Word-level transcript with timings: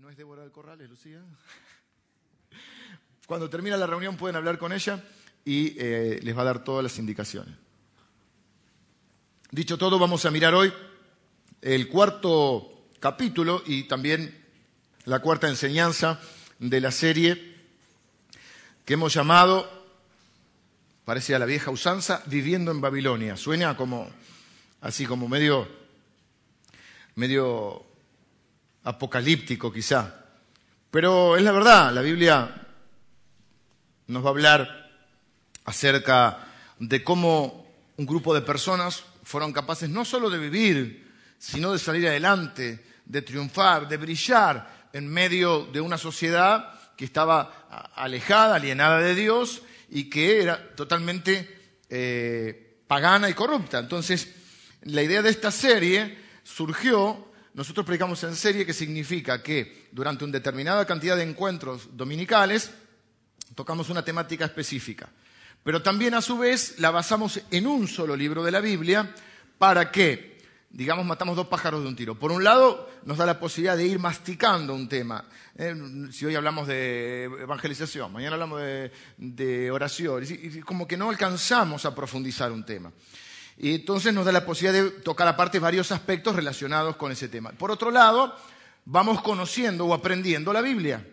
No 0.00 0.08
es 0.08 0.16
Débora 0.16 0.40
del 0.40 0.50
Corral, 0.50 0.80
es 0.80 0.88
Lucía. 0.88 1.20
Cuando 3.26 3.50
termina 3.50 3.76
la 3.76 3.86
reunión 3.86 4.16
pueden 4.16 4.34
hablar 4.34 4.56
con 4.56 4.72
ella 4.72 5.04
y 5.44 5.76
eh, 5.78 6.20
les 6.22 6.34
va 6.34 6.40
a 6.40 6.46
dar 6.46 6.64
todas 6.64 6.82
las 6.82 6.98
indicaciones. 6.98 7.54
Dicho 9.50 9.76
todo, 9.76 9.98
vamos 9.98 10.24
a 10.24 10.30
mirar 10.30 10.54
hoy 10.54 10.72
el 11.60 11.86
cuarto 11.88 12.88
capítulo 12.98 13.62
y 13.66 13.88
también 13.88 14.42
la 15.04 15.20
cuarta 15.20 15.48
enseñanza 15.48 16.18
de 16.58 16.80
la 16.80 16.92
serie 16.92 17.56
que 18.86 18.94
hemos 18.94 19.12
llamado, 19.12 19.68
parece 21.04 21.34
a 21.34 21.38
la 21.38 21.44
vieja 21.44 21.70
usanza, 21.70 22.22
Viviendo 22.24 22.70
en 22.70 22.80
Babilonia. 22.80 23.36
Suena 23.36 23.76
como 23.76 24.08
así 24.80 25.04
como 25.04 25.28
medio 25.28 25.68
medio 27.16 27.89
apocalíptico 28.84 29.72
quizá. 29.72 30.24
Pero 30.90 31.36
es 31.36 31.42
la 31.42 31.52
verdad, 31.52 31.92
la 31.92 32.02
Biblia 32.02 32.66
nos 34.06 34.24
va 34.24 34.28
a 34.28 34.30
hablar 34.30 34.90
acerca 35.64 36.48
de 36.78 37.04
cómo 37.04 37.66
un 37.96 38.06
grupo 38.06 38.34
de 38.34 38.40
personas 38.40 39.04
fueron 39.22 39.52
capaces 39.52 39.88
no 39.88 40.04
solo 40.04 40.30
de 40.30 40.38
vivir, 40.38 41.12
sino 41.38 41.72
de 41.72 41.78
salir 41.78 42.08
adelante, 42.08 42.84
de 43.04 43.22
triunfar, 43.22 43.88
de 43.88 43.96
brillar 43.96 44.88
en 44.92 45.08
medio 45.08 45.66
de 45.66 45.80
una 45.80 45.98
sociedad 45.98 46.74
que 46.96 47.04
estaba 47.04 47.90
alejada, 47.94 48.56
alienada 48.56 48.98
de 48.98 49.14
Dios 49.14 49.62
y 49.88 50.10
que 50.10 50.42
era 50.42 50.74
totalmente 50.74 51.58
eh, 51.88 52.78
pagana 52.86 53.30
y 53.30 53.34
corrupta. 53.34 53.78
Entonces, 53.78 54.28
la 54.82 55.02
idea 55.02 55.22
de 55.22 55.30
esta 55.30 55.50
serie 55.50 56.18
surgió 56.42 57.29
nosotros 57.54 57.84
predicamos 57.84 58.22
en 58.24 58.36
serie, 58.36 58.64
que 58.64 58.72
significa 58.72 59.42
que 59.42 59.88
durante 59.92 60.24
una 60.24 60.32
determinada 60.32 60.86
cantidad 60.86 61.16
de 61.16 61.24
encuentros 61.24 61.88
dominicales 61.96 62.70
tocamos 63.54 63.90
una 63.90 64.04
temática 64.04 64.44
específica. 64.44 65.08
Pero 65.62 65.82
también 65.82 66.14
a 66.14 66.22
su 66.22 66.38
vez 66.38 66.78
la 66.78 66.90
basamos 66.90 67.40
en 67.50 67.66
un 67.66 67.88
solo 67.88 68.16
libro 68.16 68.42
de 68.42 68.50
la 68.50 68.60
Biblia 68.60 69.14
para 69.58 69.90
que, 69.90 70.38
digamos, 70.70 71.04
matamos 71.04 71.36
dos 71.36 71.48
pájaros 71.48 71.82
de 71.82 71.88
un 71.88 71.96
tiro. 71.96 72.18
Por 72.18 72.32
un 72.32 72.44
lado, 72.44 72.88
nos 73.04 73.18
da 73.18 73.26
la 73.26 73.38
posibilidad 73.38 73.76
de 73.76 73.86
ir 73.86 73.98
masticando 73.98 74.74
un 74.74 74.88
tema. 74.88 75.24
Eh, 75.56 75.74
si 76.12 76.24
hoy 76.24 76.34
hablamos 76.34 76.66
de 76.66 77.24
evangelización, 77.24 78.12
mañana 78.12 78.34
hablamos 78.34 78.62
de, 79.18 79.70
oración, 79.70 80.24
y 80.24 80.60
como 80.60 80.86
que 80.86 80.96
no 80.96 81.10
alcanzamos 81.10 81.84
a 81.84 81.94
profundizar 81.94 82.52
un 82.52 82.64
tema. 82.64 82.90
Y 83.62 83.74
entonces 83.74 84.14
nos 84.14 84.24
da 84.24 84.32
la 84.32 84.46
posibilidad 84.46 84.84
de 84.84 84.90
tocar 84.90 85.28
aparte 85.28 85.58
varios 85.58 85.92
aspectos 85.92 86.34
relacionados 86.34 86.96
con 86.96 87.12
ese 87.12 87.28
tema. 87.28 87.52
Por 87.52 87.70
otro 87.70 87.90
lado, 87.90 88.34
vamos 88.86 89.20
conociendo 89.20 89.84
o 89.84 89.92
aprendiendo 89.92 90.50
la 90.50 90.62
Biblia. 90.62 91.06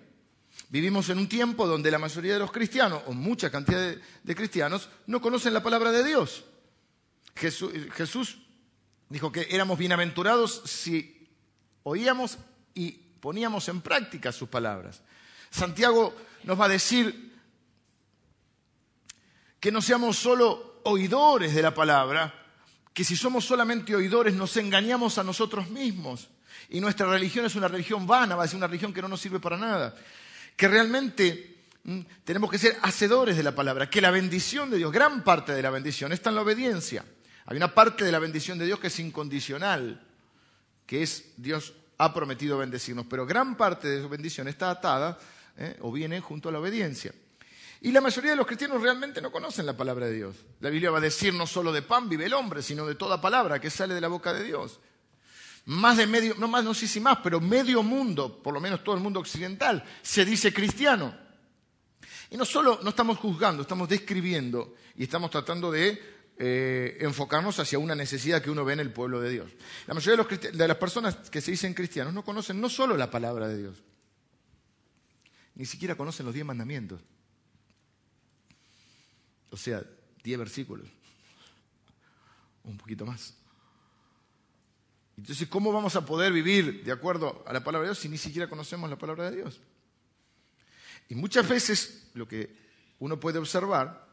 Vivimos 0.70 1.10
en 1.10 1.18
un 1.18 1.28
tiempo 1.28 1.68
donde 1.68 1.92
la 1.92 2.00
mayoría 2.00 2.32
de 2.32 2.40
los 2.40 2.54
cristianos, 2.54 3.04
o 3.06 3.12
mucha 3.12 3.50
cantidad 3.50 3.94
de, 4.24 4.36
cristianos, 4.36 4.88
no 5.08 5.20
conocen 5.20 5.54
la 5.54 5.62
palabra 5.62 5.92
de 5.92 6.06
Dios. 6.06 6.46
Jesús, 7.36 7.74
Jesús 7.94 8.38
dijo 9.10 9.30
que 9.30 9.48
éramos 9.50 9.78
bienaventurados 9.78 10.62
si 10.64 11.28
oíamos 11.84 12.38
y 12.74 12.92
poníamos 13.20 13.68
en 13.68 13.82
práctica 13.82 14.32
sus 14.32 14.48
palabras. 14.48 15.02
Santiago 15.50 16.16
nos 16.46 16.58
va 16.58 16.66
a 16.66 16.70
decir 16.70 17.36
que 19.60 19.70
no 19.70 19.82
seamos 19.82 20.16
solo 20.16 20.77
oidores 20.88 21.54
de 21.54 21.62
la 21.62 21.74
palabra, 21.74 22.34
que 22.94 23.04
si 23.04 23.16
somos 23.16 23.46
solamente 23.46 23.96
oidores 23.96 24.34
nos 24.34 24.56
engañamos 24.58 25.18
a 25.18 25.24
nosotros 25.24 25.70
mismos. 25.70 26.30
Y 26.70 26.80
nuestra 26.80 27.08
religión 27.08 27.46
es 27.46 27.56
una 27.56 27.68
religión 27.68 28.08
vana, 28.08 28.36
va 28.36 28.44
a 28.44 28.48
ser 28.48 28.58
una 28.58 28.68
religión 28.68 28.94
que 28.94 29.02
no 29.02 29.08
nos 29.08 29.22
sirve 29.22 29.40
para 29.40 29.58
nada. 29.58 29.96
Que 30.56 30.68
realmente 30.68 31.66
mm, 31.84 32.00
tenemos 32.24 32.50
que 32.50 32.58
ser 32.58 32.78
hacedores 32.82 33.38
de 33.38 33.44
la 33.44 33.54
palabra, 33.54 33.90
que 33.90 34.02
la 34.02 34.12
bendición 34.12 34.70
de 34.72 34.78
Dios, 34.78 34.92
gran 34.92 35.24
parte 35.24 35.54
de 35.54 35.62
la 35.62 35.70
bendición, 35.70 36.12
está 36.12 36.30
en 36.30 36.36
la 36.36 36.42
obediencia. 36.42 37.06
Hay 37.46 37.58
una 37.58 37.74
parte 37.74 38.04
de 38.04 38.12
la 38.12 38.20
bendición 38.20 38.58
de 38.58 38.66
Dios 38.66 38.80
que 38.80 38.88
es 38.88 39.00
incondicional, 39.00 40.02
que 40.86 41.04
es 41.04 41.34
Dios 41.38 41.74
ha 41.98 42.14
prometido 42.14 42.58
bendecirnos, 42.58 43.06
pero 43.10 43.26
gran 43.26 43.56
parte 43.56 43.88
de 43.88 44.02
su 44.02 44.10
bendición 44.10 44.48
está 44.48 44.70
atada 44.70 45.18
eh, 45.58 45.78
o 45.82 45.92
viene 45.92 46.20
junto 46.20 46.50
a 46.50 46.52
la 46.52 46.60
obediencia. 46.60 47.14
Y 47.82 47.92
la 47.92 48.02
mayoría 48.02 48.32
de 48.32 48.38
los 48.38 48.48
cristianos 48.48 48.82
realmente 48.82 49.22
no 49.22 49.32
conocen 49.32 49.66
la 49.66 49.78
palabra 49.78 50.08
de 50.08 50.14
Dios. 50.14 50.36
La 50.60 50.70
Biblia 50.70 50.90
va 50.90 50.98
a 50.98 51.02
decir 51.02 51.34
no 51.34 51.46
solo 51.46 51.72
de 51.72 51.84
pan 51.84 52.10
vive 52.10 52.26
el 52.26 52.34
hombre, 52.34 52.64
sino 52.64 52.86
de 52.88 52.96
toda 52.96 53.22
palabra 53.22 53.60
que 53.60 53.70
sale 53.70 53.94
de 53.94 54.02
la 54.02 54.08
boca 54.08 54.34
de 54.34 54.44
Dios. 54.44 54.80
Más 55.66 55.98
de 55.98 56.08
medio, 56.08 56.34
no 56.38 56.48
más, 56.48 56.64
no 56.64 56.74
sé 56.74 56.88
si 56.88 57.00
más, 57.00 57.20
pero 57.22 57.40
medio 57.40 57.84
mundo, 57.84 58.42
por 58.42 58.54
lo 58.54 58.60
menos 58.60 58.84
todo 58.84 58.96
el 58.96 59.02
mundo 59.02 59.20
occidental, 59.20 59.84
se 60.02 60.26
dice 60.26 60.54
cristiano. 60.54 61.16
Y 62.30 62.38
no 62.38 62.46
solo 62.46 62.80
no 62.82 62.90
estamos 62.90 63.18
juzgando, 63.18 63.62
estamos 63.62 63.88
describiendo 63.88 64.76
y 64.96 65.04
estamos 65.04 65.30
tratando 65.30 65.72
de 65.72 66.02
eh, 66.40 66.98
enfocarnos 67.02 67.60
hacia 67.60 67.80
una 67.80 67.96
necesidad 67.96 68.42
que 68.42 68.50
uno 68.50 68.66
ve 68.66 68.74
en 68.74 68.80
el 68.80 68.92
pueblo 68.92 69.22
de 69.22 69.30
Dios. 69.30 69.52
La 69.86 69.94
mayoría 69.94 70.24
de, 70.24 70.30
los 70.30 70.58
de 70.58 70.68
las 70.68 70.78
personas 70.78 71.16
que 71.30 71.42
se 71.42 71.52
dicen 71.52 71.74
cristianos 71.74 72.14
no 72.14 72.24
conocen 72.24 72.60
no 72.60 72.70
solo 72.70 72.98
la 72.98 73.12
palabra 73.12 73.48
de 73.48 73.58
Dios, 73.58 73.84
ni 75.56 75.66
siquiera 75.66 75.96
conocen 75.96 76.26
los 76.26 76.34
diez 76.34 76.46
mandamientos. 76.46 77.02
O 79.52 79.58
sea, 79.58 79.84
diez 80.24 80.38
versículos. 80.38 80.88
Un 82.64 82.78
poquito 82.78 83.06
más. 83.06 83.34
Entonces, 85.18 85.48
¿cómo 85.48 85.72
vamos 85.72 85.96
a 85.96 86.06
poder 86.06 86.32
vivir 86.32 86.84
de 86.84 86.92
acuerdo 86.92 87.44
a 87.48 87.54
la 87.54 87.64
palabra 87.64 87.88
de 87.88 87.94
Dios 87.94 88.00
si 88.00 88.10
ni 88.10 88.18
siquiera 88.18 88.48
conocemos 88.48 88.90
la 88.90 88.98
palabra 88.98 89.30
de 89.30 89.38
Dios? 89.38 89.60
Y 91.10 91.16
muchas 91.16 91.48
veces 91.48 92.10
lo 92.14 92.28
que 92.28 92.56
uno 93.00 93.20
puede 93.20 93.40
observar 93.40 94.08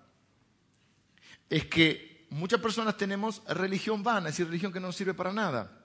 es 1.50 1.66
que 1.66 2.26
muchas 2.30 2.60
personas 2.60 2.96
tenemos 2.96 3.42
religión 3.46 4.02
vana, 4.02 4.28
es 4.28 4.34
decir, 4.34 4.46
religión 4.46 4.72
que 4.72 4.80
no 4.80 4.92
sirve 4.92 5.14
para 5.14 5.32
nada. 5.32 5.84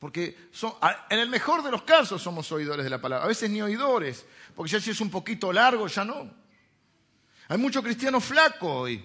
Porque 0.00 0.48
son, 0.50 0.72
en 1.10 1.18
el 1.18 1.28
mejor 1.28 1.62
de 1.62 1.70
los 1.70 1.82
casos 1.82 2.22
somos 2.22 2.50
oidores 2.50 2.84
de 2.84 2.90
la 2.90 3.00
palabra, 3.00 3.24
a 3.24 3.28
veces 3.28 3.50
ni 3.50 3.60
oidores, 3.60 4.24
porque 4.56 4.72
ya 4.72 4.80
si 4.80 4.90
es 4.90 5.00
un 5.00 5.10
poquito 5.10 5.52
largo, 5.52 5.86
ya 5.86 6.04
no. 6.04 6.39
Hay 7.50 7.58
muchos 7.58 7.82
cristianos 7.82 8.24
flacos 8.24 8.70
hoy. 8.70 9.04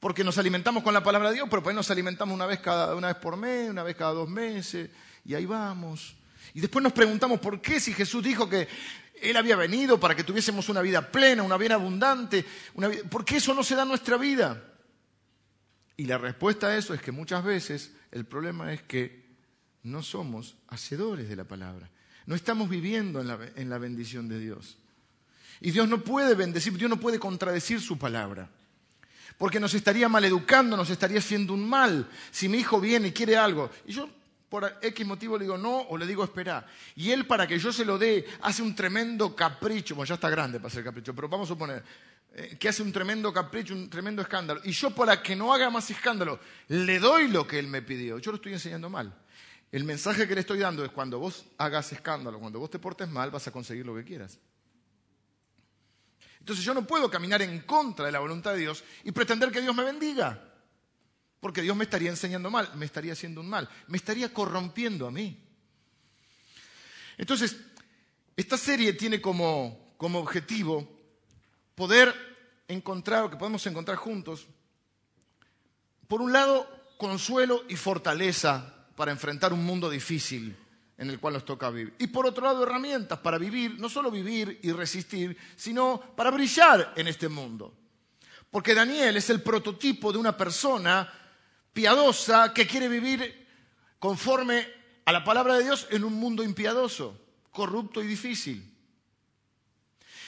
Porque 0.00 0.24
nos 0.24 0.38
alimentamos 0.38 0.82
con 0.82 0.94
la 0.94 1.02
palabra 1.02 1.28
de 1.28 1.34
Dios, 1.34 1.46
pero 1.50 1.62
pues 1.62 1.76
nos 1.76 1.90
alimentamos 1.90 2.34
una 2.34 2.46
vez, 2.46 2.60
cada, 2.60 2.94
una 2.94 3.08
vez 3.08 3.16
por 3.16 3.36
mes, 3.36 3.68
una 3.68 3.82
vez 3.82 3.94
cada 3.96 4.12
dos 4.12 4.30
meses, 4.30 4.88
y 5.22 5.34
ahí 5.34 5.44
vamos. 5.44 6.16
Y 6.54 6.60
después 6.60 6.82
nos 6.82 6.94
preguntamos 6.94 7.38
por 7.38 7.60
qué 7.60 7.80
si 7.80 7.92
Jesús 7.92 8.24
dijo 8.24 8.48
que 8.48 8.66
Él 9.20 9.36
había 9.36 9.56
venido 9.56 10.00
para 10.00 10.16
que 10.16 10.24
tuviésemos 10.24 10.70
una 10.70 10.80
vida 10.80 11.12
plena, 11.12 11.42
una 11.42 11.58
vida 11.58 11.74
abundante, 11.74 12.46
¿por 13.10 13.26
qué 13.26 13.36
eso 13.36 13.52
no 13.52 13.62
se 13.62 13.74
da 13.74 13.82
en 13.82 13.88
nuestra 13.88 14.16
vida? 14.16 14.64
Y 15.98 16.06
la 16.06 16.16
respuesta 16.16 16.68
a 16.68 16.78
eso 16.78 16.94
es 16.94 17.02
que 17.02 17.12
muchas 17.12 17.44
veces 17.44 17.92
el 18.10 18.24
problema 18.24 18.72
es 18.72 18.80
que 18.80 19.36
no 19.82 20.02
somos 20.02 20.56
hacedores 20.68 21.28
de 21.28 21.36
la 21.36 21.44
palabra. 21.44 21.90
No 22.24 22.34
estamos 22.34 22.70
viviendo 22.70 23.20
en 23.20 23.68
la 23.68 23.78
bendición 23.78 24.30
de 24.30 24.40
Dios. 24.40 24.78
Y 25.60 25.70
Dios 25.70 25.88
no 25.88 26.02
puede 26.02 26.34
bendecir, 26.34 26.76
Dios 26.76 26.90
no 26.90 26.98
puede 26.98 27.18
contradecir 27.18 27.80
su 27.80 27.98
palabra. 27.98 28.48
Porque 29.38 29.60
nos 29.60 29.74
estaría 29.74 30.08
maleducando, 30.08 30.76
nos 30.76 30.90
estaría 30.90 31.18
haciendo 31.18 31.52
un 31.52 31.68
mal. 31.68 32.08
Si 32.30 32.48
mi 32.48 32.58
hijo 32.58 32.80
viene 32.80 33.08
y 33.08 33.12
quiere 33.12 33.36
algo, 33.36 33.70
y 33.86 33.92
yo 33.92 34.08
por 34.48 34.78
X 34.80 35.06
motivo 35.06 35.36
le 35.36 35.44
digo 35.44 35.58
no 35.58 35.80
o 35.80 35.98
le 35.98 36.06
digo 36.06 36.24
espera. 36.24 36.66
Y 36.94 37.10
él 37.10 37.26
para 37.26 37.46
que 37.46 37.58
yo 37.58 37.72
se 37.72 37.84
lo 37.84 37.98
dé 37.98 38.26
hace 38.42 38.62
un 38.62 38.74
tremendo 38.74 39.34
capricho, 39.34 39.94
bueno 39.94 40.08
ya 40.08 40.14
está 40.14 40.30
grande 40.30 40.58
para 40.58 40.68
hacer 40.68 40.84
capricho, 40.84 41.14
pero 41.14 41.28
vamos 41.28 41.48
a 41.48 41.52
suponer 41.54 41.82
eh, 42.34 42.56
que 42.58 42.68
hace 42.68 42.82
un 42.82 42.92
tremendo 42.92 43.32
capricho, 43.32 43.74
un 43.74 43.90
tremendo 43.90 44.22
escándalo. 44.22 44.60
Y 44.64 44.72
yo 44.72 44.90
para 44.90 45.22
que 45.22 45.34
no 45.34 45.52
haga 45.52 45.68
más 45.70 45.90
escándalo, 45.90 46.38
le 46.68 46.98
doy 46.98 47.28
lo 47.28 47.46
que 47.46 47.58
él 47.58 47.66
me 47.66 47.82
pidió. 47.82 48.18
Yo 48.18 48.30
lo 48.30 48.36
estoy 48.36 48.52
enseñando 48.52 48.88
mal. 48.88 49.12
El 49.72 49.84
mensaje 49.84 50.28
que 50.28 50.34
le 50.34 50.40
estoy 50.40 50.58
dando 50.58 50.84
es 50.84 50.90
cuando 50.90 51.18
vos 51.18 51.46
hagas 51.58 51.92
escándalo, 51.92 52.38
cuando 52.38 52.60
vos 52.60 52.70
te 52.70 52.78
portes 52.78 53.08
mal, 53.08 53.30
vas 53.30 53.48
a 53.48 53.50
conseguir 53.50 53.84
lo 53.84 53.94
que 53.96 54.04
quieras. 54.04 54.38
Entonces 56.46 56.64
yo 56.64 56.74
no 56.74 56.86
puedo 56.86 57.10
caminar 57.10 57.42
en 57.42 57.58
contra 57.62 58.06
de 58.06 58.12
la 58.12 58.20
voluntad 58.20 58.52
de 58.52 58.60
Dios 58.60 58.84
y 59.02 59.10
pretender 59.10 59.50
que 59.50 59.60
Dios 59.60 59.74
me 59.74 59.82
bendiga. 59.82 60.40
Porque 61.40 61.60
Dios 61.60 61.76
me 61.76 61.82
estaría 61.82 62.08
enseñando 62.08 62.52
mal, 62.52 62.70
me 62.76 62.86
estaría 62.86 63.14
haciendo 63.14 63.40
un 63.40 63.48
mal, 63.48 63.68
me 63.88 63.96
estaría 63.96 64.32
corrompiendo 64.32 65.08
a 65.08 65.10
mí. 65.10 65.44
Entonces, 67.18 67.56
esta 68.36 68.56
serie 68.56 68.92
tiene 68.92 69.20
como, 69.20 69.96
como 69.96 70.20
objetivo 70.20 70.88
poder 71.74 72.14
encontrar, 72.68 73.24
o 73.24 73.30
que 73.30 73.36
podemos 73.36 73.66
encontrar 73.66 73.96
juntos, 73.96 74.46
por 76.06 76.22
un 76.22 76.32
lado, 76.32 76.70
consuelo 76.96 77.64
y 77.68 77.74
fortaleza 77.74 78.86
para 78.94 79.10
enfrentar 79.10 79.52
un 79.52 79.64
mundo 79.64 79.90
difícil 79.90 80.56
en 80.98 81.10
el 81.10 81.20
cual 81.20 81.34
nos 81.34 81.44
toca 81.44 81.70
vivir. 81.70 81.94
Y 81.98 82.06
por 82.06 82.26
otro 82.26 82.44
lado, 82.44 82.62
herramientas 82.62 83.18
para 83.18 83.38
vivir, 83.38 83.78
no 83.78 83.88
solo 83.88 84.10
vivir 84.10 84.60
y 84.62 84.72
resistir, 84.72 85.36
sino 85.54 86.00
para 86.16 86.30
brillar 86.30 86.94
en 86.96 87.08
este 87.08 87.28
mundo. 87.28 87.74
Porque 88.50 88.74
Daniel 88.74 89.16
es 89.16 89.28
el 89.30 89.42
prototipo 89.42 90.12
de 90.12 90.18
una 90.18 90.36
persona 90.36 91.12
piadosa 91.72 92.54
que 92.54 92.66
quiere 92.66 92.88
vivir 92.88 93.46
conforme 93.98 94.66
a 95.04 95.12
la 95.12 95.24
palabra 95.24 95.56
de 95.56 95.64
Dios 95.64 95.86
en 95.90 96.04
un 96.04 96.14
mundo 96.14 96.42
impiadoso, 96.42 97.18
corrupto 97.50 98.02
y 98.02 98.06
difícil. 98.06 98.75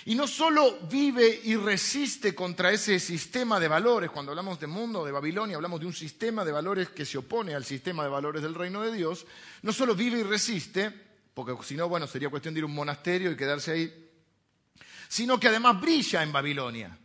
Y 0.05 0.15
no 0.15 0.27
solo 0.27 0.79
vive 0.89 1.41
y 1.45 1.57
resiste 1.57 2.35
contra 2.35 2.73
ese 2.73 2.99
sistema 3.01 3.59
de 3.61 3.69
valores, 3.69 4.11
cuando 4.11 4.33
hablamos 4.33 4.59
de 4.61 4.67
mundo, 4.67 5.05
de 5.05 5.13
Babilonia, 5.13 5.57
hablamos 5.57 5.81
de 5.81 5.87
un 5.87 5.93
sistema 5.93 6.45
de 6.45 6.53
valores 6.53 6.91
que 6.91 7.05
se 7.05 7.19
opone 7.19 7.55
al 7.55 7.65
sistema 7.65 8.05
de 8.05 8.09
valores 8.09 8.43
del 8.43 8.55
reino 8.55 8.81
de 8.83 8.93
Dios, 8.93 9.27
no 9.63 9.73
solo 9.73 9.95
vive 9.95 10.21
y 10.21 10.23
resiste, 10.23 10.93
porque 11.35 11.55
si 11.65 11.75
no, 11.75 11.89
bueno, 11.89 12.07
sería 12.07 12.31
cuestión 12.31 12.55
de 12.55 12.61
ir 12.61 12.65
a 12.65 12.67
un 12.67 12.75
monasterio 12.75 13.31
y 13.31 13.37
quedarse 13.37 13.73
ahí, 13.73 14.11
sino 15.09 15.39
que 15.39 15.49
además 15.49 15.81
brilla 15.81 16.23
en 16.23 16.33
Babilonia. 16.33 16.99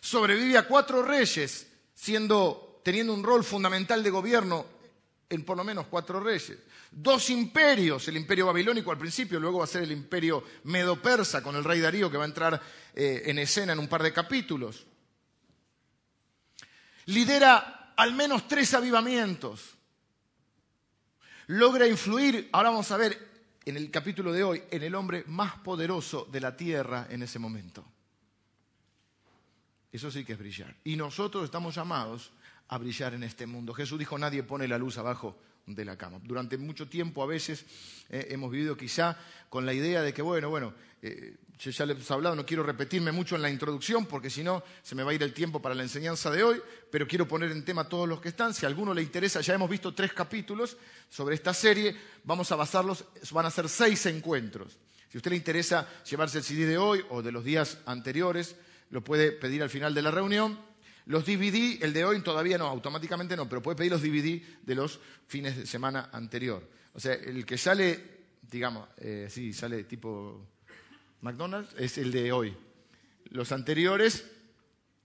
Sobrevive 0.00 0.58
a 0.58 0.66
cuatro 0.66 1.02
reyes, 1.02 1.66
siendo, 1.94 2.80
teniendo 2.82 3.12
un 3.12 3.22
rol 3.22 3.44
fundamental 3.44 4.02
de 4.02 4.10
gobierno 4.10 4.66
en 5.28 5.44
por 5.44 5.56
lo 5.56 5.64
menos 5.64 5.86
cuatro 5.88 6.20
reyes. 6.20 6.58
Dos 6.92 7.30
imperios, 7.30 8.08
el 8.08 8.16
imperio 8.16 8.46
babilónico 8.46 8.90
al 8.90 8.98
principio, 8.98 9.38
luego 9.38 9.58
va 9.58 9.64
a 9.64 9.68
ser 9.68 9.82
el 9.84 9.92
imperio 9.92 10.42
medo-persa 10.64 11.42
con 11.42 11.54
el 11.54 11.62
rey 11.62 11.78
Darío 11.78 12.10
que 12.10 12.16
va 12.16 12.24
a 12.24 12.28
entrar 12.28 12.60
eh, 12.94 13.22
en 13.26 13.38
escena 13.38 13.72
en 13.72 13.78
un 13.78 13.88
par 13.88 14.02
de 14.02 14.12
capítulos. 14.12 14.86
Lidera 17.06 17.94
al 17.96 18.12
menos 18.14 18.48
tres 18.48 18.74
avivamientos. 18.74 19.76
Logra 21.46 21.86
influir, 21.86 22.48
ahora 22.52 22.70
vamos 22.70 22.90
a 22.90 22.96
ver 22.96 23.28
en 23.64 23.76
el 23.76 23.90
capítulo 23.90 24.32
de 24.32 24.42
hoy, 24.42 24.62
en 24.70 24.82
el 24.82 24.94
hombre 24.94 25.24
más 25.28 25.58
poderoso 25.58 26.28
de 26.30 26.40
la 26.40 26.56
tierra 26.56 27.06
en 27.08 27.22
ese 27.22 27.38
momento. 27.38 27.84
Eso 29.92 30.10
sí 30.10 30.24
que 30.24 30.32
es 30.32 30.38
brillar. 30.38 30.74
Y 30.84 30.96
nosotros 30.96 31.44
estamos 31.44 31.74
llamados 31.74 32.32
a 32.68 32.78
brillar 32.78 33.14
en 33.14 33.22
este 33.22 33.46
mundo. 33.46 33.74
Jesús 33.74 33.98
dijo, 33.98 34.18
nadie 34.18 34.42
pone 34.42 34.66
la 34.66 34.78
luz 34.78 34.98
abajo 34.98 35.36
de 35.74 35.84
la 35.84 35.96
cama. 35.96 36.20
Durante 36.22 36.58
mucho 36.58 36.88
tiempo 36.88 37.22
a 37.22 37.26
veces 37.26 37.64
eh, 38.08 38.28
hemos 38.30 38.50
vivido 38.50 38.76
quizá 38.76 39.16
con 39.48 39.66
la 39.66 39.72
idea 39.72 40.02
de 40.02 40.12
que, 40.12 40.22
bueno, 40.22 40.50
bueno, 40.50 40.74
eh, 41.02 41.36
ya 41.58 41.84
les 41.84 42.10
he 42.10 42.14
hablado, 42.14 42.34
no 42.34 42.46
quiero 42.46 42.62
repetirme 42.62 43.12
mucho 43.12 43.36
en 43.36 43.42
la 43.42 43.50
introducción 43.50 44.06
porque 44.06 44.30
si 44.30 44.42
no 44.42 44.62
se 44.82 44.94
me 44.94 45.02
va 45.02 45.10
a 45.10 45.14
ir 45.14 45.22
el 45.22 45.34
tiempo 45.34 45.60
para 45.60 45.74
la 45.74 45.82
enseñanza 45.82 46.30
de 46.30 46.42
hoy, 46.42 46.62
pero 46.90 47.06
quiero 47.06 47.28
poner 47.28 47.50
en 47.52 47.64
tema 47.64 47.82
a 47.82 47.88
todos 47.88 48.08
los 48.08 48.20
que 48.20 48.30
están. 48.30 48.54
Si 48.54 48.64
a 48.64 48.68
alguno 48.68 48.94
le 48.94 49.02
interesa, 49.02 49.40
ya 49.42 49.54
hemos 49.54 49.68
visto 49.68 49.94
tres 49.94 50.12
capítulos 50.12 50.76
sobre 51.10 51.34
esta 51.34 51.52
serie, 51.52 51.94
vamos 52.24 52.50
a 52.50 52.56
basarlos, 52.56 53.04
van 53.32 53.46
a 53.46 53.50
ser 53.50 53.68
seis 53.68 54.06
encuentros. 54.06 54.78
Si 55.10 55.16
a 55.16 55.18
usted 55.18 55.32
le 55.32 55.36
interesa 55.36 55.86
llevarse 56.08 56.38
el 56.38 56.44
CD 56.44 56.66
de 56.66 56.78
hoy 56.78 57.04
o 57.10 57.20
de 57.20 57.32
los 57.32 57.44
días 57.44 57.78
anteriores, 57.84 58.56
lo 58.90 59.04
puede 59.04 59.32
pedir 59.32 59.62
al 59.62 59.70
final 59.70 59.94
de 59.94 60.02
la 60.02 60.10
reunión 60.10 60.69
los 61.06 61.24
DVD, 61.24 61.82
el 61.82 61.92
de 61.92 62.04
hoy 62.04 62.20
todavía 62.20 62.58
no, 62.58 62.66
automáticamente 62.66 63.36
no, 63.36 63.48
pero 63.48 63.62
puede 63.62 63.76
pedir 63.76 63.92
los 63.92 64.02
DVD 64.02 64.42
de 64.62 64.74
los 64.74 65.00
fines 65.26 65.56
de 65.56 65.66
semana 65.66 66.10
anterior. 66.12 66.68
O 66.92 67.00
sea, 67.00 67.14
el 67.14 67.44
que 67.46 67.58
sale, 67.58 68.00
digamos, 68.42 68.88
eh, 68.98 69.28
sí, 69.30 69.52
sale 69.52 69.84
tipo 69.84 70.46
McDonald's, 71.22 71.74
es 71.78 71.98
el 71.98 72.12
de 72.12 72.32
hoy. 72.32 72.56
Los 73.30 73.52
anteriores 73.52 74.24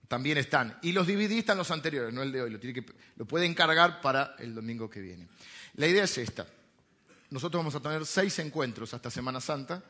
también 0.08 0.38
están. 0.38 0.78
Y 0.82 0.92
los 0.92 1.06
DVD 1.06 1.32
están 1.32 1.58
los 1.58 1.70
anteriores, 1.70 2.12
no 2.12 2.22
el 2.22 2.32
de 2.32 2.42
hoy. 2.42 2.50
Lo, 2.50 2.60
tiene 2.60 2.74
que, 2.74 2.92
lo 3.16 3.24
puede 3.24 3.46
encargar 3.46 4.00
para 4.00 4.36
el 4.38 4.54
domingo 4.54 4.90
que 4.90 5.00
viene. 5.00 5.28
La 5.74 5.86
idea 5.86 6.04
es 6.04 6.18
esta. 6.18 6.46
Nosotros 7.30 7.60
vamos 7.60 7.74
a 7.74 7.80
tener 7.80 8.06
seis 8.06 8.38
encuentros 8.38 8.94
hasta 8.94 9.10
Semana 9.10 9.40
Santa, 9.40 9.82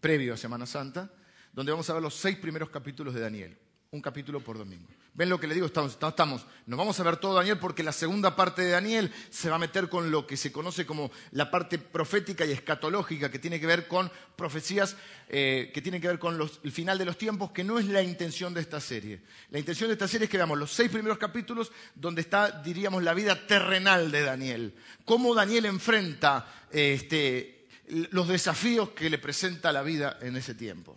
previo 0.00 0.34
a 0.34 0.36
Semana 0.36 0.66
Santa, 0.66 1.10
donde 1.52 1.72
vamos 1.72 1.88
a 1.90 1.94
ver 1.94 2.02
los 2.02 2.14
seis 2.14 2.36
primeros 2.38 2.70
capítulos 2.70 3.12
de 3.14 3.20
Daniel 3.20 3.58
un 3.92 4.00
capítulo 4.00 4.40
por 4.40 4.58
domingo. 4.58 4.88
¿Ven 5.12 5.28
lo 5.28 5.40
que 5.40 5.48
le 5.48 5.54
digo? 5.54 5.66
Estamos, 5.66 5.98
estamos, 6.00 6.46
nos 6.66 6.78
vamos 6.78 6.98
a 7.00 7.02
ver 7.02 7.16
todo 7.16 7.34
Daniel 7.34 7.58
porque 7.58 7.82
la 7.82 7.90
segunda 7.90 8.36
parte 8.36 8.62
de 8.62 8.70
Daniel 8.70 9.12
se 9.28 9.50
va 9.50 9.56
a 9.56 9.58
meter 9.58 9.88
con 9.88 10.12
lo 10.12 10.24
que 10.24 10.36
se 10.36 10.52
conoce 10.52 10.86
como 10.86 11.10
la 11.32 11.50
parte 11.50 11.78
profética 11.78 12.46
y 12.46 12.52
escatológica, 12.52 13.30
que 13.30 13.40
tiene 13.40 13.58
que 13.58 13.66
ver 13.66 13.88
con 13.88 14.10
profecías, 14.36 14.96
eh, 15.28 15.72
que 15.74 15.82
tiene 15.82 16.00
que 16.00 16.06
ver 16.06 16.20
con 16.20 16.40
el 16.62 16.72
final 16.72 16.96
de 16.96 17.04
los 17.04 17.18
tiempos, 17.18 17.50
que 17.50 17.64
no 17.64 17.80
es 17.80 17.86
la 17.86 18.02
intención 18.02 18.54
de 18.54 18.60
esta 18.60 18.80
serie. 18.80 19.22
La 19.50 19.58
intención 19.58 19.88
de 19.88 19.94
esta 19.94 20.06
serie 20.06 20.26
es 20.26 20.30
que 20.30 20.36
veamos 20.36 20.56
los 20.56 20.72
seis 20.72 20.90
primeros 20.90 21.18
capítulos 21.18 21.72
donde 21.94 22.20
está, 22.20 22.62
diríamos, 22.62 23.02
la 23.02 23.12
vida 23.12 23.46
terrenal 23.48 24.12
de 24.12 24.22
Daniel. 24.22 24.74
Cómo 25.04 25.34
Daniel 25.34 25.66
enfrenta 25.66 26.66
este, 26.70 27.66
los 28.12 28.28
desafíos 28.28 28.90
que 28.90 29.10
le 29.10 29.18
presenta 29.18 29.72
la 29.72 29.82
vida 29.82 30.18
en 30.22 30.36
ese 30.36 30.54
tiempo 30.54 30.96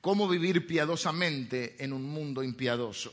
cómo 0.00 0.26
vivir 0.26 0.66
piadosamente 0.66 1.76
en 1.78 1.92
un 1.92 2.02
mundo 2.02 2.42
impiadoso 2.42 3.12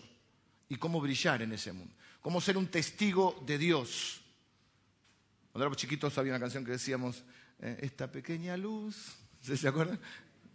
y 0.70 0.76
cómo 0.78 1.00
brillar 1.02 1.42
en 1.42 1.54
ese 1.54 1.72
mundo, 1.72 1.94
cómo 2.22 2.42
ser 2.42 2.58
un 2.58 2.68
testigo 2.68 3.42
de 3.46 3.58
Dios. 3.58 4.22
Cuando 5.52 5.64
éramos 5.64 5.78
chiquitos 5.78 6.18
había 6.18 6.34
una 6.34 6.40
canción 6.40 6.64
que 6.66 6.72
decíamos, 6.72 7.24
eh, 7.60 7.78
esta 7.82 8.12
pequeña 8.12 8.56
luz, 8.58 9.16
¿se 9.42 9.68
acuerdan? 9.68 10.00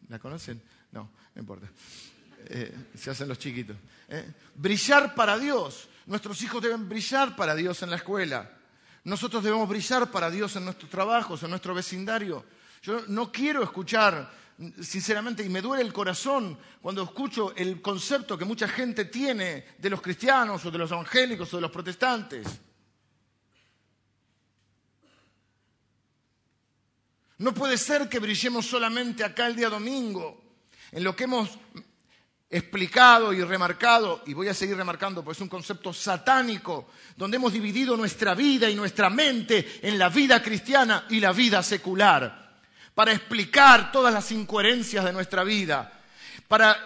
¿La 0.08 0.18
conocen? 0.18 0.62
No, 0.92 1.10
no 1.34 1.40
importa. 1.40 1.68
Eh, 2.46 2.74
se 2.96 3.10
hacen 3.10 3.28
los 3.28 3.38
chiquitos. 3.38 3.76
Eh. 4.08 4.32
Brillar 4.54 5.14
para 5.14 5.38
Dios. 5.38 5.88
Nuestros 6.06 6.42
hijos 6.42 6.62
deben 6.62 6.88
brillar 6.88 7.36
para 7.36 7.54
Dios 7.54 7.82
en 7.82 7.90
la 7.90 7.96
escuela. 7.96 8.50
Nosotros 9.04 9.42
debemos 9.42 9.68
brillar 9.68 10.10
para 10.10 10.30
Dios 10.30 10.54
en 10.56 10.64
nuestros 10.64 10.90
trabajos, 10.90 11.42
en 11.42 11.50
nuestro 11.50 11.74
vecindario. 11.74 12.44
Yo 12.82 13.04
no 13.08 13.30
quiero 13.30 13.62
escuchar 13.62 14.30
sinceramente, 14.81 15.43
y 15.43 15.49
me 15.49 15.60
duele 15.60 15.82
el 15.82 15.93
corazón 15.93 16.58
cuando 16.81 17.02
escucho 17.02 17.54
el 17.56 17.81
concepto 17.81 18.38
que 18.38 18.44
mucha 18.44 18.69
gente 18.69 19.06
tiene 19.06 19.66
de 19.78 19.90
los 19.90 20.00
cristianos 20.00 20.64
o 20.64 20.70
de 20.70 20.78
los 20.78 20.90
evangélicos 20.90 21.52
o 21.52 21.56
de 21.56 21.62
los 21.62 21.70
protestantes. 21.70 22.46
No 27.38 27.52
puede 27.52 27.76
ser 27.76 28.08
que 28.08 28.20
brillemos 28.20 28.66
solamente 28.66 29.25
acá 29.25 29.46
el 29.46 29.56
día 29.56 29.69
domingo, 29.69 30.43
en 30.93 31.02
lo 31.02 31.16
que 31.16 31.25
hemos 31.25 31.50
explicado 32.48 33.32
y 33.32 33.43
remarcado, 33.43 34.22
y 34.26 34.34
voy 34.34 34.48
a 34.48 34.55
seguir 34.55 34.76
remarcando, 34.76 35.25
porque 35.25 35.38
es 35.38 35.43
un 35.43 35.48
concepto 35.48 35.93
satánico, 35.93 36.90
donde 37.16 37.38
hemos 37.38 37.52
dividido 37.52 37.96
nuestra 37.96 38.34
vida 38.34 38.70
y 38.70 38.75
nuestra 38.75 39.10
mente 39.10 39.81
en 39.82 39.98
la 39.98 40.10
vida 40.10 40.43
cristiana 40.43 41.06
y 41.08 41.19
la 41.19 41.32
vida 41.32 41.62
secular 41.62 42.41
para 42.94 43.12
explicar 43.12 43.90
todas 43.92 44.12
las 44.12 44.30
incoherencias 44.32 45.04
de 45.04 45.12
nuestra 45.12 45.44
vida, 45.44 46.00
para 46.48 46.76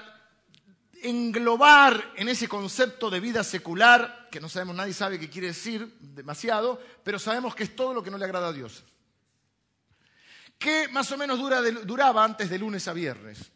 englobar 1.03 2.13
en 2.17 2.29
ese 2.29 2.49
concepto 2.49 3.11
de 3.11 3.21
vida 3.21 3.45
secular, 3.45 4.29
que 4.31 4.41
no 4.41 4.49
sabemos, 4.49 4.77
nadie 4.77 4.93
sabe 4.93 5.19
qué 5.19 5.29
quiere 5.29 5.49
decir 5.49 5.97
demasiado, 6.01 6.81
pero 7.03 7.19
sabemos 7.19 7.55
que 7.55 7.65
es 7.65 7.77
todo 7.77 7.95
lo 7.95 8.03
que 8.03 8.11
no 8.11 8.19
le 8.19 8.25
agrada 8.25 8.49
a 8.49 8.53
Dios. 8.53 8.85
Que 10.59 10.89
más 10.89 11.11
o 11.13 11.19
menos 11.19 11.39
duraba 11.39 12.25
antes 12.25 12.49
de 12.49 12.59
lunes 12.59 12.89
a 12.89 12.93
viernes. 12.93 13.53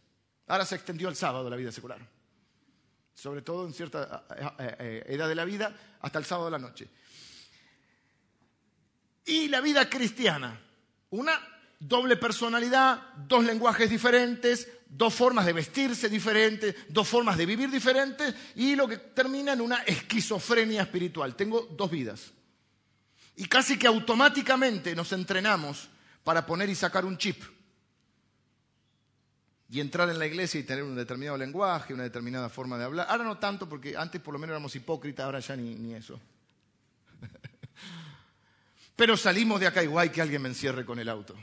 Ahora 0.46 0.66
se 0.66 0.74
extendió 0.74 1.08
al 1.08 1.16
sábado 1.16 1.48
la 1.48 1.56
vida 1.56 1.72
secular. 1.72 1.98
Sobre 3.14 3.42
todo 3.42 3.66
en 3.66 3.72
cierta 3.72 4.24
eh, 4.58 4.76
eh, 4.78 5.04
edad 5.08 5.28
de 5.28 5.34
la 5.34 5.44
vida, 5.44 5.74
hasta 6.00 6.18
el 6.18 6.24
sábado 6.24 6.46
de 6.46 6.52
la 6.52 6.58
noche. 6.58 6.88
Y 9.24 9.48
la 9.48 9.60
vida 9.60 9.88
cristiana, 9.88 10.60
una 11.10 11.59
doble 11.80 12.16
personalidad, 12.16 13.14
dos 13.26 13.42
lenguajes 13.44 13.88
diferentes, 13.88 14.68
dos 14.86 15.14
formas 15.14 15.46
de 15.46 15.54
vestirse 15.54 16.08
diferentes, 16.08 16.76
dos 16.88 17.08
formas 17.08 17.38
de 17.38 17.46
vivir 17.46 17.70
diferentes 17.70 18.34
y 18.54 18.76
lo 18.76 18.86
que 18.86 18.98
termina 18.98 19.54
en 19.54 19.62
una 19.62 19.78
esquizofrenia 19.78 20.82
espiritual. 20.82 21.34
Tengo 21.34 21.62
dos 21.72 21.90
vidas. 21.90 22.32
Y 23.36 23.46
casi 23.46 23.78
que 23.78 23.86
automáticamente 23.86 24.94
nos 24.94 25.12
entrenamos 25.12 25.88
para 26.22 26.44
poner 26.44 26.68
y 26.68 26.74
sacar 26.74 27.06
un 27.06 27.16
chip 27.16 27.42
y 29.70 29.80
entrar 29.80 30.10
en 30.10 30.18
la 30.18 30.26
iglesia 30.26 30.60
y 30.60 30.64
tener 30.64 30.84
un 30.84 30.96
determinado 30.96 31.38
lenguaje, 31.38 31.94
una 31.94 32.02
determinada 32.02 32.50
forma 32.50 32.76
de 32.76 32.84
hablar. 32.84 33.06
Ahora 33.08 33.24
no 33.24 33.38
tanto 33.38 33.68
porque 33.68 33.96
antes 33.96 34.20
por 34.20 34.34
lo 34.34 34.38
menos 34.38 34.52
éramos 34.52 34.76
hipócritas, 34.76 35.24
ahora 35.24 35.40
ya 35.40 35.56
ni, 35.56 35.76
ni 35.76 35.94
eso. 35.94 36.20
Pero 38.96 39.16
salimos 39.16 39.60
de 39.60 39.68
acá 39.68 39.82
igual 39.82 40.12
que 40.12 40.20
alguien 40.20 40.42
me 40.42 40.48
encierre 40.50 40.84
con 40.84 40.98
el 40.98 41.08
auto 41.08 41.34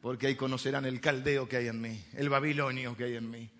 porque 0.00 0.26
ahí 0.26 0.36
conocerán 0.36 0.86
el 0.86 1.00
caldeo 1.00 1.48
que 1.48 1.56
hay 1.56 1.68
en 1.68 1.80
mí, 1.80 2.04
el 2.14 2.28
babilonio 2.28 2.96
que 2.96 3.04
hay 3.04 3.16
en 3.16 3.30
mí. 3.30 3.50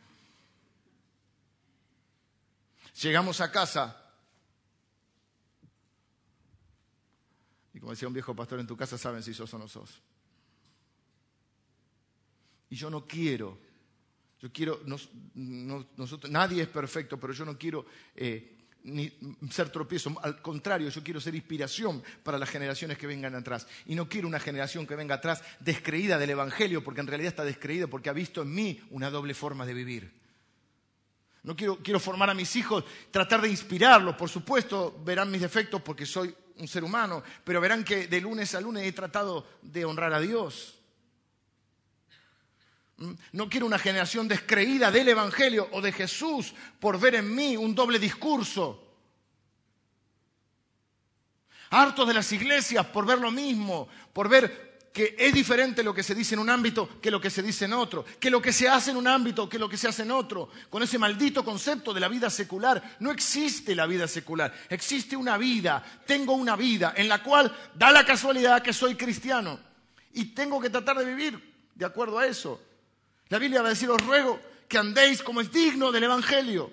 Llegamos 3.02 3.40
a 3.40 3.50
casa 3.50 4.00
y 7.72 7.78
como 7.78 7.92
decía 7.92 8.08
un 8.08 8.14
viejo 8.14 8.34
pastor, 8.34 8.60
en 8.60 8.66
tu 8.66 8.76
casa 8.76 8.98
saben 8.98 9.22
si 9.22 9.32
sos 9.34 9.52
o 9.54 9.58
no 9.58 9.68
sos. 9.68 10.02
Y 12.70 12.76
yo 12.76 12.88
no 12.90 13.06
quiero, 13.06 13.58
yo 14.40 14.52
quiero, 14.52 14.80
nosotros, 15.34 16.30
nadie 16.30 16.62
es 16.62 16.68
perfecto, 16.68 17.18
pero 17.18 17.32
yo 17.32 17.44
no 17.44 17.58
quiero 17.58 17.86
eh, 18.14 18.59
ni 18.84 19.12
ser 19.50 19.70
tropiezo. 19.70 20.14
Al 20.22 20.40
contrario, 20.42 20.88
yo 20.88 21.02
quiero 21.02 21.20
ser 21.20 21.34
inspiración 21.34 22.02
para 22.22 22.38
las 22.38 22.48
generaciones 22.48 22.98
que 22.98 23.06
vengan 23.06 23.34
atrás. 23.34 23.66
Y 23.86 23.94
no 23.94 24.08
quiero 24.08 24.28
una 24.28 24.40
generación 24.40 24.86
que 24.86 24.96
venga 24.96 25.16
atrás 25.16 25.42
descreída 25.60 26.18
del 26.18 26.30
Evangelio, 26.30 26.82
porque 26.82 27.00
en 27.00 27.06
realidad 27.06 27.28
está 27.28 27.44
descreída 27.44 27.86
porque 27.86 28.08
ha 28.08 28.14
visto 28.14 28.42
en 28.42 28.54
mí 28.54 28.80
una 28.90 29.10
doble 29.10 29.34
forma 29.34 29.66
de 29.66 29.74
vivir. 29.74 30.20
No 31.42 31.56
quiero, 31.56 31.78
quiero 31.78 32.00
formar 32.00 32.28
a 32.30 32.34
mis 32.34 32.54
hijos, 32.56 32.84
tratar 33.10 33.40
de 33.40 33.48
inspirarlos. 33.48 34.16
Por 34.16 34.28
supuesto, 34.28 35.00
verán 35.04 35.30
mis 35.30 35.40
defectos 35.40 35.80
porque 35.82 36.04
soy 36.04 36.34
un 36.56 36.68
ser 36.68 36.84
humano, 36.84 37.22
pero 37.44 37.60
verán 37.60 37.84
que 37.84 38.06
de 38.06 38.20
lunes 38.20 38.54
a 38.54 38.60
lunes 38.60 38.86
he 38.86 38.92
tratado 38.92 39.46
de 39.62 39.84
honrar 39.84 40.12
a 40.12 40.20
Dios. 40.20 40.79
No 43.32 43.48
quiero 43.48 43.66
una 43.66 43.78
generación 43.78 44.28
descreída 44.28 44.90
del 44.90 45.08
Evangelio 45.08 45.68
o 45.72 45.80
de 45.80 45.90
Jesús 45.90 46.52
por 46.78 47.00
ver 47.00 47.14
en 47.14 47.34
mí 47.34 47.56
un 47.56 47.74
doble 47.74 47.98
discurso. 47.98 48.86
Hartos 51.70 52.06
de 52.06 52.14
las 52.14 52.30
iglesias 52.32 52.84
por 52.86 53.06
ver 53.06 53.18
lo 53.18 53.30
mismo, 53.30 53.88
por 54.12 54.28
ver 54.28 54.70
que 54.92 55.14
es 55.18 55.32
diferente 55.32 55.82
lo 55.82 55.94
que 55.94 56.02
se 56.02 56.14
dice 56.14 56.34
en 56.34 56.40
un 56.40 56.50
ámbito 56.50 57.00
que 57.00 57.10
lo 57.10 57.20
que 57.20 57.30
se 57.30 57.42
dice 57.42 57.64
en 57.64 57.72
otro, 57.72 58.04
que 58.18 58.28
lo 58.28 58.42
que 58.42 58.52
se 58.52 58.68
hace 58.68 58.90
en 58.90 58.96
un 58.96 59.06
ámbito 59.06 59.48
que 59.48 59.58
lo 59.58 59.68
que 59.68 59.78
se 59.78 59.88
hace 59.88 60.02
en 60.02 60.10
otro, 60.10 60.50
con 60.68 60.82
ese 60.82 60.98
maldito 60.98 61.42
concepto 61.42 61.94
de 61.94 62.00
la 62.00 62.08
vida 62.08 62.28
secular. 62.28 62.96
No 62.98 63.10
existe 63.10 63.74
la 63.74 63.86
vida 63.86 64.08
secular, 64.08 64.52
existe 64.68 65.16
una 65.16 65.38
vida, 65.38 65.82
tengo 66.06 66.34
una 66.34 66.54
vida 66.54 66.92
en 66.96 67.08
la 67.08 67.22
cual 67.22 67.56
da 67.74 67.92
la 67.92 68.04
casualidad 68.04 68.62
que 68.62 68.74
soy 68.74 68.94
cristiano 68.94 69.58
y 70.12 70.26
tengo 70.26 70.60
que 70.60 70.68
tratar 70.68 70.98
de 70.98 71.04
vivir 71.06 71.70
de 71.74 71.86
acuerdo 71.86 72.18
a 72.18 72.26
eso. 72.26 72.60
La 73.30 73.38
Biblia 73.38 73.62
va 73.62 73.68
a 73.68 73.70
decir, 73.70 73.88
os 73.88 74.04
ruego 74.04 74.38
que 74.68 74.78
andéis 74.78 75.22
como 75.22 75.40
es 75.40 75.50
digno 75.50 75.90
del 75.90 76.04
Evangelio. 76.04 76.70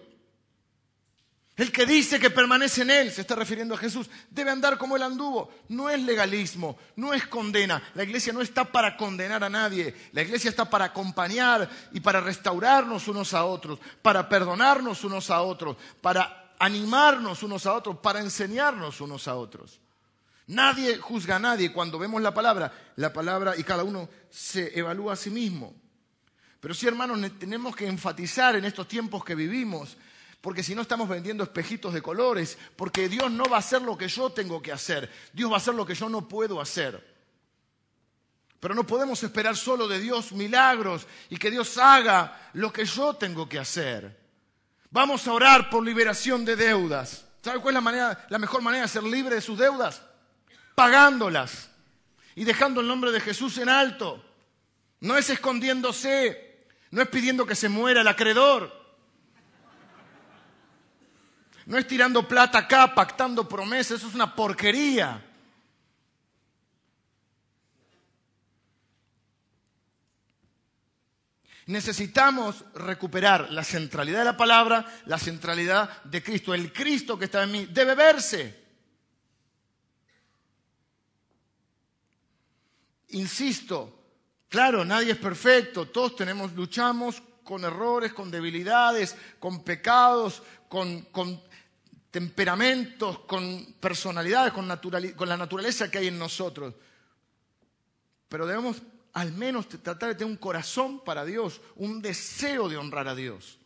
El 1.55 1.71
que 1.71 1.87
dice 1.87 2.19
que 2.19 2.29
permanece 2.29 2.83
en 2.83 2.91
Él, 2.91 3.11
se 3.11 3.21
está 3.21 3.33
refiriendo 3.33 3.73
a 3.73 3.79
Jesús, 3.79 4.07
debe 4.29 4.51
andar 4.51 4.77
como 4.77 4.95
Él 4.95 5.01
anduvo. 5.01 5.51
No 5.69 5.89
es 5.89 6.01
legalismo, 6.01 6.77
no 6.95 7.13
es 7.13 7.25
condena. 7.25 7.81
La 7.95 8.03
iglesia 8.03 8.31
no 8.31 8.41
está 8.41 8.65
para 8.65 8.95
condenar 8.95 9.43
a 9.43 9.49
nadie. 9.49 9.95
La 10.13 10.21
iglesia 10.21 10.51
está 10.51 10.69
para 10.69 10.85
acompañar 10.85 11.67
y 11.93 11.99
para 11.99 12.21
restaurarnos 12.21 13.07
unos 13.07 13.33
a 13.33 13.45
otros, 13.45 13.79
para 14.03 14.29
perdonarnos 14.29 15.03
unos 15.03 15.31
a 15.31 15.41
otros, 15.41 15.77
para 15.99 16.53
animarnos 16.59 17.41
unos 17.41 17.65
a 17.65 17.73
otros, 17.73 17.97
para 17.97 18.19
enseñarnos 18.19 19.01
unos 19.01 19.27
a 19.27 19.35
otros. 19.35 19.79
Nadie 20.47 20.97
juzga 20.97 21.37
a 21.37 21.39
nadie. 21.39 21.73
Cuando 21.73 21.97
vemos 21.97 22.21
la 22.21 22.33
palabra, 22.33 22.71
la 22.97 23.11
palabra 23.11 23.55
y 23.57 23.63
cada 23.63 23.83
uno 23.83 24.07
se 24.29 24.77
evalúa 24.77 25.13
a 25.13 25.15
sí 25.15 25.31
mismo. 25.31 25.86
Pero 26.59 26.73
sí, 26.73 26.87
hermanos, 26.87 27.19
tenemos 27.39 27.75
que 27.75 27.87
enfatizar 27.87 28.55
en 28.55 28.65
estos 28.65 28.87
tiempos 28.87 29.23
que 29.23 29.35
vivimos 29.35 29.97
porque 30.41 30.63
si 30.63 30.75
no 30.75 30.81
estamos 30.83 31.09
vendiendo 31.09 31.43
espejitos 31.43 31.93
de 31.93 32.01
colores, 32.01 32.57
porque 32.75 33.09
Dios 33.09 33.31
no 33.31 33.45
va 33.45 33.57
a 33.57 33.59
hacer 33.59 33.81
lo 33.81 33.97
que 33.97 34.07
yo 34.07 34.29
tengo 34.29 34.61
que 34.61 34.71
hacer, 34.71 35.11
Dios 35.33 35.49
va 35.51 35.55
a 35.55 35.57
hacer 35.57 35.73
lo 35.73 35.85
que 35.85 35.95
yo 35.95 36.07
no 36.09 36.27
puedo 36.27 36.61
hacer. 36.61 37.15
Pero 38.59 38.73
no 38.73 38.85
podemos 38.85 39.21
esperar 39.23 39.55
solo 39.55 39.87
de 39.87 39.99
Dios 39.99 40.31
milagros 40.31 41.05
y 41.29 41.37
que 41.37 41.51
Dios 41.51 41.77
haga 41.77 42.49
lo 42.53 42.71
que 42.71 42.85
yo 42.85 43.15
tengo 43.15 43.49
que 43.49 43.59
hacer. 43.59 44.17
Vamos 44.89 45.27
a 45.27 45.33
orar 45.33 45.69
por 45.69 45.83
liberación 45.83 46.45
de 46.45 46.55
deudas. 46.55 47.25
¿Sabe 47.41 47.59
cuál 47.59 47.75
es 47.75 47.83
la, 47.83 48.25
la 48.29 48.39
mejor 48.39 48.61
manera 48.61 48.83
de 48.83 48.89
ser 48.89 49.03
libre 49.03 49.35
de 49.35 49.41
sus 49.41 49.57
deudas? 49.57 50.01
Pagándolas 50.75 51.69
y 52.35 52.45
dejando 52.45 52.81
el 52.81 52.87
nombre 52.87 53.11
de 53.11 53.19
Jesús 53.19 53.57
en 53.57 53.69
alto. 53.69 54.23
No 55.01 55.17
es 55.17 55.29
escondiéndose, 55.29 56.46
no 56.91 57.01
es 57.01 57.09
pidiendo 57.09 57.45
que 57.45 57.55
se 57.55 57.69
muera 57.69 58.01
el 58.01 58.07
acreedor. 58.07 58.85
No 61.65 61.77
es 61.77 61.85
tirando 61.85 62.27
plata 62.27 62.59
acá, 62.59 62.95
pactando 62.95 63.47
promesas, 63.47 63.97
eso 63.97 64.07
es 64.07 64.15
una 64.15 64.33
porquería. 64.33 65.23
Necesitamos 71.65 72.63
recuperar 72.73 73.51
la 73.51 73.65
centralidad 73.65 74.19
de 74.19 74.25
la 74.25 74.37
palabra, 74.37 74.85
la 75.05 75.19
centralidad 75.19 76.01
de 76.03 76.23
Cristo. 76.23 76.53
El 76.53 76.71
Cristo 76.71 77.19
que 77.19 77.25
está 77.25 77.43
en 77.43 77.51
mí 77.51 77.65
debe 77.65 77.93
verse. 77.93 78.65
Insisto, 83.09 83.96
claro, 84.49 84.85
nadie 84.85 85.11
es 85.11 85.17
perfecto, 85.17 85.87
todos 85.87 86.15
tenemos, 86.15 86.53
luchamos 86.53 87.21
con 87.43 87.63
errores, 87.63 88.13
con 88.13 88.29
debilidades, 88.29 89.15
con 89.39 89.63
pecados, 89.63 90.43
con, 90.67 91.07
temperamentos, 92.11 93.19
con 93.19 93.75
personalidades, 93.79 94.53
con 94.53 94.67
la 95.29 95.37
naturaleza 95.37 95.89
que 95.89 95.99
hay 95.99 96.07
en 96.07 96.19
nosotros. 96.19 96.73
Pero 98.27 98.45
debemos 98.45 98.81
al 99.13 99.31
menos 99.31 99.67
tratar 99.67 100.09
de 100.09 100.15
tener 100.15 100.31
un 100.31 100.37
corazón 100.37 101.03
para 101.03 101.25
Dios, 101.25 101.59
un 101.75 102.01
deseo 102.01 102.69
de 102.69 102.77
honrar 102.77 103.07
a 103.07 103.15
Dios. 103.15 103.57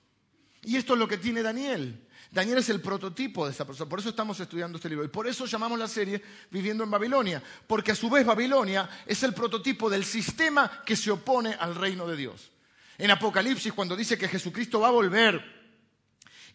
Y 0.64 0.78
esto 0.78 0.94
es 0.94 1.00
lo 1.00 1.10
que 1.10 1.18
tiene 1.18 1.42
Daniel. 1.42 2.08
Daniel 2.32 2.60
es 2.60 2.70
el 2.70 2.80
prototipo 2.80 3.46
de 3.46 3.52
esa 3.52 3.66
persona, 3.66 3.90
por 3.90 4.00
eso 4.00 4.08
estamos 4.08 4.40
estudiando 4.40 4.78
este 4.78 4.88
libro. 4.88 5.04
Y 5.04 5.10
por 5.10 5.28
eso 5.28 5.46
llamamos 5.46 5.78
la 5.78 5.90
serie 5.90 6.22
Viviendo 6.50 6.82
en 6.86 6.90
Babilonia, 6.90 7.44
porque 7.68 7.92
a 7.92 7.96
su 7.96 8.10
vez 8.10 8.26
Babilonia 8.26 8.90
es 9.06 9.22
el 9.24 9.34
prototipo 9.34 9.90
del 9.90 10.06
sistema 10.06 10.82
que 10.86 10.96
se 10.96 11.12
opone 11.12 11.54
al 11.60 11.76
reino 11.76 12.08
de 12.08 12.16
Dios. 12.16 12.52
En 12.98 13.12
Apocalipsis, 13.12 13.74
cuando 13.74 13.98
dice 13.98 14.18
que 14.18 14.30
Jesucristo 14.30 14.80
va 14.80 14.88
a 14.88 14.92
volver 14.92 15.44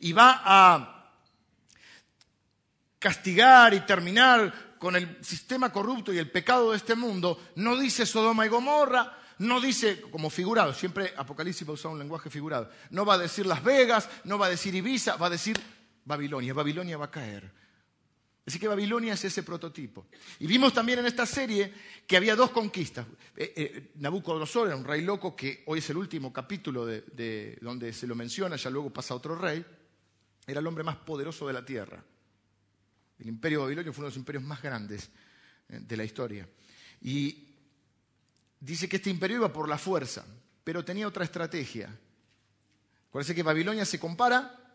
y 0.01 0.13
va 0.15 0.41
a 0.45 1.13
castigar 2.99 3.75
y 3.75 3.81
terminar 3.81 4.77
con 4.79 4.97
el 4.97 5.23
sistema 5.23 5.71
corrupto 5.71 6.11
y 6.11 6.19
el 6.19 6.31
pecado 6.31 6.71
de 6.71 6.79
este 6.79 6.95
mundo, 6.95 7.51
no 7.57 7.77
dice 7.77 8.07
Sodoma 8.07 8.47
y 8.47 8.49
Gomorra, 8.49 9.16
no 9.39 9.61
dice 9.61 10.01
como 10.11 10.31
figurado, 10.31 10.73
siempre 10.73 11.13
Apocalipsis 11.17 11.67
va 11.67 11.73
a 11.73 11.75
usar 11.75 11.93
un 11.93 11.99
lenguaje 11.99 12.31
figurado, 12.31 12.71
no 12.91 13.05
va 13.05 13.15
a 13.15 13.19
decir 13.19 13.47
Las 13.47 13.63
Vegas, 13.63 14.09
no 14.25 14.39
va 14.39 14.47
a 14.47 14.51
decir 14.51 14.75
Ibiza, 14.75 15.17
va 15.17 15.27
a 15.27 15.31
decir 15.31 15.61
Babilonia, 16.05 16.55
Babilonia 16.55 16.97
va 16.97 17.07
a 17.07 17.11
caer. 17.11 17.51
Así 18.47 18.61
que 18.61 18.69
Babilonia 18.69 19.15
es 19.15 19.25
ese 19.25 19.43
prototipo. 19.43 20.07
Y 20.39 20.47
vimos 20.47 20.73
también 20.73 21.01
en 21.01 21.07
esta 21.07 21.27
serie 21.27 21.73
que 22.07 22.17
había 22.17 22.37
dos 22.37 22.51
conquistas. 22.51 23.05
Eh, 23.37 23.53
eh, 23.57 23.91
Nabucodonosor 23.97 24.69
era 24.69 24.77
un 24.77 24.85
rey 24.85 25.03
loco 25.03 25.35
que 25.35 25.65
hoy 25.67 25.81
es 25.81 25.91
el 25.91 25.97
último 25.97 26.33
capítulo 26.33 26.87
de 26.87 27.59
donde 27.61 27.93
se 27.93 28.07
lo 28.07 28.15
menciona, 28.15 28.55
ya 28.55 28.71
luego 28.71 28.93
pasa 28.93 29.17
otro 29.17 29.35
rey. 29.35 29.65
Era 30.47 30.61
el 30.61 30.67
hombre 30.67 30.85
más 30.85 30.97
poderoso 30.97 31.47
de 31.49 31.53
la 31.53 31.65
tierra. 31.65 32.05
El 33.19 33.29
imperio 33.29 33.63
babilonio 33.63 33.93
fue 33.93 34.03
uno 34.03 34.07
de 34.07 34.11
los 34.11 34.19
imperios 34.19 34.45
más 34.45 34.63
grandes 34.63 35.11
eh, 35.69 35.81
de 35.81 35.97
la 35.97 36.05
historia. 36.05 36.49
Y 37.01 37.46
dice 38.61 38.89
que 38.89 38.97
este 38.97 39.11
imperio 39.11 39.39
iba 39.39 39.53
por 39.53 39.69
la 39.69 39.79
fuerza, 39.79 40.25
pero 40.65 40.85
tenía 40.85 41.09
otra 41.09 41.25
estrategia. 41.25 41.97
Parece 43.11 43.35
que 43.35 43.43
Babilonia 43.43 43.85
se 43.85 43.99
compara 43.99 44.67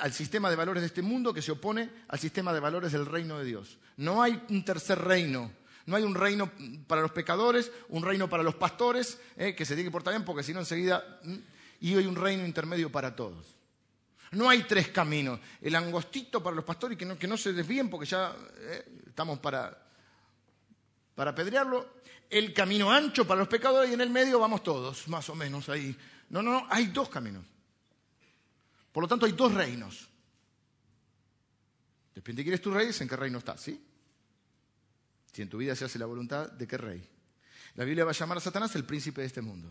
al 0.00 0.12
sistema 0.12 0.48
de 0.48 0.56
valores 0.56 0.82
de 0.82 0.86
este 0.86 1.02
mundo 1.02 1.34
que 1.34 1.42
se 1.42 1.52
opone 1.52 1.90
al 2.08 2.18
sistema 2.18 2.52
de 2.52 2.60
valores 2.60 2.92
del 2.92 3.06
reino 3.06 3.38
de 3.38 3.44
Dios. 3.44 3.78
No 3.96 4.22
hay 4.22 4.42
un 4.48 4.64
tercer 4.64 4.98
reino. 4.98 5.52
No 5.84 5.96
hay 5.96 6.04
un 6.04 6.14
reino 6.14 6.50
para 6.86 7.02
los 7.02 7.10
pecadores, 7.10 7.72
un 7.88 8.04
reino 8.04 8.28
para 8.28 8.44
los 8.44 8.54
pastores, 8.54 9.18
eh, 9.36 9.54
que 9.54 9.64
se 9.64 9.74
tiene 9.74 9.88
que 9.88 9.92
portar 9.92 10.12
bien 10.12 10.24
porque 10.24 10.42
si 10.42 10.52
no 10.52 10.60
enseguida... 10.60 11.20
Y 11.80 11.96
hay 11.96 12.06
un 12.06 12.14
reino 12.14 12.46
intermedio 12.46 12.92
para 12.92 13.16
todos. 13.16 13.56
No 14.30 14.48
hay 14.48 14.62
tres 14.62 14.88
caminos. 14.88 15.40
El 15.60 15.74
angostito 15.74 16.40
para 16.40 16.54
los 16.54 16.64
pastores 16.64 16.96
que 16.96 17.04
no, 17.04 17.18
que 17.18 17.26
no 17.26 17.36
se 17.36 17.52
desvíen 17.52 17.90
porque 17.90 18.06
ya 18.06 18.34
eh, 18.58 19.02
estamos 19.08 19.40
para, 19.40 19.76
para 21.16 21.32
apedrearlo. 21.32 21.94
El 22.32 22.54
camino 22.54 22.90
ancho 22.90 23.26
para 23.26 23.40
los 23.40 23.48
pecadores 23.48 23.90
y 23.90 23.92
en 23.92 24.00
el 24.00 24.08
medio 24.08 24.38
vamos 24.38 24.62
todos, 24.62 25.06
más 25.08 25.28
o 25.28 25.34
menos 25.34 25.68
ahí. 25.68 25.94
No, 26.30 26.42
no, 26.42 26.52
no, 26.52 26.66
hay 26.70 26.86
dos 26.86 27.10
caminos. 27.10 27.44
Por 28.90 29.04
lo 29.04 29.08
tanto, 29.08 29.26
hay 29.26 29.32
dos 29.32 29.52
reinos. 29.52 30.08
Depende 32.14 32.40
de 32.40 32.44
quién 32.44 32.54
es 32.54 32.62
tu 32.62 32.70
rey, 32.70 32.88
es 32.88 32.98
en 33.02 33.08
qué 33.08 33.16
reino 33.16 33.36
estás, 33.36 33.60
¿sí? 33.60 33.78
Si 35.30 35.42
en 35.42 35.50
tu 35.50 35.58
vida 35.58 35.76
se 35.76 35.84
hace 35.84 35.98
la 35.98 36.06
voluntad 36.06 36.50
de 36.50 36.66
qué 36.66 36.78
rey. 36.78 37.06
La 37.74 37.84
Biblia 37.84 38.06
va 38.06 38.12
a 38.12 38.14
llamar 38.14 38.38
a 38.38 38.40
Satanás 38.40 38.74
el 38.76 38.84
príncipe 38.84 39.20
de 39.20 39.26
este 39.26 39.42
mundo. 39.42 39.70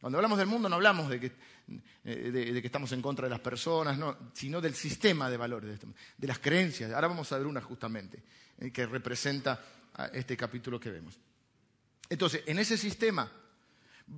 Cuando 0.00 0.18
hablamos 0.18 0.36
del 0.36 0.48
mundo 0.48 0.68
no 0.68 0.74
hablamos 0.74 1.08
de 1.08 1.20
que, 1.20 1.32
eh, 2.06 2.60
estamos 2.64 2.90
en 2.90 3.02
contra 3.02 3.26
de 3.26 3.30
las 3.30 3.40
personas, 3.40 3.96
sino 4.32 4.60
del 4.60 4.74
sistema 4.74 5.30
de 5.30 5.36
valores, 5.36 5.68
de, 5.68 5.74
este 5.74 5.86
de, 6.18 6.26
las 6.26 6.40
creencias. 6.40 6.90
Ahora 6.90 7.06
vamos 7.06 7.30
a 7.30 7.38
ver 7.38 7.46
una 7.46 7.60
justamente, 7.60 8.20
eh, 8.58 8.72
que 8.72 8.84
representa 8.84 9.64
este 10.12 10.36
capítulo 10.36 10.80
que 10.80 10.90
vemos. 10.90 11.20
Entonces, 12.08 12.42
en 12.46 12.58
ese 12.58 12.76
sistema, 12.76 13.30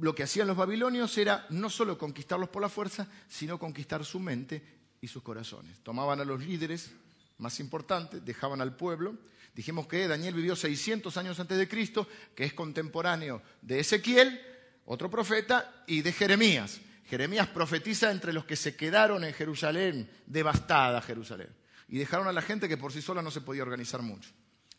lo 0.00 0.14
que 0.14 0.24
hacían 0.24 0.48
los 0.48 0.56
babilonios 0.56 1.16
era 1.18 1.46
no 1.50 1.70
solo 1.70 1.96
conquistarlos 1.96 2.48
por 2.48 2.62
la 2.62 2.68
fuerza, 2.68 3.08
sino 3.28 3.58
conquistar 3.58 4.04
su 4.04 4.18
mente 4.18 4.62
y 5.00 5.08
sus 5.08 5.22
corazones. 5.22 5.80
Tomaban 5.80 6.20
a 6.20 6.24
los 6.24 6.40
líderes 6.40 6.90
más 7.38 7.60
importantes, 7.60 8.24
dejaban 8.24 8.60
al 8.60 8.76
pueblo. 8.76 9.16
Dijimos 9.54 9.86
que 9.86 10.08
Daniel 10.08 10.34
vivió 10.34 10.56
600 10.56 11.16
años 11.16 11.38
antes 11.38 11.56
de 11.56 11.68
Cristo, 11.68 12.08
que 12.34 12.44
es 12.44 12.52
contemporáneo 12.52 13.42
de 13.62 13.80
Ezequiel, 13.80 14.40
otro 14.86 15.10
profeta, 15.10 15.84
y 15.86 16.02
de 16.02 16.12
Jeremías. 16.12 16.80
Jeremías 17.06 17.48
profetiza 17.48 18.10
entre 18.10 18.32
los 18.32 18.44
que 18.44 18.56
se 18.56 18.74
quedaron 18.74 19.22
en 19.24 19.32
Jerusalén, 19.32 20.10
devastada 20.26 21.00
Jerusalén, 21.00 21.48
y 21.88 21.98
dejaron 21.98 22.26
a 22.26 22.32
la 22.32 22.42
gente 22.42 22.68
que 22.68 22.76
por 22.76 22.92
sí 22.92 23.00
sola 23.00 23.22
no 23.22 23.30
se 23.30 23.40
podía 23.40 23.62
organizar 23.62 24.02
mucho. 24.02 24.30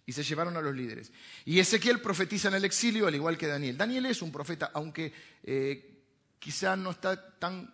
Y 0.08 0.14
se 0.14 0.24
llevaron 0.24 0.58
a 0.58 0.62
los 0.62 0.74
líderes. 0.74 1.12
Y 1.46 1.60
Ezequiel 1.60 2.02
profetiza 2.02 2.48
en 2.48 2.56
el 2.56 2.66
exilio, 2.66 3.06
al 3.06 3.14
igual 3.14 3.38
que 3.38 3.46
Daniel. 3.46 3.78
Daniel 3.78 4.08
es 4.08 4.24
un 4.24 4.32
profeta, 4.32 4.72
aunque 4.74 5.14
eh, 5.44 6.02
quizá 6.40 6.76
no 6.76 6.92
está 6.92 7.38
tan 7.38 7.72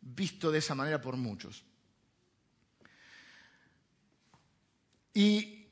visto 0.00 0.50
de 0.50 0.60
esa 0.60 0.74
manera 0.74 1.00
por 1.00 1.16
muchos. 1.16 1.64
Y 5.12 5.66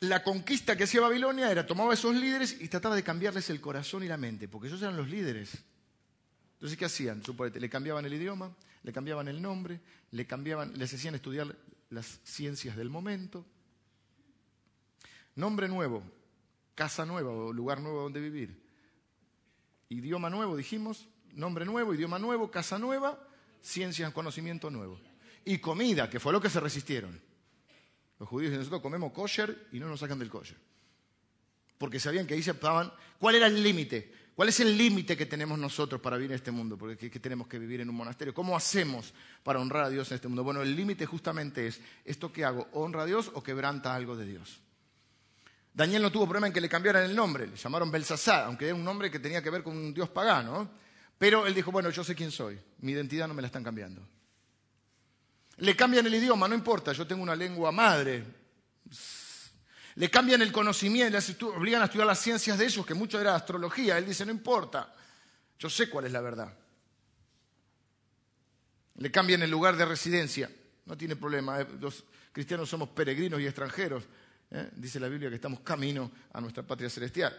la 0.00 0.22
conquista 0.22 0.76
que 0.76 0.84
hacía 0.84 1.00
Babilonia 1.00 1.50
era 1.50 1.66
tomaba 1.66 1.92
a 1.92 1.94
esos 1.94 2.14
líderes 2.14 2.56
y 2.60 2.68
trataba 2.68 2.94
de 2.94 3.02
cambiarles 3.02 3.50
el 3.50 3.60
corazón 3.60 4.02
y 4.02 4.08
la 4.08 4.16
mente, 4.16 4.46
porque 4.46 4.68
ellos 4.68 4.82
eran 4.82 4.96
los 4.96 5.08
líderes. 5.08 5.56
Entonces, 6.54 6.78
¿qué 6.78 6.84
hacían? 6.84 7.24
Suponete, 7.24 7.60
le 7.60 7.68
cambiaban 7.68 8.04
el 8.04 8.14
idioma, 8.14 8.54
le 8.82 8.92
cambiaban 8.92 9.28
el 9.28 9.42
nombre, 9.42 9.80
le 10.10 10.26
cambiaban, 10.26 10.78
les 10.78 10.92
hacían 10.92 11.14
estudiar 11.14 11.56
las 11.90 12.20
ciencias 12.24 12.76
del 12.76 12.90
momento. 12.90 13.44
Nombre 15.36 15.68
nuevo, 15.68 16.02
casa 16.74 17.04
nueva 17.04 17.30
o 17.30 17.52
lugar 17.52 17.80
nuevo 17.80 18.02
donde 18.02 18.20
vivir. 18.20 18.60
Idioma 19.90 20.30
nuevo, 20.30 20.56
dijimos, 20.56 21.08
nombre 21.34 21.64
nuevo, 21.64 21.94
idioma 21.94 22.18
nuevo, 22.18 22.50
casa 22.50 22.78
nueva, 22.78 23.22
ciencias, 23.62 24.12
conocimiento 24.12 24.70
nuevo. 24.70 24.98
Y 25.44 25.58
comida, 25.58 26.10
que 26.10 26.18
fue 26.18 26.32
lo 26.32 26.40
que 26.40 26.50
se 26.50 26.58
resistieron. 26.58 27.20
Los 28.18 28.28
judíos 28.28 28.54
y 28.54 28.56
nosotros 28.56 28.80
comemos 28.80 29.12
kosher 29.12 29.68
y 29.72 29.78
no 29.78 29.88
nos 29.88 30.00
sacan 30.00 30.18
del 30.18 30.30
kosher. 30.30 30.56
Porque 31.78 32.00
sabían 32.00 32.26
que 32.26 32.34
ahí 32.34 32.42
se 32.42 32.52
estaban. 32.52 32.90
¿Cuál 33.18 33.34
era 33.34 33.46
el 33.46 33.62
límite? 33.62 34.10
¿Cuál 34.34 34.48
es 34.48 34.60
el 34.60 34.76
límite 34.76 35.16
que 35.16 35.26
tenemos 35.26 35.58
nosotros 35.58 36.00
para 36.00 36.16
vivir 36.16 36.32
en 36.32 36.36
este 36.36 36.50
mundo? 36.50 36.78
Porque 36.78 37.10
que 37.10 37.20
tenemos 37.20 37.46
que 37.46 37.58
vivir 37.58 37.82
en 37.82 37.90
un 37.90 37.96
monasterio. 37.96 38.32
¿Cómo 38.32 38.56
hacemos 38.56 39.12
para 39.42 39.60
honrar 39.60 39.84
a 39.84 39.90
Dios 39.90 40.10
en 40.10 40.14
este 40.16 40.28
mundo? 40.28 40.44
Bueno, 40.44 40.62
el 40.62 40.74
límite 40.74 41.04
justamente 41.04 41.66
es, 41.66 41.80
¿esto 42.06 42.32
que 42.32 42.44
hago 42.44 42.68
honra 42.72 43.02
a 43.02 43.06
Dios 43.06 43.30
o 43.34 43.42
quebranta 43.42 43.94
algo 43.94 44.16
de 44.16 44.26
Dios? 44.26 44.60
Daniel 45.76 46.00
no 46.00 46.10
tuvo 46.10 46.24
problema 46.24 46.46
en 46.46 46.54
que 46.54 46.60
le 46.62 46.70
cambiaran 46.70 47.04
el 47.04 47.14
nombre, 47.14 47.46
le 47.46 47.54
llamaron 47.54 47.90
Belsasar, 47.90 48.44
aunque 48.44 48.64
era 48.64 48.74
un 48.74 48.82
nombre 48.82 49.10
que 49.10 49.18
tenía 49.18 49.42
que 49.42 49.50
ver 49.50 49.62
con 49.62 49.76
un 49.76 49.92
dios 49.92 50.08
pagano. 50.08 50.70
Pero 51.18 51.46
él 51.46 51.54
dijo, 51.54 51.70
bueno, 51.70 51.90
yo 51.90 52.02
sé 52.02 52.14
quién 52.14 52.30
soy, 52.30 52.58
mi 52.78 52.92
identidad 52.92 53.28
no 53.28 53.34
me 53.34 53.42
la 53.42 53.48
están 53.48 53.62
cambiando. 53.62 54.00
Le 55.58 55.76
cambian 55.76 56.06
el 56.06 56.14
idioma, 56.14 56.48
no 56.48 56.54
importa, 56.54 56.92
yo 56.92 57.06
tengo 57.06 57.22
una 57.22 57.36
lengua 57.36 57.72
madre. 57.72 58.24
Le 59.96 60.10
cambian 60.10 60.40
el 60.40 60.50
conocimiento, 60.50 61.18
le 61.18 61.46
obligan 61.58 61.82
a 61.82 61.84
estudiar 61.84 62.06
las 62.06 62.20
ciencias 62.20 62.56
de 62.56 62.64
ellos, 62.64 62.86
que 62.86 62.94
mucho 62.94 63.20
era 63.20 63.34
astrología. 63.34 63.98
Él 63.98 64.06
dice, 64.06 64.24
no 64.24 64.32
importa, 64.32 64.94
yo 65.58 65.68
sé 65.68 65.90
cuál 65.90 66.06
es 66.06 66.12
la 66.12 66.22
verdad. 66.22 66.56
Le 68.94 69.10
cambian 69.10 69.42
el 69.42 69.50
lugar 69.50 69.76
de 69.76 69.84
residencia, 69.84 70.50
no 70.86 70.96
tiene 70.96 71.16
problema. 71.16 71.60
Eh, 71.60 71.66
los 71.78 72.02
cristianos 72.32 72.66
somos 72.66 72.88
peregrinos 72.88 73.38
y 73.42 73.46
extranjeros. 73.46 74.04
¿Eh? 74.50 74.70
Dice 74.76 75.00
la 75.00 75.08
Biblia 75.08 75.28
que 75.28 75.36
estamos 75.36 75.60
camino 75.60 76.10
a 76.32 76.40
nuestra 76.40 76.62
patria 76.62 76.90
celestial. 76.90 77.34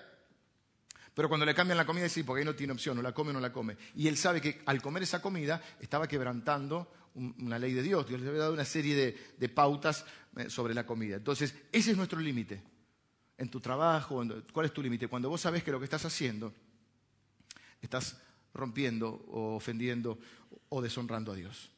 Pero 1.13 1.29
cuando 1.29 1.45
le 1.47 1.55
cambian 1.55 1.77
la 1.77 1.85
comida, 1.85 2.07
sí, 2.09 2.21
porque 2.21 2.41
ahí 2.41 2.45
no 2.45 2.55
tiene 2.55 2.73
opción, 2.73 2.97
o 2.99 3.01
la 3.01 3.11
come 3.11 3.31
o 3.31 3.33
no 3.33 3.39
la 3.39 3.51
come. 3.51 3.75
Y 3.95 4.07
él 4.07 4.17
sabe 4.17 4.39
que 4.39 4.61
al 4.67 4.81
comer 4.81 5.01
esa 5.01 5.19
comida 5.19 5.61
estaba 5.79 6.07
quebrantando 6.07 6.91
una 7.15 7.57
ley 7.57 7.73
de 7.73 7.81
Dios. 7.81 8.07
Dios 8.07 8.21
le 8.21 8.27
había 8.27 8.41
dado 8.41 8.53
una 8.53 8.65
serie 8.65 9.17
de, 9.35 9.49
pautas 9.49 10.05
eh, 10.35 10.49
sobre 10.49 10.75
la 10.75 10.85
comida. 10.85 11.15
Entonces, 11.15 11.55
ese 11.71 11.91
es 11.91 11.97
nuestro 11.97 12.19
límite. 12.19 12.61
En 13.35 13.49
tu 13.49 13.59
trabajo, 13.59 14.23
¿cuál 14.53 14.67
es 14.67 14.73
tu 14.73 14.83
límite? 14.83 15.07
Cuando 15.07 15.29
vos 15.29 15.41
sabes 15.41 15.63
que 15.63 15.71
lo 15.71 15.79
que 15.79 15.85
estás 15.85 16.05
haciendo, 16.05 16.53
estás 17.81 18.21
rompiendo 18.53 19.09
o 19.09 19.55
ofendiendo 19.55 20.19
o 20.69 20.81
deshonrando 20.81 21.31
a 21.31 21.35
Dios. 21.35 21.71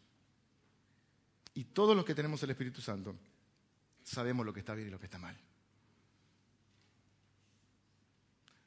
Y 1.53 1.63
todos 1.63 1.95
los 1.95 2.03
que 2.03 2.15
tenemos 2.15 2.43
el 2.43 2.49
Espíritu 2.49 2.81
Santo 2.81 3.15
sabemos 4.09 4.43
lo 4.43 4.53
que 4.53 4.61
está 4.61 4.73
bien 4.73 4.87
y 4.87 4.91
lo 4.91 4.99
que 4.99 5.05
está 5.05 5.19
mal. 5.19 5.37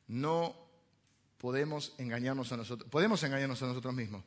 No 0.06 0.54
podemos 1.38 1.94
engañarnos 1.98 2.52
a 2.52 2.56
nosotros, 2.56 2.88
podemos 2.88 3.22
engañarnos 3.24 3.60
a 3.62 3.66
nosotros 3.66 3.92
mismos, 3.92 4.22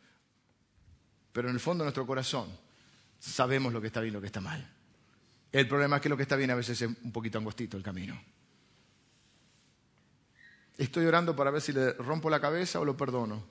pero 1.32 1.48
en 1.48 1.54
el 1.54 1.62
fondo 1.62 1.84
de 1.84 1.86
nuestro 1.86 2.06
corazón 2.06 2.50
sabemos 3.18 3.72
lo 3.72 3.80
que 3.80 3.88
está 3.88 4.02
bien 4.02 4.12
y 4.12 4.16
lo 4.16 4.20
que 4.20 4.28
está 4.28 4.42
mal. 4.42 4.70
El 5.54 5.70
problema 5.70 5.98
es 5.98 6.02
que 6.02 6.10
lo 6.10 6.18
que 6.18 6.24
está 6.24 6.36
bien 6.36 6.52
a 6.52 6.56
veces 6.56 6.82
es 6.82 6.90
un 6.90 7.14
poquito 7.14 7.38
angostito 7.38 7.78
el 7.78 7.84
camino. 7.84 8.22
Estoy 10.78 11.06
orando 11.06 11.34
para 11.34 11.52
ver 11.52 11.62
si 11.62 11.72
le 11.72 11.94
rompo 11.94 12.30
la 12.30 12.42
cabeza 12.42 12.82
o 12.82 12.86
lo 12.86 12.98
perdono. 12.98 13.42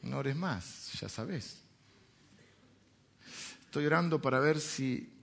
No 0.00 0.16
ores 0.16 0.36
más, 0.36 0.92
ya 0.98 1.10
sabes. 1.10 1.60
Estoy 3.66 3.84
orando 3.84 4.22
para 4.22 4.40
ver 4.40 4.58
si 4.58 5.21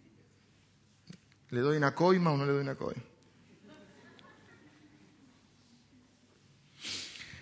le 1.52 1.62
doy 1.62 1.78
una 1.78 1.94
coima 1.94 2.32
o 2.32 2.38
no 2.38 2.46
le 2.46 2.54
doy 2.54 2.62
una 2.62 2.76
coima. 2.76 3.02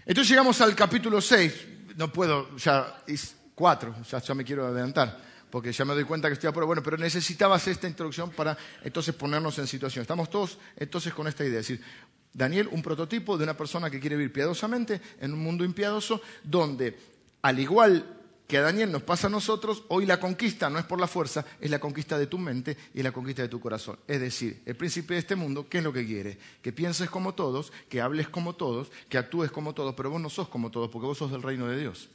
Entonces 0.05 0.29
llegamos 0.29 0.61
al 0.61 0.73
capítulo 0.73 1.19
6, 1.19 1.67
no 1.97 2.11
puedo, 2.11 2.55
ya 2.55 3.03
es 3.05 3.35
4, 3.55 3.95
ya, 4.03 4.33
me 4.33 4.45
quiero 4.45 4.65
adelantar, 4.65 5.19
porque 5.49 5.73
ya 5.73 5.83
me 5.83 5.93
doy 5.93 6.05
cuenta 6.05 6.29
que 6.29 6.35
estoy 6.35 6.47
a. 6.47 6.51
Bueno, 6.51 6.81
pero 6.81 6.95
necesitabas 6.95 7.67
esta 7.67 7.87
introducción 7.87 8.31
para 8.31 8.57
entonces 8.83 9.13
ponernos 9.15 9.59
en 9.59 9.67
situación. 9.67 10.03
Estamos 10.03 10.29
todos 10.29 10.59
entonces 10.77 11.13
con 11.13 11.27
esta 11.27 11.43
idea, 11.43 11.59
es 11.59 11.67
decir, 11.67 11.85
Daniel, 12.31 12.69
un 12.71 12.81
prototipo 12.81 13.37
de 13.37 13.43
una 13.43 13.57
persona 13.57 13.89
que 13.89 13.99
quiere 13.99 14.15
vivir 14.15 14.31
piadosamente 14.31 15.01
en 15.19 15.33
un 15.33 15.39
mundo 15.39 15.65
impiadoso, 15.65 16.21
donde, 16.43 16.97
al 17.41 17.59
igual 17.59 18.16
que 18.47 18.57
a 18.57 18.61
Daniel 18.61 18.91
nos 18.91 19.03
pasa 19.03 19.27
a 19.27 19.29
nosotros, 19.29 19.83
hoy 19.89 20.05
la 20.05 20.21
conquista 20.21 20.69
no 20.69 20.79
es 20.79 20.85
por 20.85 21.01
la 21.01 21.07
fuerza, 21.07 21.45
es 21.59 21.69
la 21.69 21.79
conquista 21.79 22.17
de 22.17 22.27
tu 22.27 22.37
mente 22.37 22.77
y 22.93 23.03
la 23.03 23.11
conquista 23.11 23.41
de 23.41 23.49
tu 23.49 23.59
corazón. 23.59 23.99
Es 24.07 24.21
decir, 24.21 24.61
el 24.65 24.77
príncipe 24.77 25.15
de 25.15 25.19
este 25.19 25.35
mundo, 25.35 25.67
¿qué 25.69 25.79
es 25.79 25.83
lo 25.83 25.91
que 25.91 26.05
quiere? 26.05 26.37
Que 26.61 26.71
pienses 26.71 27.09
como 27.09 27.33
todos, 27.33 27.73
que 27.89 27.99
hables 27.99 28.29
como 28.29 28.55
todos, 28.55 28.89
que 29.09 29.17
actúes 29.17 29.51
como 29.51 29.73
todos, 29.73 29.93
pero 29.95 30.09
vos 30.09 30.21
no 30.21 30.29
sos 30.29 30.47
como 30.47 30.71
todos, 30.71 30.89
porque 30.89 31.07
vos 31.07 31.17
sos 31.17 31.31
del 31.31 31.43
reino 31.43 31.67
de 31.67 31.77
Dios. 31.77 32.09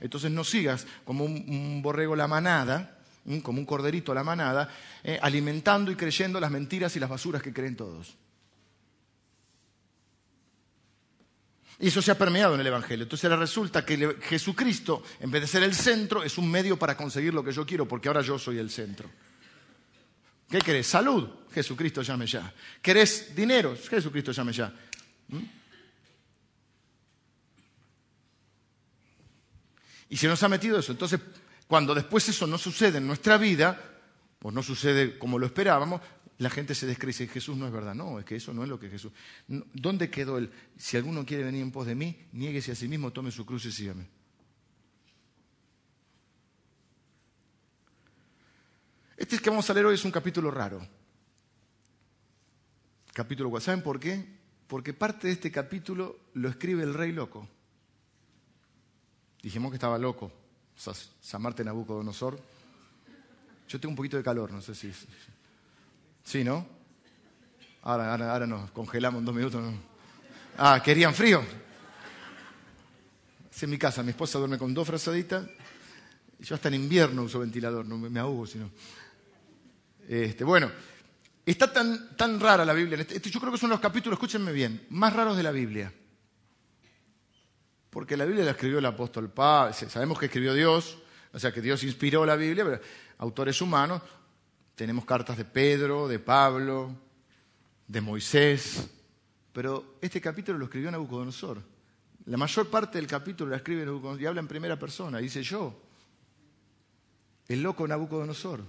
Entonces 0.00 0.30
no 0.30 0.42
sigas 0.42 0.86
como 1.04 1.24
un, 1.24 1.82
borrego 1.82 2.16
la 2.16 2.28
manada, 2.28 2.98
como 3.42 3.58
un 3.58 3.66
corderito 3.66 4.14
la 4.14 4.24
manada, 4.24 4.70
eh, 5.04 5.18
alimentando 5.20 5.90
y 5.90 5.96
creyendo 5.96 6.40
las 6.40 6.50
mentiras 6.50 6.96
y 6.96 7.00
las 7.00 7.10
basuras 7.10 7.42
que 7.42 7.52
creen 7.52 7.76
todos. 7.76 8.16
Y 11.80 11.88
eso 11.88 12.02
se 12.02 12.10
ha 12.10 12.18
permeado 12.18 12.54
en 12.54 12.60
el 12.60 12.66
Evangelio. 12.66 13.04
Entonces 13.04 13.30
resulta 13.30 13.84
que 13.84 14.16
Jesucristo, 14.22 15.04
en 15.20 15.30
vez 15.30 15.42
de 15.42 15.46
ser 15.46 15.62
el 15.62 15.74
centro, 15.74 16.24
es 16.24 16.36
un 16.36 16.50
medio 16.50 16.76
para 16.76 16.96
conseguir 16.96 17.32
lo 17.32 17.44
que 17.44 17.52
yo 17.52 17.64
quiero, 17.64 17.86
porque 17.86 18.08
ahora 18.08 18.20
yo 18.20 18.38
soy 18.38 18.58
el 18.58 18.70
centro. 18.70 19.08
¿Qué 20.50 20.58
querés? 20.58 20.86
Salud. 20.86 21.28
Jesucristo 21.52 22.02
llame 22.02 22.26
ya. 22.26 22.52
¿Querés 22.82 23.34
dinero? 23.34 23.76
Jesucristo 23.88 24.32
llame 24.32 24.52
ya. 24.52 24.72
¿Mm? 25.28 25.38
Y 30.10 30.16
se 30.16 30.26
nos 30.26 30.42
ha 30.42 30.48
metido 30.48 30.78
eso. 30.78 30.92
Entonces, 30.92 31.20
cuando 31.66 31.94
después 31.94 32.28
eso 32.28 32.46
no 32.46 32.58
sucede 32.58 32.98
en 32.98 33.06
nuestra 33.06 33.36
vida, 33.36 33.78
o 34.42 34.50
no 34.50 34.62
sucede 34.62 35.18
como 35.18 35.38
lo 35.38 35.46
esperábamos, 35.46 36.00
la 36.38 36.50
gente 36.50 36.74
se 36.74 36.86
descree 36.86 37.12
y 37.18 37.26
Jesús 37.26 37.56
no 37.56 37.66
es 37.66 37.72
verdad. 37.72 37.94
No, 37.94 38.18
es 38.18 38.24
que 38.24 38.36
eso 38.36 38.54
no 38.54 38.62
es 38.62 38.68
lo 38.68 38.78
que 38.78 38.88
Jesús. 38.88 39.12
¿Dónde 39.46 40.08
quedó 40.08 40.38
él? 40.38 40.50
Si 40.76 40.96
alguno 40.96 41.26
quiere 41.26 41.42
venir 41.42 41.62
en 41.62 41.72
pos 41.72 41.86
de 41.86 41.96
mí, 41.96 42.28
niéguese 42.32 42.72
a 42.72 42.74
sí 42.76 42.86
mismo, 42.86 43.12
tome 43.12 43.32
su 43.32 43.44
cruz 43.44 43.64
y 43.64 43.72
sígame. 43.72 44.06
Este 49.16 49.38
que 49.40 49.50
vamos 49.50 49.68
a 49.68 49.74
leer 49.74 49.86
hoy 49.86 49.96
es 49.96 50.04
un 50.04 50.12
capítulo 50.12 50.48
raro. 50.52 50.86
Capítulo 53.12 53.58
¿Saben 53.60 53.82
por 53.82 53.98
qué? 53.98 54.24
Porque 54.68 54.94
parte 54.94 55.26
de 55.26 55.32
este 55.32 55.50
capítulo 55.50 56.20
lo 56.34 56.48
escribe 56.48 56.84
el 56.84 56.94
rey 56.94 57.10
loco. 57.10 57.48
Dijimos 59.42 59.72
que 59.72 59.76
estaba 59.76 59.98
loco. 59.98 60.30
San 60.76 61.42
Martín 61.42 61.66
Nabucodonosor. 61.66 62.40
Yo 63.68 63.80
tengo 63.80 63.90
un 63.90 63.96
poquito 63.96 64.16
de 64.16 64.22
calor, 64.22 64.52
no 64.52 64.62
sé 64.62 64.76
si. 64.76 64.92
Sí, 66.28 66.44
¿no? 66.44 66.66
Ahora, 67.84 68.12
ahora, 68.12 68.46
nos 68.46 68.70
congelamos 68.72 69.20
en 69.20 69.24
dos 69.24 69.34
minutos. 69.34 69.64
Ah, 70.58 70.78
¿querían 70.84 71.14
frío? 71.14 71.42
Es 73.50 73.62
en 73.62 73.70
mi 73.70 73.78
casa, 73.78 74.02
mi 74.02 74.10
esposa 74.10 74.38
duerme 74.38 74.58
con 74.58 74.74
dos 74.74 74.86
frazaditas. 74.86 75.48
Yo 76.40 76.54
hasta 76.54 76.68
en 76.68 76.74
invierno 76.74 77.22
uso 77.22 77.38
ventilador, 77.38 77.86
no 77.86 77.96
me, 77.96 78.20
ahogo, 78.20 78.46
sino. 78.46 78.70
Este, 80.06 80.44
bueno, 80.44 80.70
está 81.46 81.72
tan, 81.72 82.14
tan 82.14 82.38
rara 82.38 82.62
la 82.62 82.74
Biblia. 82.74 82.98
Este, 82.98 83.16
este, 83.16 83.30
yo 83.30 83.40
creo 83.40 83.50
que 83.50 83.58
son 83.58 83.70
los 83.70 83.80
capítulos, 83.80 84.18
escúchenme 84.18 84.52
bien, 84.52 84.84
más 84.90 85.14
raros 85.14 85.34
de 85.34 85.42
la 85.42 85.50
Biblia. 85.50 85.90
Porque 87.88 88.18
la 88.18 88.26
Biblia 88.26 88.44
la 88.44 88.50
escribió 88.50 88.80
el 88.80 88.84
apóstol 88.84 89.30
Pablo, 89.30 89.72
sabemos 89.72 90.18
que 90.18 90.26
escribió 90.26 90.52
Dios, 90.52 90.98
o 91.32 91.38
sea 91.38 91.52
que 91.52 91.62
Dios 91.62 91.82
inspiró 91.84 92.26
la 92.26 92.36
Biblia, 92.36 92.66
pero 92.66 92.80
autores 93.16 93.62
humanos, 93.62 94.02
tenemos 94.78 95.04
cartas 95.04 95.36
de 95.36 95.44
Pedro, 95.44 96.06
de 96.06 96.20
Pablo, 96.20 96.94
de 97.88 98.00
Moisés, 98.00 98.88
pero 99.52 99.96
este 100.00 100.20
capítulo 100.20 100.56
lo 100.56 100.66
escribió 100.66 100.88
Nabucodonosor. 100.88 101.60
La 102.26 102.36
mayor 102.36 102.70
parte 102.70 102.98
del 102.98 103.08
capítulo 103.08 103.50
la 103.50 103.56
escribe 103.56 103.84
Nabucodonosor 103.84 104.22
y 104.22 104.26
habla 104.26 104.40
en 104.40 104.46
primera 104.46 104.78
persona, 104.78 105.18
dice 105.18 105.42
yo, 105.42 105.82
el 107.48 107.60
loco 107.60 107.88
Nabucodonosor. 107.88 108.62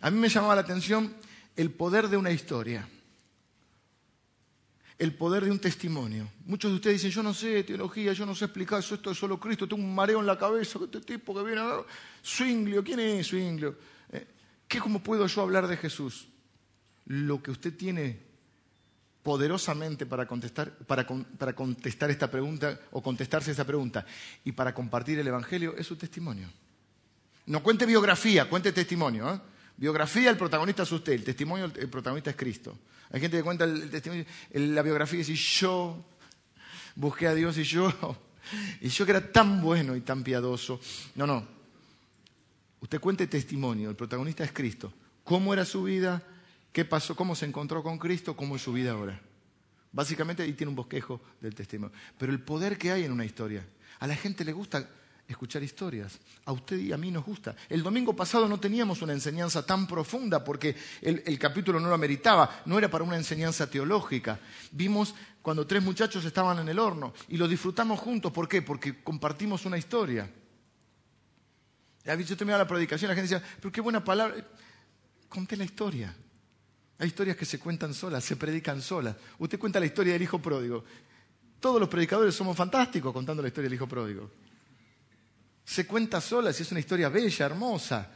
A 0.00 0.10
mí 0.10 0.18
me 0.18 0.28
llamaba 0.28 0.56
la 0.56 0.62
atención 0.62 1.14
el 1.54 1.70
poder 1.70 2.08
de 2.08 2.16
una 2.16 2.32
historia, 2.32 2.88
el 4.98 5.14
poder 5.14 5.44
de 5.44 5.52
un 5.52 5.60
testimonio. 5.60 6.28
Muchos 6.46 6.72
de 6.72 6.74
ustedes 6.74 6.96
dicen, 6.96 7.12
yo 7.12 7.22
no 7.22 7.32
sé 7.32 7.62
teología, 7.62 8.12
yo 8.12 8.26
no 8.26 8.34
sé 8.34 8.46
explicar 8.46 8.80
eso, 8.80 8.96
esto 8.96 9.12
es 9.12 9.18
solo 9.18 9.38
Cristo, 9.38 9.68
tengo 9.68 9.84
un 9.84 9.94
mareo 9.94 10.18
en 10.18 10.26
la 10.26 10.36
cabeza, 10.36 10.80
este 10.82 11.00
tipo 11.00 11.32
que 11.32 11.44
viene 11.44 11.60
a. 11.60 11.84
Swinglio, 12.20 12.82
¿quién 12.82 12.98
es 12.98 13.28
Swinglio? 13.28 13.76
¿Qué, 14.68 14.78
¿Cómo 14.78 15.00
puedo 15.00 15.26
yo 15.26 15.42
hablar 15.42 15.66
de 15.66 15.76
Jesús? 15.76 16.28
lo 17.08 17.42
que 17.42 17.50
usted 17.50 17.74
tiene 17.74 18.18
poderosamente 19.22 20.06
para 20.06 20.26
contestar, 20.26 20.70
para, 20.70 21.06
para 21.06 21.54
contestar 21.54 22.10
esta 22.10 22.30
pregunta 22.30 22.80
o 22.92 23.02
contestarse 23.02 23.50
esa 23.50 23.64
pregunta 23.64 24.06
y 24.44 24.52
para 24.52 24.74
compartir 24.74 25.18
el 25.18 25.26
Evangelio 25.26 25.74
es 25.76 25.86
su 25.86 25.96
testimonio. 25.96 26.48
No 27.46 27.62
cuente 27.62 27.86
biografía, 27.86 28.48
cuente 28.48 28.72
testimonio. 28.72 29.34
¿eh? 29.34 29.40
Biografía, 29.76 30.30
el 30.30 30.36
protagonista 30.36 30.82
es 30.82 30.92
usted, 30.92 31.12
el 31.12 31.24
testimonio, 31.24 31.70
el 31.74 31.88
protagonista 31.88 32.30
es 32.30 32.36
Cristo. 32.36 32.78
Hay 33.10 33.20
gente 33.20 33.38
que 33.38 33.42
cuenta 33.42 33.64
el, 33.64 33.90
testimonio, 33.90 34.26
la 34.52 34.82
biografía 34.82 35.20
y 35.20 35.24
dice, 35.24 35.34
yo 35.34 36.04
busqué 36.94 37.26
a 37.26 37.34
Dios 37.34 37.56
y 37.56 37.64
yo, 37.64 37.90
y 38.82 38.88
yo 38.88 39.04
que 39.06 39.12
era 39.12 39.32
tan 39.32 39.62
bueno 39.62 39.96
y 39.96 40.02
tan 40.02 40.22
piadoso. 40.22 40.78
No, 41.14 41.26
no. 41.26 41.57
Usted 42.80 43.00
cuente 43.00 43.26
testimonio, 43.26 43.90
el 43.90 43.96
protagonista 43.96 44.44
es 44.44 44.52
Cristo. 44.52 44.92
¿Cómo 45.24 45.52
era 45.52 45.64
su 45.64 45.84
vida? 45.84 46.22
¿Qué 46.72 46.84
pasó? 46.84 47.16
¿Cómo 47.16 47.34
se 47.34 47.46
encontró 47.46 47.82
con 47.82 47.98
Cristo? 47.98 48.36
¿Cómo 48.36 48.56
es 48.56 48.62
su 48.62 48.72
vida 48.72 48.92
ahora? 48.92 49.20
Básicamente 49.92 50.42
ahí 50.42 50.52
tiene 50.52 50.70
un 50.70 50.76
bosquejo 50.76 51.20
del 51.40 51.54
testimonio. 51.54 51.96
Pero 52.16 52.32
el 52.32 52.40
poder 52.40 52.78
que 52.78 52.92
hay 52.92 53.04
en 53.04 53.12
una 53.12 53.24
historia. 53.24 53.66
A 53.98 54.06
la 54.06 54.14
gente 54.14 54.44
le 54.44 54.52
gusta 54.52 54.88
escuchar 55.26 55.62
historias. 55.62 56.18
A 56.46 56.52
usted 56.52 56.78
y 56.78 56.92
a 56.92 56.96
mí 56.96 57.10
nos 57.10 57.24
gusta. 57.24 57.54
El 57.68 57.82
domingo 57.82 58.16
pasado 58.16 58.48
no 58.48 58.58
teníamos 58.58 59.02
una 59.02 59.12
enseñanza 59.12 59.64
tan 59.64 59.86
profunda 59.86 60.42
porque 60.42 60.74
el, 61.02 61.38
capítulo 61.38 61.78
no 61.78 61.88
lo 61.88 61.94
ameritaba, 61.94 62.62
no 62.64 62.78
era 62.78 62.88
para 62.90 63.04
una 63.04 63.16
enseñanza 63.16 63.68
teológica. 63.68 64.40
Vimos 64.72 65.14
cuando 65.42 65.66
tres 65.66 65.82
muchachos 65.82 66.24
estaban 66.24 66.58
en 66.58 66.68
el 66.68 66.78
horno 66.78 67.12
y 67.28 67.36
lo 67.36 67.46
disfrutamos 67.46 68.00
juntos. 68.00 68.32
¿Por 68.32 68.48
qué? 68.48 68.62
Porque 68.62 69.02
compartimos 69.02 69.66
una 69.66 69.76
historia. 69.78 70.30
Yo 72.04 72.36
terminaba 72.36 72.64
la 72.64 72.68
predicación, 72.68 73.08
la 73.08 73.14
gente 73.14 73.34
decía, 73.34 73.48
pero 73.60 73.70
qué 73.70 73.80
buena 73.80 74.02
palabra. 74.02 74.36
Conté 75.28 75.56
la 75.56 75.64
historia. 75.64 76.14
Hay 76.98 77.08
historias 77.08 77.36
que 77.36 77.44
se 77.44 77.58
cuentan 77.58 77.94
solas, 77.94 78.24
se 78.24 78.36
predican 78.36 78.80
solas. 78.80 79.14
Usted 79.38 79.58
cuenta 79.58 79.78
la 79.78 79.86
historia 79.86 80.14
del 80.14 80.22
hijo 80.22 80.40
pródigo. 80.40 80.84
Todos 81.60 81.78
los 81.78 81.88
predicadores 81.88 82.34
somos 82.34 82.56
fantásticos 82.56 83.12
contando 83.12 83.42
la 83.42 83.48
historia 83.48 83.68
del 83.68 83.74
hijo 83.74 83.88
pródigo 83.88 84.30
se 85.68 85.86
cuenta 85.86 86.18
sola, 86.18 86.50
si 86.50 86.62
es 86.62 86.70
una 86.70 86.80
historia 86.80 87.10
bella, 87.10 87.44
hermosa, 87.44 88.10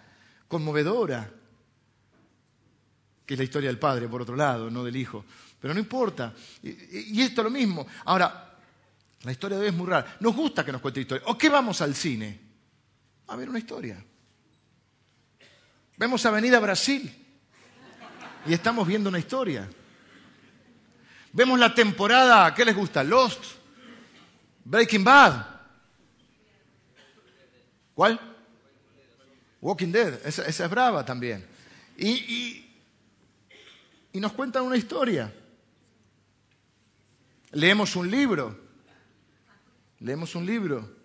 conmovedora, 0.48 1.30
que 3.26 3.34
es 3.34 3.38
la 3.38 3.44
historia 3.44 3.68
del 3.68 3.78
padre, 3.78 4.08
por 4.08 4.22
otro 4.22 4.34
lado, 4.34 4.70
no 4.70 4.82
del 4.82 4.96
hijo. 4.96 5.26
Pero 5.60 5.74
no 5.74 5.80
importa. 5.80 6.32
Y, 6.62 7.20
esto 7.20 7.42
es 7.42 7.44
lo 7.44 7.50
mismo. 7.50 7.86
Ahora, 8.06 8.56
la 9.22 9.32
historia 9.32 9.58
de 9.58 9.64
hoy 9.64 9.68
es 9.68 9.74
muy 9.74 9.86
rara. 9.86 10.16
Nos 10.20 10.34
gusta 10.34 10.64
que 10.64 10.72
nos 10.72 10.80
cuente 10.80 11.02
historia. 11.02 11.24
¿O 11.26 11.36
qué 11.36 11.50
vamos 11.50 11.82
al 11.82 11.94
cine? 11.94 12.40
A 13.32 13.36
ver 13.36 13.48
una 13.48 13.58
historia. 13.58 13.96
Vemos 15.96 16.26
Avenida 16.26 16.60
Brasil 16.60 17.10
y 18.44 18.52
estamos 18.52 18.86
viendo 18.86 19.08
una 19.08 19.18
historia. 19.18 19.66
Vemos 21.32 21.58
la 21.58 21.74
temporada, 21.74 22.54
¿qué 22.54 22.62
les 22.62 22.76
gusta? 22.76 23.02
Lost, 23.02 23.42
Breaking 24.66 25.02
Bad. 25.02 25.46
¿Cuál? 27.94 28.20
Walking 29.62 29.92
Dead, 29.92 30.26
esa, 30.26 30.44
es 30.44 30.70
brava 30.70 31.02
también. 31.02 31.46
Y, 31.96 32.66
y 34.12 34.20
nos 34.20 34.32
cuentan 34.32 34.64
una 34.64 34.76
historia. 34.76 35.32
Leemos 37.52 37.96
un 37.96 38.10
libro. 38.10 38.60
Leemos 40.00 40.34
un 40.34 40.44
libro. 40.44 41.01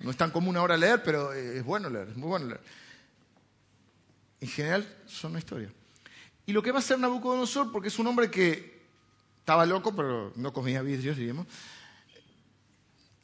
No 0.00 0.10
es 0.10 0.16
tan 0.16 0.30
común 0.30 0.56
ahora 0.56 0.76
leer, 0.76 1.02
pero 1.02 1.32
es 1.32 1.64
bueno 1.64 1.90
leer, 1.90 2.08
es 2.08 2.16
muy 2.16 2.28
bueno 2.28 2.46
leer. 2.46 2.60
En 4.40 4.48
general 4.48 4.96
son 5.06 5.32
una 5.32 5.40
historia. 5.40 5.72
Y 6.46 6.52
lo 6.52 6.62
que 6.62 6.70
va 6.70 6.78
a 6.78 6.80
hacer 6.80 6.98
Nabucodonosor, 6.98 7.72
porque 7.72 7.88
es 7.88 7.98
un 7.98 8.06
hombre 8.06 8.30
que 8.30 8.78
estaba 9.38 9.66
loco, 9.66 9.94
pero 9.94 10.32
no 10.36 10.52
comía 10.52 10.82
vidrios, 10.82 11.16
digamos, 11.16 11.46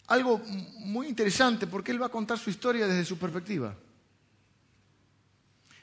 algo 0.06 0.38
muy 0.78 1.08
interesante 1.08 1.66
porque 1.66 1.92
él 1.92 2.02
va 2.02 2.06
a 2.06 2.10
contar 2.10 2.38
su 2.38 2.50
historia 2.50 2.86
desde 2.86 3.04
su 3.04 3.18
perspectiva. 3.18 3.74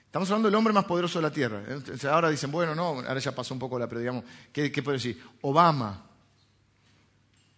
Estamos 0.05 0.29
hablando 0.29 0.49
del 0.49 0.55
hombre 0.55 0.73
más 0.73 0.83
poderoso 0.83 1.19
de 1.19 1.23
la 1.23 1.31
Tierra. 1.31 1.63
Ahora 2.11 2.29
dicen, 2.29 2.51
bueno, 2.51 2.75
no, 2.75 2.99
ahora 2.99 3.19
ya 3.19 3.33
pasó 3.33 3.53
un 3.53 3.59
poco 3.59 3.79
la, 3.79 3.87
pero 3.87 4.01
digamos, 4.01 4.25
¿qué, 4.51 4.71
qué 4.71 4.81
decir? 4.81 5.23
Obama. 5.41 6.05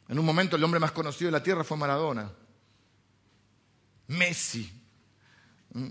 En 0.08 0.20
un 0.20 0.26
momento 0.26 0.56
el 0.56 0.64
hombre 0.64 0.80
más 0.80 0.92
conocido 0.92 1.30
de 1.30 1.32
la 1.32 1.42
Tierra 1.42 1.64
fue 1.64 1.78
Maradona. 1.78 2.30
Messi. 4.14 4.72
¿Mm? 5.74 5.90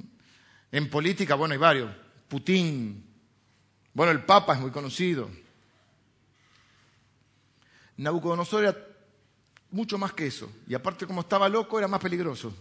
En 0.72 0.90
política, 0.90 1.34
bueno, 1.34 1.52
hay 1.52 1.58
varios. 1.58 1.90
Putin. 2.28 3.04
Bueno, 3.92 4.12
el 4.12 4.24
Papa 4.24 4.54
es 4.54 4.60
muy 4.60 4.70
conocido. 4.70 5.30
Nabucodonosor 7.98 8.64
era 8.64 8.76
mucho 9.70 9.98
más 9.98 10.12
que 10.12 10.26
eso. 10.26 10.50
Y 10.66 10.74
aparte, 10.74 11.06
como 11.06 11.20
estaba 11.20 11.48
loco, 11.48 11.78
era 11.78 11.88
más 11.88 12.00
peligroso. 12.00 12.54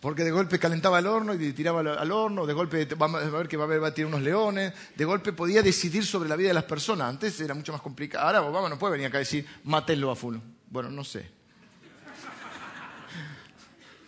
Porque 0.00 0.22
de 0.22 0.30
golpe 0.30 0.58
calentaba 0.58 0.98
el 0.98 1.06
horno 1.06 1.32
y 1.32 1.52
tiraba 1.54 1.80
al 1.80 2.12
horno, 2.12 2.44
de 2.44 2.52
golpe 2.52 2.84
va 2.94 3.06
a 3.06 3.30
ver 3.30 3.48
que 3.48 3.56
va 3.56 3.64
a 3.64 3.66
haber 3.66 3.82
va 3.82 3.94
tirar 3.94 4.08
unos 4.08 4.20
leones, 4.20 4.74
de 4.94 5.04
golpe 5.06 5.32
podía 5.32 5.62
decidir 5.62 6.04
sobre 6.04 6.28
la 6.28 6.36
vida 6.36 6.48
de 6.48 6.54
las 6.54 6.64
personas. 6.64 7.08
Antes 7.08 7.40
era 7.40 7.54
mucho 7.54 7.72
más 7.72 7.80
complicado. 7.80 8.26
Ahora 8.26 8.42
Obama 8.42 8.68
no 8.68 8.78
puede 8.78 8.92
venir 8.92 9.06
acá 9.06 9.16
y 9.16 9.20
decir, 9.20 9.46
mátenlo 9.64 10.10
a 10.10 10.16
full. 10.16 10.36
Bueno, 10.68 10.90
no 10.90 11.04
sé. 11.04 11.30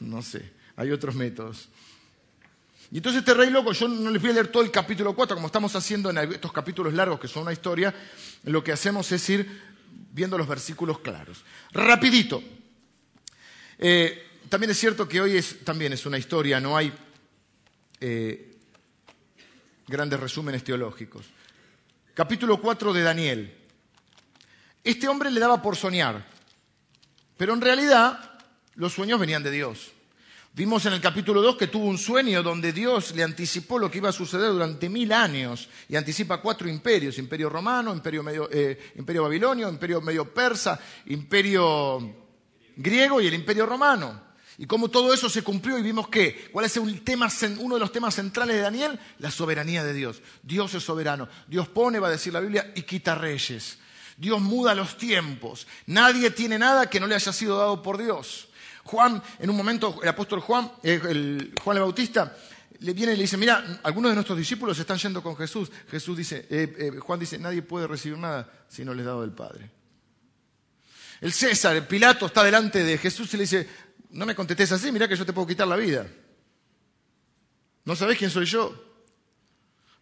No 0.00 0.22
sé. 0.22 0.52
Hay 0.76 0.90
otros 0.90 1.14
métodos. 1.14 1.68
Y 2.90 2.98
entonces 2.98 3.20
este 3.20 3.35
rey 3.35 3.50
loco, 3.50 3.72
yo 3.72 3.88
no 3.88 4.11
les 4.11 4.22
voy 4.22 4.30
a 4.30 4.35
leer 4.35 4.48
todo 4.48 4.62
el 4.62 4.70
capítulo 4.70 5.14
4, 5.14 5.37
como 5.37 5.48
estamos 5.48 5.74
haciendo 5.74 6.11
en 6.11 6.18
estos 6.18 6.52
capítulos 6.52 6.94
largos 6.94 7.18
que 7.18 7.26
son 7.26 7.42
una 7.42 7.52
historia, 7.52 7.92
lo 8.44 8.62
que 8.62 8.72
hacemos 8.72 9.11
es 9.11 9.28
ir 9.28 9.61
viendo 10.12 10.38
los 10.38 10.46
versículos 10.46 11.00
claros. 11.00 11.42
Rapidito. 11.72 12.42
Eh, 13.78 14.26
también 14.48 14.70
es 14.70 14.78
cierto 14.78 15.09
que 15.09 15.20
hoy 15.20 15.37
es, 15.37 15.64
también 15.64 15.92
es 15.92 16.06
una 16.06 16.16
historia, 16.16 16.61
no 16.61 16.76
hay 16.76 16.92
eh, 18.00 18.56
grandes 19.88 20.20
resúmenes 20.20 20.62
teológicos. 20.62 21.26
Capítulo 22.14 22.61
4 22.61 22.92
de 22.92 23.02
Daniel. 23.02 23.54
Este 24.85 25.09
hombre 25.09 25.30
le 25.32 25.40
daba 25.40 25.61
por 25.61 25.74
soñar, 25.74 26.24
pero 27.37 27.52
en 27.52 27.61
realidad 27.61 28.36
los 28.76 28.92
sueños 28.92 29.18
venían 29.18 29.42
de 29.42 29.50
Dios. 29.50 29.92
Vimos 30.56 30.86
en 30.86 30.94
el 30.94 31.02
capítulo 31.02 31.42
2 31.42 31.56
que 31.56 31.66
tuvo 31.66 31.84
un 31.84 31.98
sueño 31.98 32.42
donde 32.42 32.72
Dios 32.72 33.14
le 33.14 33.22
anticipó 33.22 33.78
lo 33.78 33.90
que 33.90 33.98
iba 33.98 34.08
a 34.08 34.12
suceder 34.12 34.50
durante 34.50 34.88
mil 34.88 35.12
años 35.12 35.68
y 35.86 35.96
anticipa 35.96 36.40
cuatro 36.40 36.66
imperios, 36.66 37.18
imperio 37.18 37.50
romano, 37.50 37.92
imperio, 37.92 38.22
medio, 38.22 38.48
eh, 38.50 38.92
imperio 38.96 39.24
babilonio, 39.24 39.68
imperio 39.68 40.00
medio 40.00 40.32
persa, 40.32 40.80
imperio 41.06 42.26
griego 42.74 43.20
y 43.20 43.26
el 43.26 43.34
imperio 43.34 43.66
romano. 43.66 44.22
Y 44.58 44.64
cómo 44.64 44.88
todo 44.88 45.12
eso 45.12 45.28
se 45.28 45.42
cumplió 45.42 45.78
y 45.78 45.82
vimos 45.82 46.08
que, 46.08 46.48
¿cuál 46.50 46.64
es 46.64 46.80
tema, 47.04 47.28
uno 47.58 47.74
de 47.74 47.80
los 47.80 47.92
temas 47.92 48.14
centrales 48.14 48.56
de 48.56 48.62
Daniel? 48.62 48.98
La 49.18 49.30
soberanía 49.30 49.84
de 49.84 49.92
Dios. 49.92 50.22
Dios 50.42 50.72
es 50.72 50.82
soberano. 50.82 51.28
Dios 51.46 51.68
pone, 51.68 51.98
va 51.98 52.08
a 52.08 52.12
decir 52.12 52.32
la 52.32 52.40
Biblia, 52.40 52.72
y 52.74 52.82
quita 52.82 53.14
reyes. 53.14 53.78
Dios 54.16 54.40
muda 54.40 54.74
los 54.74 54.96
tiempos. 54.96 55.66
Nadie 55.84 56.30
tiene 56.30 56.58
nada 56.58 56.88
que 56.88 56.98
no 56.98 57.06
le 57.06 57.14
haya 57.14 57.32
sido 57.34 57.58
dado 57.58 57.82
por 57.82 57.98
Dios. 57.98 58.45
Juan, 58.87 59.22
en 59.38 59.51
un 59.51 59.57
momento, 59.57 59.99
el 60.03 60.09
apóstol 60.09 60.40
Juan, 60.40 60.70
Juan 60.83 61.77
el 61.77 61.83
Bautista, 61.83 62.37
le 62.81 62.92
viene 62.92 63.12
y 63.12 63.16
le 63.16 63.22
dice, 63.22 63.37
mira, 63.37 63.81
algunos 63.83 64.11
de 64.11 64.14
nuestros 64.14 64.38
discípulos 64.38 64.79
están 64.79 64.99
yendo 64.99 65.22
con 65.22 65.37
Jesús. 65.37 65.70
Jesús 65.90 66.16
dice, 66.16 66.46
eh, 66.51 66.75
eh, 66.79 66.99
Juan 66.99 67.18
dice, 67.18 67.38
nadie 67.38 67.62
puede 67.62 67.87
recibir 67.87 68.18
nada 68.18 68.49
si 68.68 68.85
no 68.85 68.94
le 68.94 69.03
es 69.03 69.07
dado 69.07 69.22
del 69.22 69.33
Padre. 69.33 69.70
El 71.20 71.33
César, 71.33 71.75
el 71.75 71.87
Pilato, 71.87 72.27
está 72.27 72.44
delante 72.44 72.85
de 72.85 72.99
Jesús 72.99 73.33
y 73.35 73.37
le 73.38 73.42
dice, 73.44 73.68
no 74.11 74.27
me 74.27 74.35
contestes 74.35 74.72
así, 74.72 74.92
mira 74.92 75.09
que 75.09 75.16
yo 75.16 75.25
te 75.25 75.33
puedo 75.33 75.46
quitar 75.46 75.66
la 75.66 75.77
vida. 75.77 76.07
¿No 77.85 77.96
sabés 77.96 78.18
quién 78.18 78.31
soy 78.31 78.46
yo? 78.46 78.85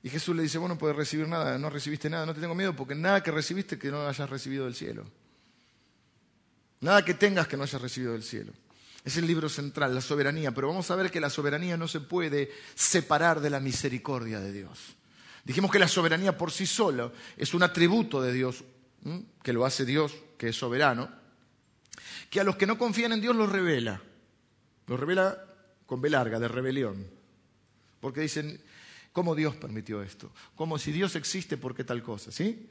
Y 0.03 0.11
Jesús 0.11 0.35
le 0.37 0.43
dice, 0.43 0.59
vos 0.59 0.69
no 0.69 0.77
puedes 0.77 0.97
recibir 0.97 1.29
nada, 1.29 1.57
no 1.59 1.71
recibiste 1.71 2.11
nada, 2.11 2.27
no 2.27 2.35
te 2.35 2.41
tengo 2.41 2.55
miedo 2.55 2.75
porque 2.75 2.95
nada 2.95 3.23
que 3.23 3.31
recibiste 3.31 3.79
que 3.79 3.91
no 3.91 4.07
hayas 4.07 4.29
recibido 4.29 4.65
del 4.65 4.75
cielo. 4.75 5.05
Nada 6.81 7.03
que 7.03 7.15
tengas 7.15 7.49
que 7.49 7.57
no 7.57 7.63
hayas 7.63 7.81
recibido 7.81 8.13
del 8.13 8.23
cielo. 8.23 8.53
Es 9.05 9.19
el 9.19 9.27
libro 9.27 9.51
central, 9.51 9.95
la 9.95 10.01
soberanía, 10.01 10.53
pero 10.53 10.69
vamos 10.69 10.91
a 10.91 10.97
ver 10.97 11.11
que 11.11 11.21
la 11.21 11.29
soberanía 11.29 11.77
no 11.77 11.87
se 11.87 12.01
puede 12.01 12.51
separar 12.75 13.41
de 13.41 13.51
la 13.51 13.61
misericordia 13.61 14.41
de 14.41 14.51
Dios. 14.51 14.97
Dijimos 15.45 15.71
que 15.71 15.79
la 15.79 15.89
soberanía 15.89 16.39
por 16.39 16.51
sí 16.51 16.67
sola 16.67 17.13
es 17.37 17.53
un 17.53 17.63
atributo 17.63 18.23
de 18.23 18.33
Dios, 18.33 18.65
que 19.43 19.53
lo 19.53 19.67
hace 19.67 19.85
Dios, 19.85 20.15
que 20.39 20.49
es 20.49 20.57
soberano, 20.57 21.11
que 22.31 22.41
a 22.41 22.45
los 22.45 22.57
que 22.57 22.67
no 22.67 22.79
confían 22.79 23.13
en 23.13 23.21
Dios 23.21 23.37
los 23.37 23.53
revela. 23.53 24.01
Los 24.87 24.99
revela 24.99 25.39
con 25.85 26.01
B 26.01 26.09
larga, 26.09 26.41
de 26.41 26.49
rebelión. 26.49 27.07
Porque 28.01 28.23
dicen, 28.23 28.59
¿cómo 29.13 29.35
Dios 29.35 29.55
permitió 29.55 30.03
esto? 30.03 30.33
Como 30.55 30.79
si 30.79 30.93
Dios 30.93 31.15
existe, 31.15 31.59
¿por 31.59 31.75
qué 31.75 31.85
tal 31.85 32.03
cosa? 32.03 32.33
¿Sí? 32.33 32.71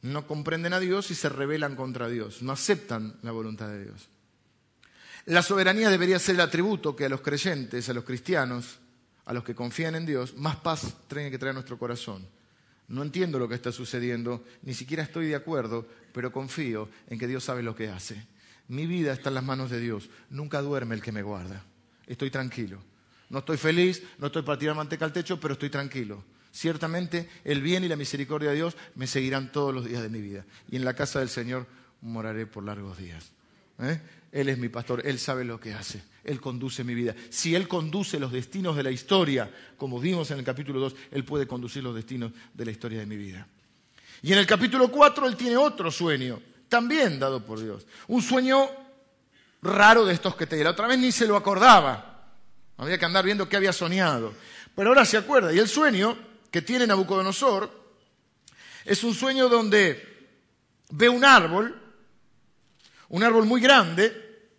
No 0.00 0.26
comprenden 0.26 0.72
a 0.72 0.80
Dios 0.80 1.10
y 1.10 1.14
se 1.14 1.28
rebelan 1.28 1.76
contra 1.76 2.08
Dios, 2.08 2.40
no 2.40 2.52
aceptan 2.52 3.18
la 3.22 3.32
voluntad 3.32 3.68
de 3.68 3.84
Dios. 3.84 4.08
La 5.26 5.42
soberanía 5.42 5.90
debería 5.90 6.20
ser 6.20 6.36
el 6.36 6.40
atributo 6.40 6.94
que 6.94 7.04
a 7.04 7.08
los 7.08 7.20
creyentes, 7.20 7.88
a 7.88 7.92
los 7.92 8.04
cristianos, 8.04 8.78
a 9.24 9.32
los 9.32 9.42
que 9.42 9.56
confían 9.56 9.96
en 9.96 10.06
Dios, 10.06 10.36
más 10.36 10.56
paz 10.56 10.94
tiene 11.08 11.32
que 11.32 11.38
traer 11.38 11.54
nuestro 11.54 11.78
corazón. 11.78 12.24
No 12.86 13.02
entiendo 13.02 13.40
lo 13.40 13.48
que 13.48 13.56
está 13.56 13.72
sucediendo, 13.72 14.44
ni 14.62 14.72
siquiera 14.72 15.02
estoy 15.02 15.26
de 15.26 15.34
acuerdo, 15.34 15.84
pero 16.12 16.30
confío 16.30 16.88
en 17.08 17.18
que 17.18 17.26
Dios 17.26 17.42
sabe 17.42 17.64
lo 17.64 17.74
que 17.74 17.88
hace. 17.88 18.24
Mi 18.68 18.86
vida 18.86 19.12
está 19.12 19.30
en 19.30 19.34
las 19.34 19.44
manos 19.44 19.68
de 19.68 19.80
Dios. 19.80 20.08
Nunca 20.30 20.62
duerme 20.62 20.94
el 20.94 21.02
que 21.02 21.10
me 21.10 21.22
guarda. 21.22 21.64
Estoy 22.06 22.30
tranquilo. 22.30 22.80
No 23.28 23.40
estoy 23.40 23.56
feliz, 23.56 24.04
no 24.18 24.28
estoy 24.28 24.42
para 24.42 24.58
tirar 24.58 24.76
manteca 24.76 25.04
al 25.04 25.12
techo, 25.12 25.40
pero 25.40 25.54
estoy 25.54 25.70
tranquilo. 25.70 26.22
Ciertamente 26.52 27.28
el 27.42 27.62
bien 27.62 27.82
y 27.82 27.88
la 27.88 27.96
misericordia 27.96 28.50
de 28.50 28.56
Dios 28.56 28.76
me 28.94 29.08
seguirán 29.08 29.50
todos 29.50 29.74
los 29.74 29.86
días 29.86 30.02
de 30.02 30.08
mi 30.08 30.20
vida. 30.20 30.44
Y 30.70 30.76
en 30.76 30.84
la 30.84 30.94
casa 30.94 31.18
del 31.18 31.28
Señor 31.28 31.66
moraré 32.00 32.46
por 32.46 32.62
largos 32.62 32.96
días. 32.96 33.32
¿Eh? 33.80 34.00
Él 34.32 34.48
es 34.48 34.58
mi 34.58 34.68
pastor, 34.68 35.02
Él 35.04 35.18
sabe 35.18 35.44
lo 35.44 35.58
que 35.58 35.72
hace, 35.72 36.02
Él 36.24 36.40
conduce 36.40 36.84
mi 36.84 36.94
vida. 36.94 37.14
Si 37.30 37.54
Él 37.54 37.68
conduce 37.68 38.18
los 38.18 38.32
destinos 38.32 38.76
de 38.76 38.82
la 38.82 38.90
historia, 38.90 39.50
como 39.76 39.98
vimos 39.98 40.30
en 40.30 40.38
el 40.38 40.44
capítulo 40.44 40.80
2, 40.80 40.94
Él 41.12 41.24
puede 41.24 41.46
conducir 41.46 41.82
los 41.82 41.94
destinos 41.94 42.32
de 42.52 42.64
la 42.64 42.70
historia 42.70 43.00
de 43.00 43.06
mi 43.06 43.16
vida. 43.16 43.46
Y 44.22 44.32
en 44.32 44.38
el 44.38 44.46
capítulo 44.46 44.90
4 44.90 45.26
Él 45.26 45.36
tiene 45.36 45.56
otro 45.56 45.90
sueño, 45.90 46.40
también 46.68 47.18
dado 47.18 47.44
por 47.44 47.60
Dios. 47.60 47.86
Un 48.08 48.22
sueño 48.22 48.68
raro 49.62 50.04
de 50.04 50.14
estos 50.14 50.34
que 50.36 50.46
te 50.46 50.56
di. 50.56 50.64
La 50.64 50.70
otra 50.70 50.86
vez 50.86 50.98
ni 50.98 51.12
se 51.12 51.26
lo 51.26 51.36
acordaba. 51.36 52.32
Había 52.78 52.98
que 52.98 53.04
andar 53.04 53.24
viendo 53.24 53.48
qué 53.48 53.56
había 53.56 53.72
soñado. 53.72 54.34
Pero 54.74 54.90
ahora 54.90 55.04
se 55.04 55.16
acuerda. 55.16 55.52
Y 55.52 55.58
el 55.58 55.68
sueño 55.68 56.16
que 56.50 56.62
tiene 56.62 56.86
Nabucodonosor 56.86 57.70
es 58.84 59.02
un 59.04 59.14
sueño 59.14 59.48
donde 59.48 60.30
ve 60.90 61.08
un 61.08 61.24
árbol 61.24 61.85
un 63.08 63.22
árbol 63.22 63.46
muy 63.46 63.60
grande, 63.60 64.50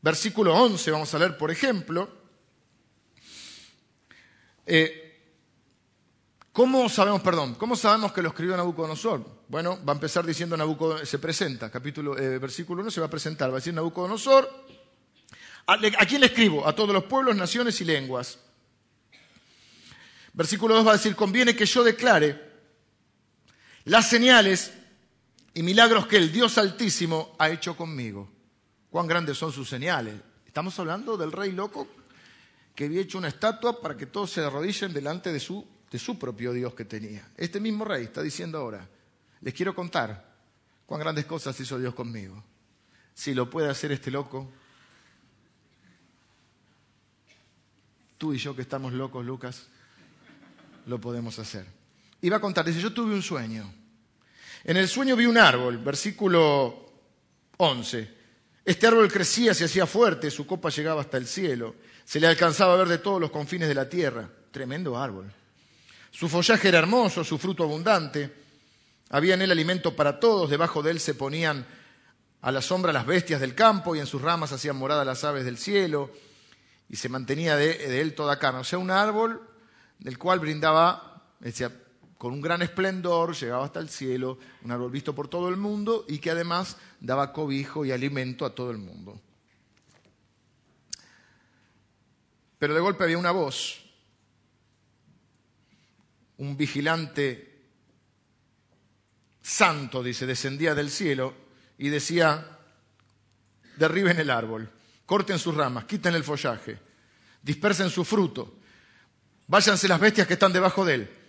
versículo 0.00 0.54
11, 0.54 0.90
vamos 0.90 1.14
a 1.14 1.18
leer 1.18 1.36
por 1.36 1.50
ejemplo. 1.50 2.08
Eh, 4.66 4.98
¿Cómo 6.52 6.88
sabemos, 6.88 7.22
perdón, 7.22 7.54
cómo 7.54 7.76
sabemos 7.76 8.12
que 8.12 8.20
lo 8.22 8.28
escribió 8.28 8.56
Nabucodonosor? 8.56 9.24
Bueno, 9.48 9.78
va 9.84 9.92
a 9.92 9.96
empezar 9.96 10.24
diciendo 10.24 10.56
Nabucodonosor, 10.56 11.06
se 11.06 11.18
presenta, 11.18 11.70
capítulo, 11.70 12.18
eh, 12.18 12.38
versículo 12.38 12.82
1 12.82 12.90
se 12.90 13.00
va 13.00 13.06
a 13.06 13.10
presentar, 13.10 13.48
va 13.48 13.54
a 13.54 13.56
decir 13.56 13.72
Nabucodonosor, 13.72 14.48
¿a, 15.66 15.72
¿a 15.72 16.06
quién 16.06 16.20
le 16.20 16.26
escribo? 16.26 16.66
A 16.66 16.74
todos 16.74 16.90
los 16.90 17.04
pueblos, 17.04 17.36
naciones 17.36 17.80
y 17.80 17.84
lenguas. 17.84 18.38
Versículo 20.34 20.74
2 20.76 20.86
va 20.86 20.90
a 20.90 20.96
decir, 20.96 21.16
conviene 21.16 21.56
que 21.56 21.66
yo 21.66 21.82
declare 21.82 22.52
las 23.84 24.08
señales 24.08 24.72
y 25.54 25.62
milagros 25.62 26.06
que 26.06 26.16
el 26.16 26.32
Dios 26.32 26.58
Altísimo 26.58 27.34
ha 27.38 27.50
hecho 27.50 27.76
conmigo. 27.76 28.30
Cuán 28.90 29.06
grandes 29.06 29.38
son 29.38 29.52
sus 29.52 29.68
señales. 29.68 30.14
Estamos 30.46 30.78
hablando 30.78 31.16
del 31.16 31.32
rey 31.32 31.52
loco 31.52 31.88
que 32.74 32.86
había 32.86 33.02
hecho 33.02 33.18
una 33.18 33.28
estatua 33.28 33.80
para 33.80 33.96
que 33.96 34.06
todos 34.06 34.30
se 34.30 34.42
arrodillen 34.42 34.92
delante 34.92 35.32
de 35.32 35.40
su, 35.40 35.66
de 35.90 35.98
su 35.98 36.18
propio 36.18 36.52
Dios 36.52 36.74
que 36.74 36.84
tenía. 36.84 37.30
Este 37.36 37.60
mismo 37.60 37.84
rey 37.84 38.04
está 38.04 38.22
diciendo 38.22 38.58
ahora, 38.58 38.88
les 39.40 39.52
quiero 39.52 39.74
contar 39.74 40.32
cuán 40.86 41.00
grandes 41.00 41.26
cosas 41.26 41.58
hizo 41.60 41.78
Dios 41.78 41.94
conmigo. 41.94 42.42
Si 43.14 43.34
lo 43.34 43.50
puede 43.50 43.68
hacer 43.68 43.92
este 43.92 44.10
loco, 44.10 44.50
tú 48.16 48.32
y 48.32 48.38
yo 48.38 48.56
que 48.56 48.62
estamos 48.62 48.92
locos, 48.92 49.24
Lucas, 49.24 49.66
lo 50.86 50.98
podemos 51.00 51.38
hacer. 51.38 51.66
Y 52.22 52.30
va 52.30 52.38
a 52.38 52.40
contar, 52.40 52.64
dice, 52.64 52.80
yo 52.80 52.92
tuve 52.92 53.14
un 53.14 53.22
sueño 53.22 53.81
en 54.64 54.76
el 54.76 54.88
sueño 54.88 55.16
vi 55.16 55.26
un 55.26 55.38
árbol, 55.38 55.78
versículo 55.78 56.92
11. 57.56 58.22
Este 58.64 58.86
árbol 58.86 59.10
crecía, 59.10 59.54
se 59.54 59.64
hacía 59.64 59.86
fuerte, 59.86 60.30
su 60.30 60.46
copa 60.46 60.68
llegaba 60.70 61.00
hasta 61.00 61.16
el 61.16 61.26
cielo. 61.26 61.74
Se 62.04 62.20
le 62.20 62.28
alcanzaba 62.28 62.74
a 62.74 62.76
ver 62.76 62.88
de 62.88 62.98
todos 62.98 63.20
los 63.20 63.30
confines 63.30 63.68
de 63.68 63.74
la 63.74 63.88
tierra. 63.88 64.28
Tremendo 64.50 64.96
árbol. 64.96 65.32
Su 66.10 66.28
follaje 66.28 66.68
era 66.68 66.78
hermoso, 66.78 67.24
su 67.24 67.38
fruto 67.38 67.64
abundante. 67.64 68.30
Había 69.10 69.34
en 69.34 69.42
él 69.42 69.50
alimento 69.50 69.96
para 69.96 70.20
todos. 70.20 70.48
Debajo 70.48 70.82
de 70.82 70.92
él 70.92 71.00
se 71.00 71.14
ponían 71.14 71.66
a 72.40 72.52
la 72.52 72.62
sombra 72.62 72.92
las 72.92 73.06
bestias 73.06 73.40
del 73.40 73.54
campo 73.54 73.96
y 73.96 74.00
en 74.00 74.06
sus 74.06 74.22
ramas 74.22 74.52
hacían 74.52 74.76
morada 74.76 75.04
las 75.04 75.24
aves 75.24 75.44
del 75.44 75.58
cielo. 75.58 76.10
Y 76.88 76.96
se 76.96 77.08
mantenía 77.08 77.56
de, 77.56 77.78
de 77.78 78.00
él 78.00 78.14
toda 78.14 78.38
carne. 78.38 78.60
O 78.60 78.64
sea, 78.64 78.78
un 78.78 78.90
árbol 78.90 79.40
del 79.98 80.18
cual 80.18 80.38
brindaba, 80.38 81.24
decía, 81.40 81.72
con 82.22 82.32
un 82.32 82.40
gran 82.40 82.62
esplendor, 82.62 83.34
llegaba 83.34 83.64
hasta 83.64 83.80
el 83.80 83.88
cielo, 83.88 84.38
un 84.62 84.70
árbol 84.70 84.92
visto 84.92 85.12
por 85.12 85.26
todo 85.26 85.48
el 85.48 85.56
mundo 85.56 86.04
y 86.06 86.20
que 86.20 86.30
además 86.30 86.76
daba 87.00 87.32
cobijo 87.32 87.84
y 87.84 87.90
alimento 87.90 88.46
a 88.46 88.54
todo 88.54 88.70
el 88.70 88.78
mundo. 88.78 89.20
Pero 92.60 92.74
de 92.74 92.80
golpe 92.80 93.02
había 93.02 93.18
una 93.18 93.32
voz, 93.32 93.82
un 96.36 96.56
vigilante 96.56 97.64
santo, 99.42 100.00
dice, 100.00 100.24
descendía 100.24 100.76
del 100.76 100.90
cielo 100.90 101.34
y 101.76 101.88
decía, 101.88 102.56
derriben 103.78 104.20
el 104.20 104.30
árbol, 104.30 104.70
corten 105.06 105.40
sus 105.40 105.56
ramas, 105.56 105.86
quiten 105.86 106.14
el 106.14 106.22
follaje, 106.22 106.78
dispersen 107.42 107.90
su 107.90 108.04
fruto, 108.04 108.58
váyanse 109.48 109.88
las 109.88 109.98
bestias 109.98 110.28
que 110.28 110.34
están 110.34 110.52
debajo 110.52 110.84
de 110.84 110.94
él 110.94 111.21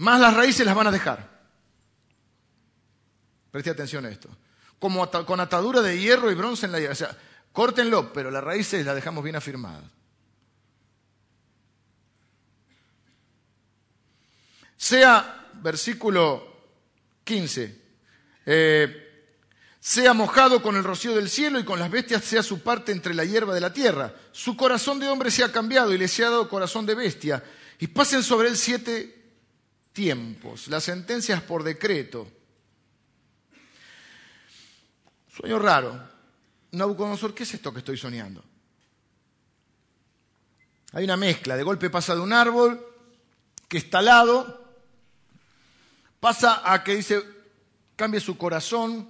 más 0.00 0.18
las 0.18 0.32
raíces 0.34 0.64
las 0.64 0.74
van 0.74 0.86
a 0.86 0.90
dejar. 0.90 1.28
Preste 3.50 3.68
atención 3.68 4.06
a 4.06 4.08
esto. 4.08 4.30
Como 4.78 5.06
con 5.26 5.40
atadura 5.40 5.82
de 5.82 6.00
hierro 6.00 6.30
y 6.30 6.34
bronce 6.34 6.64
en 6.64 6.72
la 6.72 6.78
hierba. 6.78 6.92
O 6.92 6.96
sea, 6.96 7.16
córtenlo, 7.52 8.10
pero 8.10 8.30
las 8.30 8.42
raíces 8.42 8.86
las 8.86 8.94
dejamos 8.94 9.22
bien 9.22 9.36
afirmadas. 9.36 9.84
Sea, 14.78 15.50
versículo 15.62 16.50
15, 17.24 17.82
eh, 18.46 19.34
sea 19.78 20.14
mojado 20.14 20.62
con 20.62 20.76
el 20.76 20.84
rocío 20.84 21.14
del 21.14 21.28
cielo 21.28 21.58
y 21.58 21.64
con 21.64 21.78
las 21.78 21.90
bestias 21.90 22.24
sea 22.24 22.42
su 22.42 22.62
parte 22.62 22.90
entre 22.90 23.12
la 23.12 23.26
hierba 23.26 23.52
de 23.52 23.60
la 23.60 23.74
tierra. 23.74 24.14
Su 24.32 24.56
corazón 24.56 24.98
de 24.98 25.10
hombre 25.10 25.30
se 25.30 25.44
ha 25.44 25.52
cambiado 25.52 25.92
y 25.92 25.98
le 25.98 26.08
se 26.08 26.24
ha 26.24 26.30
dado 26.30 26.48
corazón 26.48 26.86
de 26.86 26.94
bestia. 26.94 27.44
Y 27.78 27.88
pasen 27.88 28.22
sobre 28.22 28.48
él 28.48 28.56
siete 28.56 29.19
tiempos, 29.92 30.68
las 30.68 30.84
sentencias 30.84 31.42
por 31.42 31.62
decreto. 31.62 32.30
Sueño 35.34 35.58
raro. 35.58 36.08
Nabucodonosor, 36.72 37.34
¿qué 37.34 37.42
es 37.42 37.54
esto 37.54 37.72
que 37.72 37.80
estoy 37.80 37.96
soñando? 37.96 38.44
Hay 40.92 41.04
una 41.04 41.16
mezcla, 41.16 41.56
de 41.56 41.62
golpe 41.62 41.90
pasa 41.90 42.14
de 42.14 42.20
un 42.20 42.32
árbol 42.32 42.84
que 43.68 43.78
está 43.78 43.98
alado, 43.98 44.74
pasa 46.18 46.62
a 46.64 46.82
que 46.82 46.96
dice, 46.96 47.22
cambie 47.96 48.20
su 48.20 48.36
corazón 48.36 49.08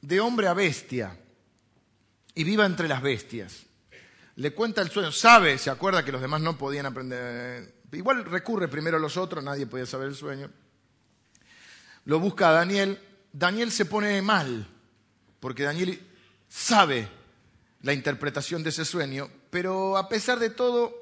de 0.00 0.20
hombre 0.20 0.48
a 0.48 0.54
bestia 0.54 1.18
y 2.34 2.44
viva 2.44 2.64
entre 2.64 2.88
las 2.88 3.02
bestias. 3.02 3.66
Le 4.36 4.52
cuenta 4.54 4.80
el 4.80 4.90
sueño, 4.90 5.12
sabe, 5.12 5.58
se 5.58 5.68
acuerda 5.68 6.04
que 6.04 6.12
los 6.12 6.22
demás 6.22 6.40
no 6.40 6.56
podían 6.56 6.86
aprender, 6.86 7.79
Igual 7.92 8.24
recurre 8.24 8.68
primero 8.68 8.96
a 8.96 9.00
los 9.00 9.16
otros, 9.16 9.42
nadie 9.42 9.66
podía 9.66 9.86
saber 9.86 10.08
el 10.08 10.14
sueño. 10.14 10.50
Lo 12.04 12.20
busca 12.20 12.50
a 12.50 12.52
Daniel. 12.52 13.00
Daniel 13.32 13.70
se 13.72 13.84
pone 13.84 14.20
mal, 14.22 14.66
porque 15.40 15.64
Daniel 15.64 16.00
sabe 16.48 17.08
la 17.82 17.92
interpretación 17.92 18.62
de 18.62 18.70
ese 18.70 18.84
sueño, 18.84 19.28
pero 19.50 19.96
a 19.96 20.08
pesar 20.08 20.38
de 20.38 20.50
todo, 20.50 20.94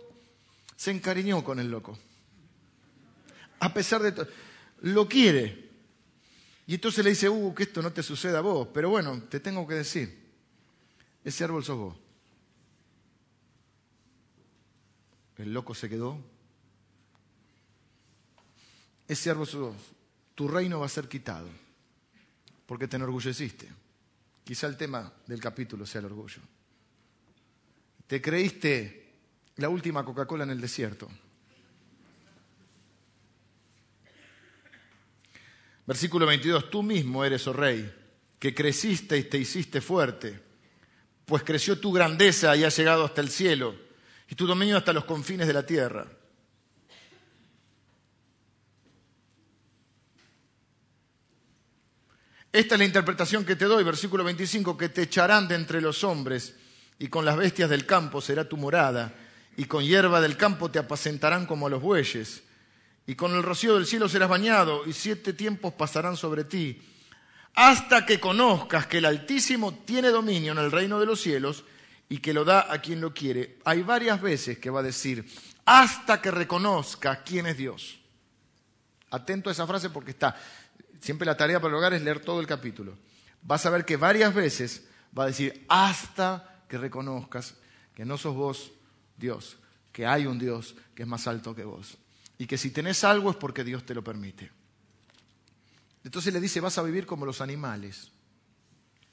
se 0.77 0.91
encariñó 0.91 1.43
con 1.43 1.59
el 1.59 1.71
loco. 1.71 1.99
A 3.61 3.75
pesar 3.75 4.03
de 4.03 4.13
todo, 4.13 4.29
lo 4.83 5.09
quiere. 5.09 5.69
Y 6.67 6.75
entonces 6.75 7.03
le 7.03 7.11
dice, 7.11 7.29
uh, 7.29 7.55
que 7.55 7.65
esto 7.65 7.83
no 7.83 7.93
te 7.93 8.03
suceda 8.03 8.39
a 8.39 8.43
vos, 8.43 8.69
pero 8.73 8.91
bueno, 8.91 9.23
te 9.29 9.41
tengo 9.41 9.67
que 9.67 9.75
decir, 9.75 10.29
ese 11.25 11.45
árbol 11.45 11.65
sos 11.65 11.79
vos. 11.79 11.97
El 15.39 15.53
loco 15.53 15.75
se 15.75 15.89
quedó 15.89 16.23
ese 19.09 19.31
árbol 19.31 19.75
tu 20.35 20.47
reino 20.47 20.81
va 20.81 20.87
a 20.87 20.91
ser 20.91 21.09
quitado, 21.09 21.49
porque 22.67 22.87
te 22.87 22.97
enorgulleciste. 22.97 23.67
Quizá 24.45 24.67
el 24.67 24.77
tema 24.77 25.13
del 25.27 25.41
capítulo 25.41 25.85
sea 25.87 26.01
el 26.01 26.05
orgullo. 26.05 26.41
Te 28.07 28.23
creíste 28.23 29.09
la 29.57 29.69
última 29.69 30.05
Coca-Cola 30.05 30.45
en 30.45 30.51
el 30.51 30.61
desierto. 30.61 31.09
Versículo 35.87 36.27
22, 36.27 36.71
tú 36.71 36.83
mismo 36.83 37.25
eres, 37.25 37.47
oh 37.47 37.55
rey, 37.55 37.91
que 38.39 38.55
creciste 38.55 39.17
y 39.17 39.25
te 39.25 39.39
hiciste 39.39 39.81
fuerte, 39.81 40.39
pues 41.25 41.43
creció 41.43 41.81
tu 41.81 41.91
grandeza 41.93 42.55
y 42.55 42.65
ha 42.65 42.69
llegado 42.69 43.07
hasta 43.07 43.23
el 43.23 43.31
cielo, 43.31 43.75
y 44.29 44.35
tu 44.35 44.47
dominio 44.47 44.77
hasta 44.77 44.93
los 44.93 45.07
confines 45.07 45.47
de 45.47 45.55
la 45.55 45.65
tierra. 45.65 46.07
Esta 52.53 52.75
es 52.75 52.79
la 52.79 52.85
interpretación 52.87 53.45
que 53.45 53.57
te 53.57 53.67
doy, 53.67 53.85
versículo 53.85 54.25
25, 54.25 54.77
que 54.77 54.89
te 54.89 55.03
echarán 55.03 55.49
de 55.49 55.55
entre 55.55 55.81
los 55.81 56.03
hombres 56.03 56.55
y 56.99 57.09
con 57.09 57.25
las 57.25 57.37
bestias 57.37 57.69
del 57.69 57.85
campo 57.85 58.21
será 58.21 58.49
tu 58.49 58.57
morada 58.57 59.15
y 59.59 59.67
con 59.67 59.85
hierba 59.85 60.21
del 60.21 60.37
campo 60.37 60.71
te 60.71 60.79
apacentarán 60.79 61.45
como 61.45 61.69
los 61.69 61.83
bueyes, 61.83 62.45
y 63.09 63.17
con 63.17 63.35
el 63.35 63.43
rocío 63.43 63.75
del 63.75 63.87
cielo 63.87 64.09
serás 64.09 64.29
bañado, 64.29 64.87
y 64.87 64.93
siete 64.93 65.33
tiempos 65.33 65.73
pasarán 65.73 66.17
sobre 66.17 66.45
ti, 66.45 66.81
hasta 67.55 68.07
que 68.07 68.21
conozcas 68.21 68.87
que 68.87 68.99
el 68.99 69.07
Altísimo 69.07 69.75
tiene 69.85 70.11
dominio 70.11 70.53
en 70.53 70.59
el 70.59 70.71
reino 70.71 71.01
de 71.01 71.07
los 71.07 71.21
cielos 71.21 71.65
y 72.09 72.19
que 72.19 72.33
lo 72.33 72.45
da 72.45 72.73
a 72.73 72.81
quien 72.81 73.01
lo 73.01 73.13
quiere. 73.13 73.59
Hay 73.65 73.83
varias 73.83 74.23
veces 74.23 74.61
que 74.61 74.71
va 74.71 74.79
a 74.79 74.85
decir, 74.85 75.29
hasta 75.65 76.23
que 76.23 76.31
reconozcas 76.31 77.19
quién 77.25 77.47
es 77.47 77.57
Dios. 77.57 77.99
Atento 79.11 79.49
a 79.49 79.53
esa 79.53 79.67
frase 79.67 79.91
porque 79.91 80.13
está. 80.13 80.37
Siempre 81.01 81.27
la 81.27 81.37
tarea 81.37 81.61
para 81.61 81.71
el 81.71 81.79
hogar 81.79 81.95
es 81.95 82.03
leer 82.03 82.21
todo 82.21 82.41
el 82.41 82.47
capítulo. 82.47 82.97
Vas 83.43 83.65
a 83.67 83.71
ver 83.71 83.85
que 83.85 83.97
varias 83.97 84.35
veces 84.35 84.87
va 85.17 85.25
a 85.25 85.29
decir, 85.29 85.65
hasta 85.69 86.63
que 86.69 86.79
reconozcas 86.79 87.55
que 87.95 88.05
no 88.05 88.19
sos 88.19 88.35
vos 88.35 88.73
Dios, 89.17 89.57
que 89.93 90.07
hay 90.07 90.27
un 90.27 90.39
Dios 90.39 90.77
que 90.95 91.03
es 91.03 91.09
más 91.09 91.27
alto 91.27 91.55
que 91.55 91.65
vos. 91.65 91.97
Y 92.39 92.47
que 92.47 92.59
si 92.59 92.71
tenés 92.71 93.05
algo 93.05 93.31
es 93.31 93.37
porque 93.37 93.65
Dios 93.65 93.85
te 93.85 93.95
lo 93.95 94.05
permite. 94.05 94.51
Entonces 96.05 96.33
le 96.33 96.41
dice, 96.41 96.61
vas 96.61 96.79
a 96.79 96.83
vivir 96.83 97.07
como 97.07 97.27
los 97.27 97.41
animales. 97.41 98.13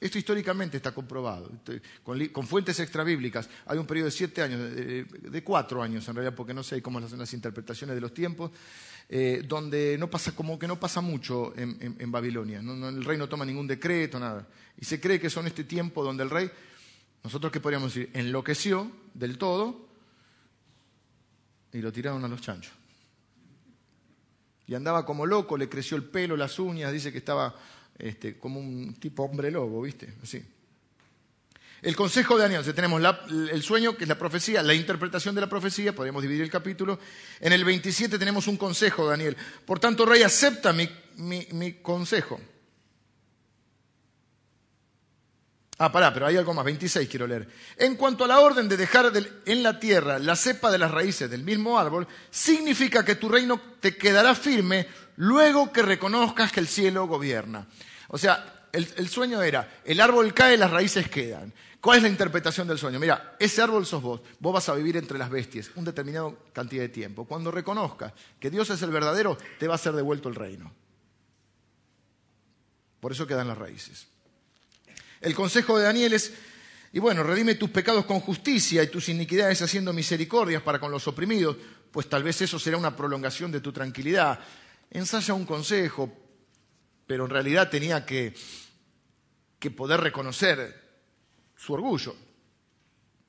Esto 0.06 0.20
históricamente 0.20 0.78
está 0.78 0.92
comprobado, 0.92 1.50
con, 2.04 2.46
fuentes 2.46 2.80
extrabíblicas. 2.80 3.50
Hay 3.66 3.80
un 3.80 3.88
periodo 3.88 4.06
de 4.06 4.12
siete 4.12 4.44
años, 4.44 4.60
de, 4.62 5.44
cuatro 5.44 5.82
años 5.82 6.08
en 6.08 6.14
realidad, 6.14 6.36
porque 6.36 6.54
no 6.54 6.62
sé 6.62 6.80
cómo 6.80 7.02
son 7.10 7.18
las 7.18 7.34
interpretaciones 7.34 7.96
de 7.96 8.02
los 8.02 8.14
tiempos, 8.14 8.52
eh, 9.10 9.42
donde 9.48 9.98
no 9.98 10.08
pasa, 10.08 10.36
como 10.36 10.60
que 10.60 10.68
no 10.68 10.80
pasa 10.80 11.02
mucho 11.02 11.56
en, 11.58 12.12
Babilonia. 12.12 12.60
el 12.60 13.04
rey 13.04 13.18
no 13.18 13.28
toma 13.28 13.46
ningún 13.46 13.66
decreto, 13.66 14.20
nada. 14.20 14.48
Y 14.80 14.86
se 14.86 15.02
cree 15.02 15.20
que 15.20 15.32
son 15.32 15.48
este 15.48 15.64
tiempo 15.64 16.04
donde 16.04 16.22
el 16.22 16.30
rey, 16.30 16.52
nosotros 17.24 17.52
qué 17.52 17.60
podríamos 17.60 17.92
decir, 17.92 18.12
enloqueció 18.14 18.92
del 19.16 19.40
todo 19.40 19.88
y 21.74 21.82
lo 21.82 21.92
tiraron 21.92 22.24
a 22.24 22.28
los 22.28 22.42
chanchos. 22.42 22.74
Y 24.68 24.76
andaba 24.76 25.04
como 25.04 25.26
loco, 25.26 25.58
le 25.58 25.68
creció 25.68 25.98
el 25.98 26.04
pelo, 26.04 26.38
las 26.38 26.60
uñas, 26.60 26.94
dice 26.94 27.12
que 27.12 27.18
estaba 27.18 27.56
este, 27.98 28.38
como 28.38 28.60
un 28.60 28.96
tipo 28.96 29.24
hombre 29.24 29.52
lobo, 29.52 29.82
¿viste? 29.82 30.14
Así. 30.22 30.44
El 31.86 31.96
consejo 31.96 32.36
de 32.36 32.44
Daniel, 32.44 32.74
tenemos 32.74 33.00
el 33.30 33.62
sueño, 33.62 33.96
que 33.96 34.06
es 34.06 34.08
la 34.08 34.18
profecía, 34.18 34.64
la 34.64 34.74
interpretación 34.74 35.36
de 35.36 35.42
la 35.42 35.50
profecía, 35.50 35.94
podemos 35.94 36.22
dividir 36.24 36.42
el 36.42 36.50
capítulo. 36.50 37.00
En 37.40 37.54
el 37.54 37.64
27 37.64 38.18
tenemos 38.18 38.48
un 38.48 38.58
consejo 38.58 39.08
Daniel. 39.08 39.38
Por 39.66 39.80
tanto, 39.80 40.04
rey, 40.04 40.24
acepta 40.24 40.74
mi, 40.74 41.74
consejo. 41.84 42.40
Ah, 45.78 45.92
pará, 45.92 46.12
pero 46.12 46.26
hay 46.26 46.38
algo 46.38 46.56
más, 46.56 46.66
26 46.66 47.08
quiero 47.08 47.28
leer. 47.28 47.48
En 47.78 47.96
cuanto 47.96 48.24
a 48.24 48.28
la 48.30 48.40
orden 48.40 48.68
de 48.68 48.78
dejar 48.78 49.12
en 49.46 49.62
la 49.62 49.80
tierra 49.80 50.18
la 50.18 50.36
cepa 50.36 50.72
de 50.72 50.80
las 50.80 50.90
raíces 50.90 51.30
del 51.30 51.44
mismo 51.44 51.78
árbol, 51.78 52.08
significa 52.32 53.06
que 53.06 53.16
tu 53.16 53.30
reino 53.30 53.62
te 53.80 53.96
quedará 53.96 54.34
firme 54.34 54.88
luego 55.18 55.72
que 55.72 55.84
reconozcas 55.84 56.52
que 56.52 56.62
el 56.62 56.68
cielo 56.68 57.06
gobierna. 57.06 57.68
O 58.10 58.18
sea, 58.18 58.68
el, 58.72 59.08
sueño 59.08 59.42
era, 59.42 59.82
el 59.86 60.02
árbol 60.02 60.34
cae, 60.34 60.58
las 60.58 60.72
raíces 60.72 61.10
quedan. 61.10 61.54
¿Cuál 61.80 61.98
es 61.98 62.04
la 62.04 62.10
interpretación 62.10 62.68
del 62.68 62.78
sueño? 62.78 63.00
Mira, 63.00 63.36
ese 63.40 63.62
árbol 63.62 63.86
sos 63.86 64.02
vos, 64.02 64.22
vos 64.40 64.54
vas 64.54 64.68
a 64.70 64.74
vivir 64.74 64.98
entre 64.98 65.18
las 65.18 65.30
bestias 65.30 65.70
un 65.76 65.86
determinado 65.86 66.38
cantidad 66.52 66.82
de 66.82 66.90
tiempo. 66.90 67.26
Cuando 67.26 67.52
reconozcas 67.52 68.12
que 68.40 68.50
Dios 68.50 68.70
es 68.72 68.82
el 68.82 68.90
verdadero, 68.90 69.38
te 69.60 69.68
va 69.68 69.76
a 69.76 69.78
ser 69.78 69.94
devuelto 69.94 70.28
el 70.30 70.36
reino. 70.36 70.72
Por 73.00 73.12
eso 73.12 73.28
quedan 73.28 73.48
las 73.48 73.58
raíces. 73.58 74.08
El 75.22 75.36
consejo 75.36 75.78
de 75.78 75.86
Daniel 75.86 76.14
es, 76.14 76.34
y 76.92 77.00
bueno, 77.00 77.24
redime 77.24 77.56
tus 77.56 77.70
pecados 77.70 78.06
con 78.06 78.20
justicia 78.20 78.82
y 78.82 78.88
tus 78.88 79.10
iniquidades 79.10 79.62
haciendo 79.62 79.94
misericordias 79.94 80.64
para 80.64 80.80
con 80.80 80.92
los 80.92 81.08
oprimidos, 81.08 81.56
pues 81.92 82.10
tal 82.10 82.24
vez 82.24 82.42
eso 82.42 82.58
será 82.60 82.78
una 82.78 82.96
prolongación 82.96 83.52
de 83.52 83.62
tu 83.62 83.72
tranquilidad. 83.72 84.40
Ensaya 84.90 85.34
un 85.34 85.46
consejo, 85.46 86.25
pero 87.08 87.26
en 87.26 87.32
realidad 87.32 87.70
tenía 87.70 88.06
que, 88.06 88.34
que 89.60 89.72
poder 89.72 90.02
reconocer 90.02 90.84
su 91.56 91.74
orgullo. 91.74 92.16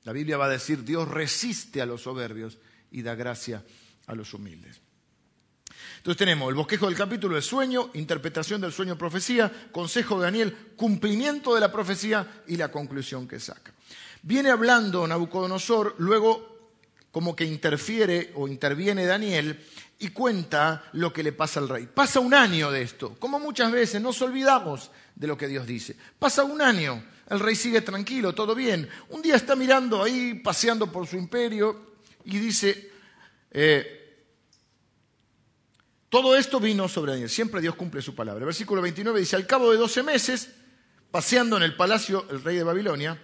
La 0.03 0.13
Biblia 0.13 0.37
va 0.37 0.45
a 0.45 0.49
decir, 0.49 0.83
Dios 0.83 1.07
resiste 1.07 1.81
a 1.81 1.85
los 1.85 2.03
soberbios 2.03 2.57
y 2.91 3.01
da 3.01 3.15
gracia 3.15 3.63
a 4.05 4.15
los 4.15 4.33
humildes. 4.33 4.79
Entonces 5.97 6.17
tenemos 6.17 6.49
el 6.49 6.55
bosquejo 6.55 6.85
del 6.85 6.95
capítulo 6.95 7.35
de 7.35 7.41
sueño, 7.41 7.89
interpretación 7.93 8.61
del 8.61 8.71
sueño 8.71 8.97
profecía, 8.97 9.69
consejo 9.71 10.17
de 10.17 10.25
Daniel, 10.25 10.57
cumplimiento 10.75 11.53
de 11.53 11.61
la 11.61 11.71
profecía 11.71 12.43
y 12.47 12.55
la 12.55 12.71
conclusión 12.71 13.27
que 13.27 13.39
saca. 13.39 13.73
Viene 14.21 14.49
hablando 14.49 15.05
Nabucodonosor, 15.05 15.95
luego 15.97 16.56
como 17.17 17.35
que 17.35 17.45
interfiere 17.45 18.31
o 18.35 18.47
interviene 18.47 19.03
Daniel 19.03 19.59
y 19.97 20.09
cuenta 20.09 20.83
lo 20.93 21.11
que 21.11 21.23
le 21.23 21.31
pasa 21.31 21.59
al 21.59 21.67
rey. 21.67 21.89
Pasa 21.91 22.19
un 22.19 22.35
año 22.35 22.69
de 22.69 22.83
esto, 22.83 23.15
como 23.17 23.39
muchas 23.39 23.71
veces 23.71 23.99
nos 23.99 24.21
olvidamos 24.21 24.91
de 25.15 25.25
lo 25.25 25.35
que 25.35 25.47
Dios 25.47 25.65
dice. 25.65 25.95
Pasa 26.19 26.43
un 26.43 26.61
año 26.61 27.03
el 27.31 27.39
rey 27.39 27.55
sigue 27.55 27.81
tranquilo, 27.81 28.35
todo 28.35 28.53
bien. 28.53 28.87
Un 29.09 29.23
día 29.23 29.35
está 29.35 29.55
mirando 29.55 30.03
ahí, 30.03 30.35
paseando 30.35 30.91
por 30.91 31.07
su 31.07 31.17
imperio, 31.17 31.95
y 32.23 32.37
dice, 32.37 32.91
eh, 33.49 34.27
todo 36.09 36.35
esto 36.35 36.59
vino 36.59 36.87
sobre 36.87 37.13
Daniel. 37.13 37.31
Siempre 37.31 37.61
Dios 37.61 37.73
cumple 37.73 38.03
su 38.03 38.13
palabra. 38.13 38.45
versículo 38.45 38.79
29 38.83 39.21
dice, 39.21 39.35
al 39.35 39.47
cabo 39.47 39.71
de 39.71 39.77
12 39.77 40.03
meses, 40.03 40.51
paseando 41.09 41.57
en 41.57 41.63
el 41.63 41.75
palacio 41.75 42.27
el 42.29 42.43
rey 42.43 42.57
de 42.57 42.63
Babilonia, 42.63 43.19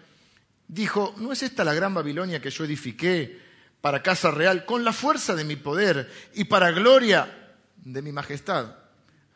dijo, 0.68 1.14
¿no 1.18 1.32
es 1.32 1.44
esta 1.44 1.64
la 1.64 1.76
gran 1.76 1.94
Babilonia 1.94 2.42
que 2.42 2.50
yo 2.50 2.66
edifiqué 2.66 3.53
para 3.84 4.02
casa 4.02 4.32
real 4.32 4.64
con 4.64 4.86
la 4.86 4.94
fuerza 4.94 5.36
de 5.36 5.44
mi 5.44 5.58
poder 5.58 6.10
y 6.36 6.46
para 6.46 6.72
gloria 6.72 7.52
de 7.76 8.02
mi 8.02 8.14
majestad? 8.14 8.78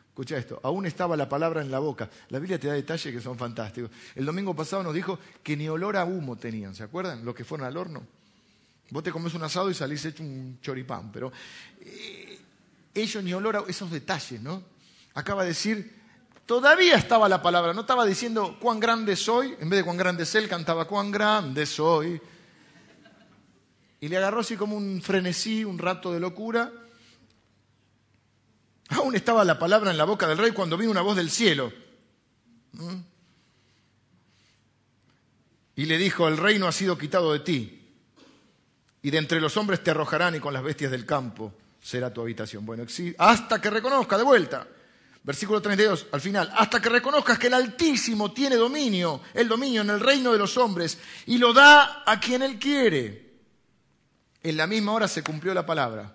Escucha 0.08 0.38
esto, 0.38 0.58
aún 0.62 0.86
estaba 0.86 1.18
la 1.18 1.28
palabra 1.28 1.60
en 1.60 1.70
la 1.70 1.80
boca. 1.80 2.08
La 2.30 2.38
Biblia 2.38 2.58
te 2.58 2.66
da 2.66 2.72
detalles 2.72 3.12
que 3.14 3.20
son 3.20 3.36
fantásticos. 3.36 3.90
El 4.14 4.24
domingo 4.24 4.56
pasado 4.56 4.82
nos 4.82 4.94
dijo 4.94 5.18
que 5.42 5.54
ni 5.54 5.68
olor 5.68 5.98
a 5.98 6.06
humo 6.06 6.36
tenían, 6.36 6.74
¿se 6.74 6.82
acuerdan? 6.82 7.26
Los 7.26 7.34
que 7.34 7.44
fueron 7.44 7.66
al 7.66 7.76
horno. 7.76 8.06
Vos 8.88 9.02
te 9.02 9.12
comes 9.12 9.34
un 9.34 9.42
asado 9.42 9.70
y 9.70 9.74
salís 9.74 10.02
hecho 10.06 10.22
un 10.22 10.58
choripán, 10.62 11.12
pero 11.12 11.30
eh, 11.82 12.38
ellos 12.94 13.22
ni 13.22 13.34
olor 13.34 13.54
a 13.54 13.64
esos 13.68 13.90
detalles, 13.90 14.40
¿no? 14.40 14.62
Acaba 15.12 15.42
de 15.42 15.48
decir, 15.48 15.94
todavía 16.46 16.96
estaba 16.96 17.28
la 17.28 17.42
palabra, 17.42 17.74
no 17.74 17.82
estaba 17.82 18.06
diciendo 18.06 18.56
cuán 18.58 18.80
grande 18.80 19.14
soy, 19.14 19.54
en 19.60 19.68
vez 19.68 19.80
de 19.80 19.84
cuán 19.84 19.98
grande 19.98 20.22
es 20.22 20.34
él, 20.34 20.48
cantaba 20.48 20.86
cuán 20.86 21.12
grande 21.12 21.66
soy. 21.66 22.18
Y 24.00 24.08
le 24.08 24.16
agarró 24.16 24.40
así 24.40 24.56
como 24.56 24.76
un 24.76 25.02
frenesí, 25.02 25.64
un 25.64 25.78
rato 25.78 26.12
de 26.12 26.20
locura, 26.20 26.72
Aún 28.88 29.14
estaba 29.14 29.44
la 29.44 29.58
palabra 29.58 29.90
en 29.90 29.98
la 29.98 30.04
boca 30.04 30.26
del 30.26 30.38
rey 30.38 30.52
cuando 30.52 30.78
vino 30.78 30.90
una 30.90 31.02
voz 31.02 31.16
del 31.16 31.30
cielo. 31.30 31.72
¿Mm? 32.72 33.00
Y 35.76 35.84
le 35.84 35.98
dijo, 35.98 36.26
el 36.26 36.36
reino 36.36 36.66
ha 36.66 36.72
sido 36.72 36.98
quitado 36.98 37.32
de 37.32 37.40
ti, 37.40 37.74
y 39.00 39.10
de 39.10 39.18
entre 39.18 39.40
los 39.40 39.56
hombres 39.56 39.82
te 39.82 39.92
arrojarán 39.92 40.34
y 40.34 40.40
con 40.40 40.52
las 40.52 40.62
bestias 40.62 40.90
del 40.90 41.06
campo 41.06 41.54
será 41.80 42.12
tu 42.12 42.20
habitación. 42.20 42.66
Bueno, 42.66 42.84
hasta 43.18 43.60
que 43.60 43.70
reconozca, 43.70 44.18
de 44.18 44.24
vuelta, 44.24 44.66
versículo 45.22 45.62
32, 45.62 46.06
al 46.10 46.20
final, 46.20 46.50
hasta 46.56 46.80
que 46.80 46.88
reconozcas 46.88 47.38
que 47.38 47.46
el 47.46 47.54
Altísimo 47.54 48.32
tiene 48.32 48.56
dominio, 48.56 49.20
el 49.34 49.46
dominio 49.46 49.82
en 49.82 49.90
el 49.90 50.00
reino 50.00 50.32
de 50.32 50.38
los 50.38 50.56
hombres, 50.56 50.98
y 51.26 51.38
lo 51.38 51.52
da 51.52 52.02
a 52.04 52.18
quien 52.18 52.42
él 52.42 52.58
quiere. 52.58 53.27
En 54.42 54.56
la 54.56 54.66
misma 54.66 54.92
hora 54.92 55.08
se 55.08 55.22
cumplió 55.22 55.52
la 55.54 55.66
palabra. 55.66 56.14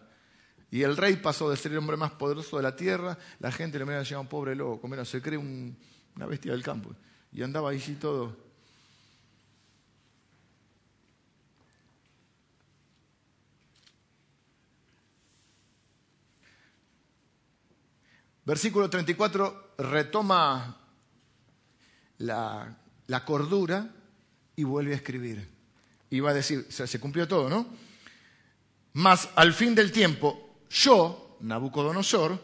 Y 0.72 0.82
el 0.82 0.98
rey 0.98 1.18
pasó 1.18 1.52
de 1.52 1.58
ser 1.58 1.72
el 1.72 1.78
hombre 1.78 1.98
más 1.98 2.14
poderoso 2.14 2.58
de 2.58 2.64
la 2.64 2.76
tierra, 2.76 3.16
la 3.40 3.52
gente 3.52 3.78
le 3.78 3.86
decía, 3.86 4.20
un 4.20 4.26
pobre 4.26 4.56
loco, 4.56 4.88
menos 4.88 5.08
se 5.08 5.22
cree 5.22 5.38
una 5.38 6.26
bestia 6.26 6.52
del 6.52 6.64
campo. 6.64 6.96
Y 7.32 7.44
andaba 7.44 7.70
ahí 7.70 7.98
todo. 8.02 8.36
Versículo 18.46 18.90
34 18.90 19.76
retoma 19.78 20.78
la, 22.18 22.76
cordura 23.26 23.94
y 24.56 24.64
vuelve 24.64 24.94
a 24.94 24.96
escribir. 24.96 25.48
Y 26.10 26.20
va 26.20 26.32
a 26.32 26.34
decir, 26.34 26.66
se 26.70 27.00
cumplió 27.00 27.28
todo, 27.28 27.48
¿no? 27.48 27.83
Mas 28.94 29.30
al 29.36 29.54
fin 29.54 29.74
del 29.74 29.92
tiempo, 29.92 30.58
yo, 30.70 31.38
Nabucodonosor, 31.42 32.40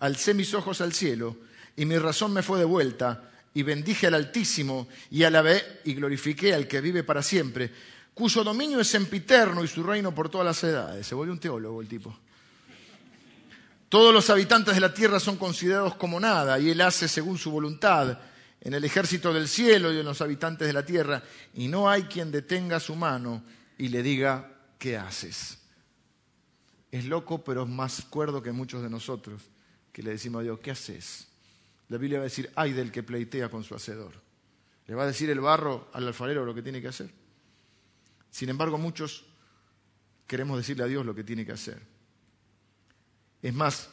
alcé 0.00 0.34
mis 0.34 0.52
ojos 0.52 0.80
al 0.80 0.92
cielo 0.92 1.36
y 1.76 1.86
mi 1.86 1.96
razón 1.98 2.32
me 2.32 2.42
fue 2.42 2.58
de 2.58 2.64
vuelta 2.64 3.30
y 3.54 3.62
bendije 3.62 4.08
al 4.08 4.14
Altísimo 4.14 4.88
y 5.10 5.22
alabé 5.22 5.80
y 5.84 5.94
glorifiqué 5.94 6.52
al 6.54 6.68
que 6.68 6.80
vive 6.80 7.04
para 7.04 7.22
siempre, 7.22 7.72
cuyo 8.12 8.44
dominio 8.44 8.80
es 8.80 8.88
sempiterno 8.88 9.64
y 9.64 9.68
su 9.68 9.82
reino 9.82 10.14
por 10.14 10.28
todas 10.28 10.46
las 10.46 10.62
edades. 10.64 11.06
Se 11.06 11.14
volvió 11.14 11.32
un 11.32 11.40
teólogo 11.40 11.80
el 11.80 11.88
tipo. 11.88 12.16
Todos 13.88 14.12
los 14.12 14.28
habitantes 14.28 14.74
de 14.74 14.80
la 14.80 14.92
tierra 14.92 15.20
son 15.20 15.36
considerados 15.36 15.94
como 15.94 16.18
nada 16.18 16.58
y 16.58 16.70
él 16.70 16.80
hace 16.80 17.06
según 17.08 17.38
su 17.38 17.50
voluntad 17.50 18.18
en 18.60 18.74
el 18.74 18.84
ejército 18.84 19.32
del 19.32 19.48
cielo 19.48 19.92
y 19.92 20.00
en 20.00 20.04
los 20.04 20.20
habitantes 20.20 20.66
de 20.66 20.72
la 20.72 20.84
tierra 20.84 21.22
y 21.54 21.68
no 21.68 21.88
hay 21.88 22.04
quien 22.04 22.32
detenga 22.32 22.80
su 22.80 22.96
mano 22.96 23.44
y 23.78 23.88
le 23.88 24.02
diga 24.02 24.50
¿qué 24.78 24.96
haces? 24.96 25.63
Es 26.94 27.06
loco, 27.06 27.42
pero 27.42 27.64
es 27.64 27.68
más 27.68 28.02
cuerdo 28.02 28.40
que 28.40 28.52
muchos 28.52 28.80
de 28.80 28.88
nosotros 28.88 29.42
que 29.92 30.00
le 30.00 30.12
decimos 30.12 30.38
a 30.38 30.42
Dios, 30.44 30.60
¿qué 30.60 30.70
haces? 30.70 31.26
La 31.88 31.98
Biblia 31.98 32.20
va 32.20 32.22
a 32.22 32.30
decir, 32.30 32.52
ay 32.54 32.72
del 32.72 32.92
que 32.92 33.02
pleitea 33.02 33.48
con 33.50 33.64
su 33.64 33.74
hacedor. 33.74 34.12
Le 34.86 34.94
va 34.94 35.02
a 35.02 35.06
decir 35.08 35.28
el 35.28 35.40
barro 35.40 35.88
al 35.92 36.06
alfarero 36.06 36.44
lo 36.44 36.54
que 36.54 36.62
tiene 36.62 36.80
que 36.80 36.86
hacer. 36.86 37.10
Sin 38.30 38.48
embargo, 38.48 38.78
muchos 38.78 39.24
queremos 40.28 40.56
decirle 40.56 40.84
a 40.84 40.86
Dios 40.86 41.04
lo 41.04 41.16
que 41.16 41.24
tiene 41.24 41.44
que 41.44 41.50
hacer. 41.50 41.82
Es 43.42 43.52
más, 43.52 43.90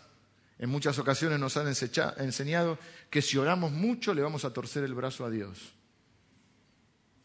en 0.59 0.69
muchas 0.69 0.99
ocasiones 0.99 1.39
nos 1.39 1.57
han 1.57 1.65
enseñado 1.67 2.77
que 3.09 3.23
si 3.23 3.35
oramos 3.35 3.71
mucho 3.71 4.13
le 4.13 4.21
vamos 4.21 4.45
a 4.45 4.53
torcer 4.53 4.83
el 4.83 4.93
brazo 4.93 5.25
a 5.25 5.31
Dios. 5.31 5.73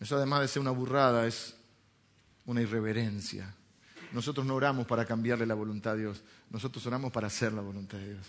Eso 0.01 0.17
además 0.17 0.41
de 0.41 0.49
ser 0.49 0.63
una 0.63 0.71
burrada 0.71 1.27
es 1.27 1.55
una 2.47 2.63
irreverencia. 2.63 3.55
Nosotros 4.13 4.47
no 4.47 4.55
oramos 4.55 4.87
para 4.87 5.05
cambiarle 5.05 5.47
la 5.47 5.55
voluntad 5.55 5.95
a 5.95 5.97
Dios, 5.97 6.23
nosotros 6.51 6.87
oramos 6.87 7.13
para 7.13 7.27
hacer 7.27 7.53
la 7.53 7.63
voluntad 7.63 7.99
de 7.99 8.15
Dios. 8.15 8.27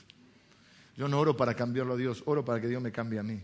Yo 0.95 1.07
no 1.07 1.19
oro 1.19 1.37
para 1.37 1.53
cambiarlo 1.53 1.93
a 1.93 1.97
Dios, 1.97 2.23
oro 2.25 2.43
para 2.43 2.59
que 2.59 2.67
Dios 2.67 2.81
me 2.81 2.91
cambie 2.91 3.19
a 3.19 3.23
mí. 3.23 3.39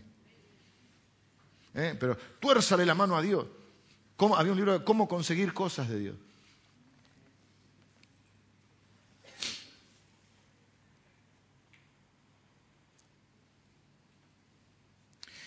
¿Eh? 1.74 1.96
Pero 1.98 2.16
tuérzale 2.40 2.84
la 2.84 2.94
mano 2.94 3.16
a 3.16 3.22
Dios. 3.22 3.46
Había 4.36 4.52
un 4.52 4.58
libro 4.58 4.78
de 4.78 4.84
cómo 4.84 5.08
conseguir 5.08 5.52
cosas 5.52 5.88
de 5.88 5.98
Dios. 5.98 6.16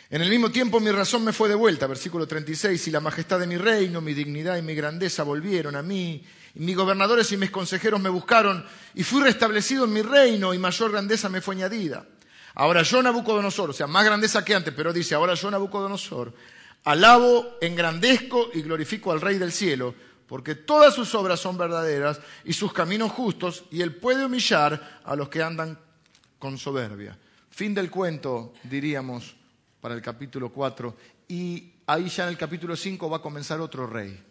En 0.09 0.21
el 0.21 0.29
mismo 0.29 0.49
tiempo 0.49 0.79
mi 0.79 0.89
razón 0.91 1.25
me 1.25 1.33
fue 1.33 1.49
de 1.49 1.55
vuelta, 1.55 1.85
versículo 1.85 2.25
36, 2.25 2.87
y 2.87 2.91
la 2.91 3.01
majestad 3.01 3.39
de 3.39 3.47
mi 3.47 3.57
reino, 3.57 3.99
mi 3.99 4.13
dignidad 4.13 4.57
y 4.57 4.61
mi 4.61 4.73
grandeza 4.73 5.23
volvieron 5.23 5.75
a 5.75 5.81
mí, 5.81 6.23
mis 6.57 6.75
gobernadores 6.75 7.31
y 7.31 7.37
mis 7.37 7.51
consejeros 7.51 7.99
me 7.99 8.09
buscaron, 8.09 8.65
y 8.93 9.03
fui 9.03 9.21
restablecido 9.21 9.85
en 9.85 9.93
mi 9.93 10.01
reino, 10.01 10.53
y 10.53 10.57
mayor 10.57 10.91
grandeza 10.91 11.29
me 11.29 11.41
fue 11.41 11.55
añadida. 11.55 12.05
Ahora 12.55 12.83
yo, 12.83 13.01
Nabucodonosor, 13.01 13.69
o 13.69 13.73
sea, 13.73 13.87
más 13.87 14.05
grandeza 14.05 14.43
que 14.43 14.55
antes, 14.55 14.73
pero 14.73 14.91
dice, 14.91 15.15
ahora 15.15 15.35
yo, 15.35 15.51
Nabucodonosor, 15.51 16.33
alabo, 16.85 17.57
engrandezco 17.61 18.49
y 18.53 18.61
glorifico 18.61 19.11
al 19.11 19.21
Rey 19.21 19.37
del 19.37 19.51
cielo, 19.51 19.93
porque 20.27 20.55
todas 20.55 20.93
sus 20.93 21.13
obras 21.15 21.39
son 21.39 21.57
verdaderas 21.57 22.19
y 22.43 22.53
sus 22.53 22.73
caminos 22.73 23.11
justos, 23.11 23.65
y 23.71 23.81
él 23.81 23.95
puede 23.95 24.25
humillar 24.25 25.01
a 25.03 25.15
los 25.15 25.29
que 25.29 25.43
andan 25.43 25.77
con 26.39 26.57
soberbia. 26.57 27.17
Fin 27.49 27.73
del 27.73 27.89
cuento, 27.89 28.53
diríamos 28.63 29.35
para 29.81 29.95
el 29.95 30.01
capítulo 30.01 30.51
4 30.51 30.95
y 31.27 31.71
ahí 31.87 32.09
ya 32.09 32.23
en 32.23 32.29
el 32.29 32.37
capítulo 32.37 32.75
5 32.75 33.09
va 33.09 33.17
a 33.17 33.21
comenzar 33.21 33.59
otro 33.61 33.87
rey. 33.87 34.23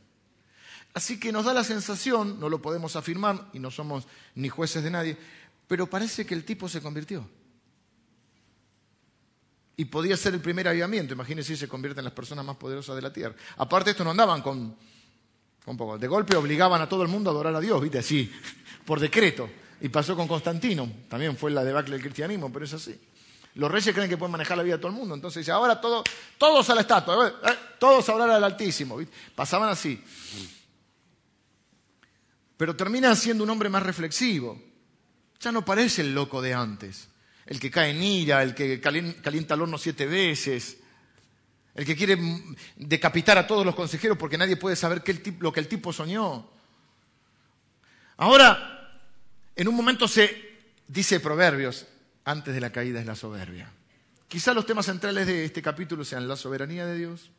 Así 0.97 1.21
que 1.21 1.31
nos 1.31 1.45
da 1.45 1.53
la 1.53 1.63
sensación, 1.63 2.41
no 2.41 2.49
lo 2.49 2.63
podemos 2.63 2.97
afirmar 2.97 3.51
y 3.53 3.59
no 3.59 3.71
somos 3.71 4.07
ni 4.35 4.49
jueces 4.49 4.83
de 4.83 4.91
nadie, 4.91 5.15
pero 5.69 5.87
parece 5.91 6.25
que 6.25 6.33
el 6.33 6.43
tipo 6.43 6.71
se 6.71 6.81
convirtió. 6.81 7.29
Y 9.77 9.85
podía 9.85 10.17
ser 10.17 10.33
el 10.33 10.41
primer 10.41 10.67
avivamiento, 10.69 11.13
imagínense 11.13 11.53
si 11.53 11.61
se 11.61 11.69
convierte 11.69 12.01
en 12.01 12.05
las 12.05 12.15
personas 12.15 12.47
más 12.47 12.57
poderosas 12.57 12.97
de 12.97 13.03
la 13.03 13.13
tierra. 13.13 13.35
Aparte 13.59 13.91
esto 13.91 14.05
no 14.05 14.13
andaban 14.13 14.41
con, 14.41 14.75
con 15.67 15.77
poco, 15.77 15.99
de 15.99 16.09
golpe 16.09 16.35
obligaban 16.35 16.81
a 16.81 16.89
todo 16.89 17.03
el 17.03 17.09
mundo 17.09 17.29
a 17.29 17.35
adorar 17.35 17.55
a 17.55 17.61
Dios, 17.61 17.79
viste, 17.83 17.99
así, 17.99 18.33
por 18.87 18.99
decreto. 18.99 19.51
Y 19.83 19.91
pasó 19.91 20.17
con 20.17 20.27
Constantino, 20.27 20.91
también 21.11 21.37
fue 21.37 21.51
la 21.51 21.63
debacle 21.63 21.93
del 21.93 22.01
cristianismo, 22.01 22.51
pero 22.51 22.65
es 22.65 22.73
así. 22.73 22.99
Los 23.57 23.71
reyes 23.71 23.95
creen 23.95 24.09
que 24.09 24.17
pueden 24.17 24.33
manejar 24.33 24.57
la 24.57 24.63
vida 24.63 24.77
de 24.77 24.81
todo 24.81 24.93
el 24.93 24.97
mundo. 24.97 25.15
Entonces 25.15 25.41
dice, 25.41 25.53
ahora 25.53 25.79
todo, 25.79 26.05
todos 26.39 26.71
a 26.71 26.75
la 26.75 26.81
estatua, 26.81 27.29
eh, 27.29 27.55
todos 27.79 28.09
a 28.09 28.13
hablar 28.13 28.31
al 28.31 28.45
Altísimo. 28.45 28.99
Pasaban 29.35 29.69
así. 29.69 30.03
Pero 32.57 32.77
termina 32.77 33.15
siendo 33.15 33.45
un 33.45 33.51
hombre 33.51 33.69
más 33.69 33.83
reflexivo. 33.83 34.61
Ya 35.41 35.53
no 35.53 35.65
parece 35.65 36.03
el 36.03 36.15
loco 36.15 36.41
de 36.41 36.55
antes. 36.55 37.09
El 37.45 37.61
que 37.61 37.71
cae 37.71 37.91
en 37.91 38.03
ira, 38.03 38.43
el 38.43 38.55
que 38.55 38.81
calienta 38.81 39.55
el 39.55 39.63
horno 39.63 39.79
siete 39.79 40.07
veces, 40.07 40.79
el 41.75 41.85
que 41.85 41.95
quiere 41.95 42.19
decapitar 42.77 43.37
a 43.37 43.47
todos 43.47 43.65
los 43.65 43.75
consejeros 43.75 44.17
porque 44.17 44.39
nadie 44.39 44.57
puede 44.57 44.77
saber 44.77 45.03
lo 45.39 45.53
que 45.53 45.61
el 45.61 45.69
tipo 45.69 45.93
soñó. 45.93 46.51
Ahora, 48.17 49.01
en 49.55 49.69
un 49.69 49.75
momento 49.75 50.09
se 50.09 50.57
dice 50.89 51.21
Proverbios, 51.21 51.87
antes 52.25 52.55
de 52.55 52.61
la 52.61 52.73
caída 52.73 52.99
es 52.99 53.07
la 53.07 53.15
soberbia. 53.15 53.71
Quizá 54.27 54.55
los 54.55 54.67
temas 54.67 54.87
centrales 54.87 55.27
de 55.27 55.45
este 55.45 55.63
capítulo 55.63 56.05
sean 56.05 56.27
la 56.27 56.37
soberanía 56.37 56.87
de 56.87 56.97
Dios, 56.97 57.31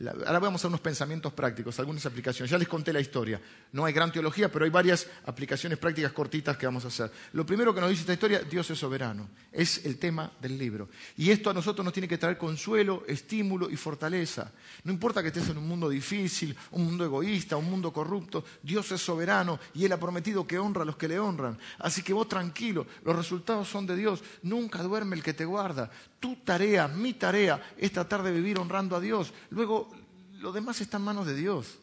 Ahora 0.00 0.40
vamos 0.40 0.64
a 0.64 0.68
unos 0.68 0.80
pensamientos 0.80 1.32
prácticos, 1.32 1.78
algunas 1.78 2.04
aplicaciones. 2.04 2.50
Ya 2.50 2.58
les 2.58 2.66
conté 2.66 2.92
la 2.92 3.00
historia. 3.00 3.40
No 3.70 3.84
hay 3.84 3.92
gran 3.92 4.10
teología, 4.10 4.50
pero 4.50 4.64
hay 4.64 4.70
varias 4.70 5.06
aplicaciones 5.24 5.78
prácticas 5.78 6.12
cortitas 6.12 6.56
que 6.56 6.66
vamos 6.66 6.84
a 6.84 6.88
hacer. 6.88 7.12
Lo 7.32 7.46
primero 7.46 7.72
que 7.72 7.80
nos 7.80 7.90
dice 7.90 8.02
esta 8.02 8.12
historia, 8.12 8.40
Dios 8.40 8.68
es 8.70 8.78
soberano. 8.78 9.28
Es 9.52 9.84
el 9.86 9.98
tema 9.98 10.32
del 10.40 10.58
libro. 10.58 10.88
Y 11.16 11.30
esto 11.30 11.48
a 11.48 11.54
nosotros 11.54 11.84
nos 11.84 11.94
tiene 11.94 12.08
que 12.08 12.18
traer 12.18 12.36
consuelo, 12.36 13.04
estímulo 13.06 13.70
y 13.70 13.76
fortaleza. 13.76 14.50
No 14.82 14.92
importa 14.92 15.22
que 15.22 15.28
estés 15.28 15.48
en 15.50 15.58
un 15.58 15.68
mundo 15.68 15.88
difícil, 15.88 16.56
un 16.72 16.86
mundo 16.86 17.04
egoísta, 17.04 17.56
un 17.56 17.70
mundo 17.70 17.92
corrupto, 17.92 18.44
Dios 18.62 18.90
es 18.90 19.00
soberano 19.00 19.60
y 19.74 19.84
Él 19.84 19.92
ha 19.92 20.00
prometido 20.00 20.44
que 20.44 20.58
honra 20.58 20.82
a 20.82 20.86
los 20.86 20.96
que 20.96 21.06
le 21.06 21.20
honran. 21.20 21.56
Así 21.78 22.02
que 22.02 22.12
vos 22.12 22.28
tranquilo, 22.28 22.84
los 23.04 23.14
resultados 23.14 23.68
son 23.68 23.86
de 23.86 23.94
Dios. 23.94 24.24
Nunca 24.42 24.82
duerme 24.82 25.14
el 25.14 25.22
que 25.22 25.34
te 25.34 25.44
guarda. 25.44 25.88
Tu 26.24 26.36
tarea, 26.36 26.88
mi 26.88 27.12
tarea, 27.12 27.74
es 27.76 27.92
tratar 27.92 28.22
de 28.22 28.32
vivir 28.32 28.58
honrando 28.58 28.96
a 28.96 29.00
Dios. 29.00 29.34
Luego 29.50 29.94
lo 30.38 30.52
demás 30.52 30.80
está 30.80 30.96
en 30.96 31.02
manos 31.02 31.26
de 31.26 31.36
Dios. 31.36 31.76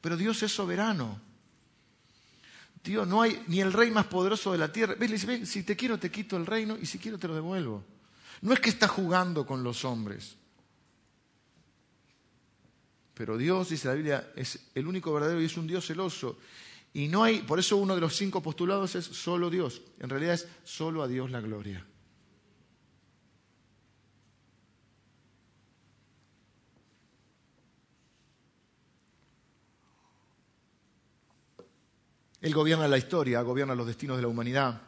Pero 0.00 0.16
Dios 0.16 0.42
es 0.42 0.50
soberano. 0.50 1.20
Dios, 2.82 3.06
no 3.06 3.20
hay 3.20 3.44
ni 3.48 3.60
el 3.60 3.74
rey 3.74 3.90
más 3.90 4.06
poderoso 4.06 4.52
de 4.52 4.56
la 4.56 4.72
tierra. 4.72 4.94
¿Ves? 4.94 5.46
si 5.46 5.64
te 5.64 5.76
quiero 5.76 5.98
te 5.98 6.10
quito 6.10 6.38
el 6.38 6.46
reino 6.46 6.78
y 6.80 6.86
si 6.86 6.98
quiero 6.98 7.18
te 7.18 7.28
lo 7.28 7.34
devuelvo. 7.34 7.84
No 8.40 8.54
es 8.54 8.60
que 8.60 8.70
está 8.70 8.88
jugando 8.88 9.44
con 9.44 9.62
los 9.62 9.84
hombres. 9.84 10.36
Pero 13.12 13.36
Dios, 13.36 13.68
dice 13.68 13.88
la 13.88 13.94
Biblia, 13.94 14.32
es 14.34 14.70
el 14.74 14.86
único 14.86 15.12
verdadero 15.12 15.42
y 15.42 15.44
es 15.44 15.58
un 15.58 15.66
Dios 15.66 15.84
celoso. 15.84 16.38
Y 16.94 17.08
no 17.08 17.22
hay, 17.22 17.40
por 17.40 17.58
eso 17.58 17.76
uno 17.76 17.94
de 17.94 18.00
los 18.00 18.16
cinco 18.16 18.42
postulados 18.42 18.94
es 18.94 19.04
solo 19.04 19.50
Dios. 19.50 19.82
En 19.98 20.08
realidad 20.08 20.32
es 20.32 20.48
solo 20.64 21.02
a 21.02 21.06
Dios 21.06 21.30
la 21.30 21.42
gloria. 21.42 21.84
Él 32.40 32.54
gobierna 32.54 32.86
la 32.86 32.98
historia, 32.98 33.42
gobierna 33.42 33.74
los 33.74 33.86
destinos 33.86 34.16
de 34.16 34.22
la 34.22 34.28
humanidad 34.28 34.80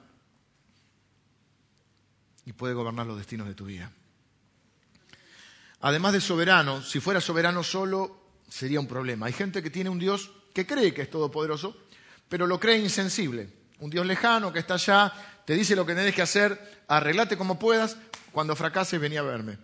y 2.44 2.52
puede 2.52 2.74
gobernar 2.74 3.06
los 3.06 3.18
destinos 3.18 3.48
de 3.48 3.54
tu 3.54 3.66
vida. 3.66 3.92
Además 5.80 6.12
de 6.12 6.20
soberano, 6.20 6.82
si 6.82 7.00
fuera 7.00 7.20
soberano 7.20 7.62
solo, 7.62 8.20
sería 8.48 8.80
un 8.80 8.86
problema. 8.86 9.26
Hay 9.26 9.32
gente 9.32 9.62
que 9.62 9.70
tiene 9.70 9.90
un 9.90 9.98
Dios 9.98 10.30
que 10.52 10.66
cree 10.66 10.92
que 10.92 11.02
es 11.02 11.10
todopoderoso, 11.10 11.76
pero 12.28 12.46
lo 12.46 12.60
cree 12.60 12.78
insensible. 12.78 13.50
Un 13.78 13.90
Dios 13.90 14.06
lejano 14.06 14.52
que 14.52 14.58
está 14.58 14.74
allá, 14.74 15.12
te 15.46 15.54
dice 15.54 15.74
lo 15.74 15.86
que 15.86 15.94
tenés 15.94 16.14
que 16.14 16.22
hacer, 16.22 16.82
arreglate 16.86 17.36
como 17.36 17.58
puedas, 17.58 17.96
cuando 18.30 18.54
fracases 18.54 19.00
venía 19.00 19.20
a 19.20 19.24
verme. 19.24 19.58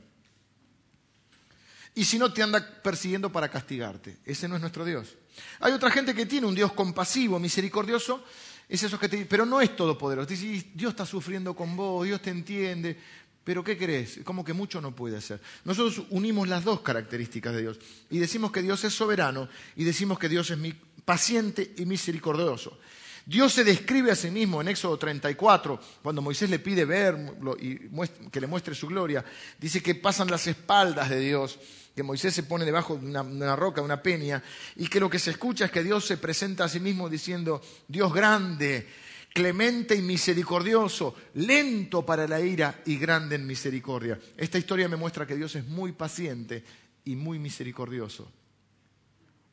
Y 1.95 2.05
si 2.05 2.19
no, 2.19 2.33
te 2.33 2.43
anda 2.43 2.83
persiguiendo 2.83 3.31
para 3.31 3.49
castigarte. 3.49 4.19
Ese 4.25 4.49
no 4.49 4.57
es 4.57 4.61
nuestro 4.61 4.85
Dios. 4.85 5.17
Hay 5.61 5.73
otra 5.73 5.91
gente 5.91 6.15
que 6.15 6.27
tiene 6.27 6.47
un 6.47 6.55
Dios 6.55 6.73
compasivo, 6.73 7.39
misericordioso, 7.39 8.25
es 8.69 8.83
eso 8.83 8.99
que 8.99 9.09
te 9.09 9.25
pero 9.27 9.47
no 9.47 9.61
es 9.61 9.77
todopoderoso. 9.77 10.29
Dice, 10.29 10.71
Dios 10.75 10.91
está 10.91 11.07
sufriendo 11.07 11.55
con 11.55 11.77
vos, 11.77 12.05
Dios 12.05 12.21
te 12.21 12.31
entiende, 12.31 12.99
pero 13.45 13.63
¿qué 13.63 13.79
crees? 13.79 14.21
Como 14.25 14.45
que 14.45 14.53
mucho 14.53 14.81
no 14.81 14.95
puede 14.95 15.17
hacer. 15.17 15.41
Nosotros 15.65 16.07
unimos 16.11 16.49
las 16.49 16.65
dos 16.65 16.81
características 16.81 17.55
de 17.55 17.61
Dios 17.63 17.79
y 18.11 18.19
decimos 18.19 18.51
que 18.51 18.63
Dios 18.63 18.83
es 18.85 18.93
soberano 18.93 19.49
y 19.77 19.85
decimos 19.85 20.19
que 20.19 20.29
Dios 20.29 20.51
es 20.51 20.59
paciente 21.05 21.75
y 21.77 21.87
misericordioso. 21.87 22.79
Dios 23.25 23.53
se 23.53 23.65
describe 23.65 24.13
a 24.13 24.17
sí 24.17 24.31
mismo 24.31 24.61
en 24.61 24.69
Éxodo 24.69 24.97
34, 24.97 25.81
cuando 26.03 26.23
Moisés 26.23 26.49
le 26.49 26.61
pide 26.61 26.85
verlo 26.85 27.57
y 27.59 27.91
que 28.31 28.41
le 28.41 28.47
muestre 28.47 28.73
su 28.75 28.87
gloria. 28.87 29.25
Dice 29.59 29.83
que 29.83 29.97
pasan 29.97 30.31
las 30.31 30.47
espaldas 30.47 31.11
de 31.11 31.19
Dios 31.19 31.59
que 31.97 32.03
Moisés 32.03 32.35
se 32.35 32.43
pone 32.43 32.67
debajo 32.67 32.99
de 32.99 33.07
una, 33.07 33.57
roca, 33.57 33.81
de 33.81 33.87
una 33.87 34.03
peña, 34.03 34.43
y 34.77 34.87
que 34.87 35.01
lo 35.01 35.09
que 35.09 35.19
se 35.19 35.31
escucha 35.31 35.65
es 35.65 35.71
que 35.71 35.83
Dios 35.83 36.05
se 36.05 36.19
presenta 36.19 36.65
a 36.65 36.69
sí 36.69 36.79
mismo 36.79 37.09
diciendo, 37.09 37.63
Dios 37.89 38.13
grande, 38.13 38.87
clemente 39.33 39.95
y 39.95 40.03
misericordioso, 40.03 41.17
lento 41.33 42.05
para 42.05 42.29
la 42.29 42.39
ira 42.39 42.83
y 42.85 42.99
grande 42.99 43.37
en 43.37 43.47
misericordia. 43.47 44.21
Esta 44.37 44.59
historia 44.59 44.91
me 44.91 44.97
muestra 44.97 45.27
que 45.27 45.37
Dios 45.37 45.55
es 45.57 45.67
muy 45.67 45.93
paciente 45.93 46.63
y 47.07 47.17
muy 47.17 47.39
misericordioso. 47.39 48.31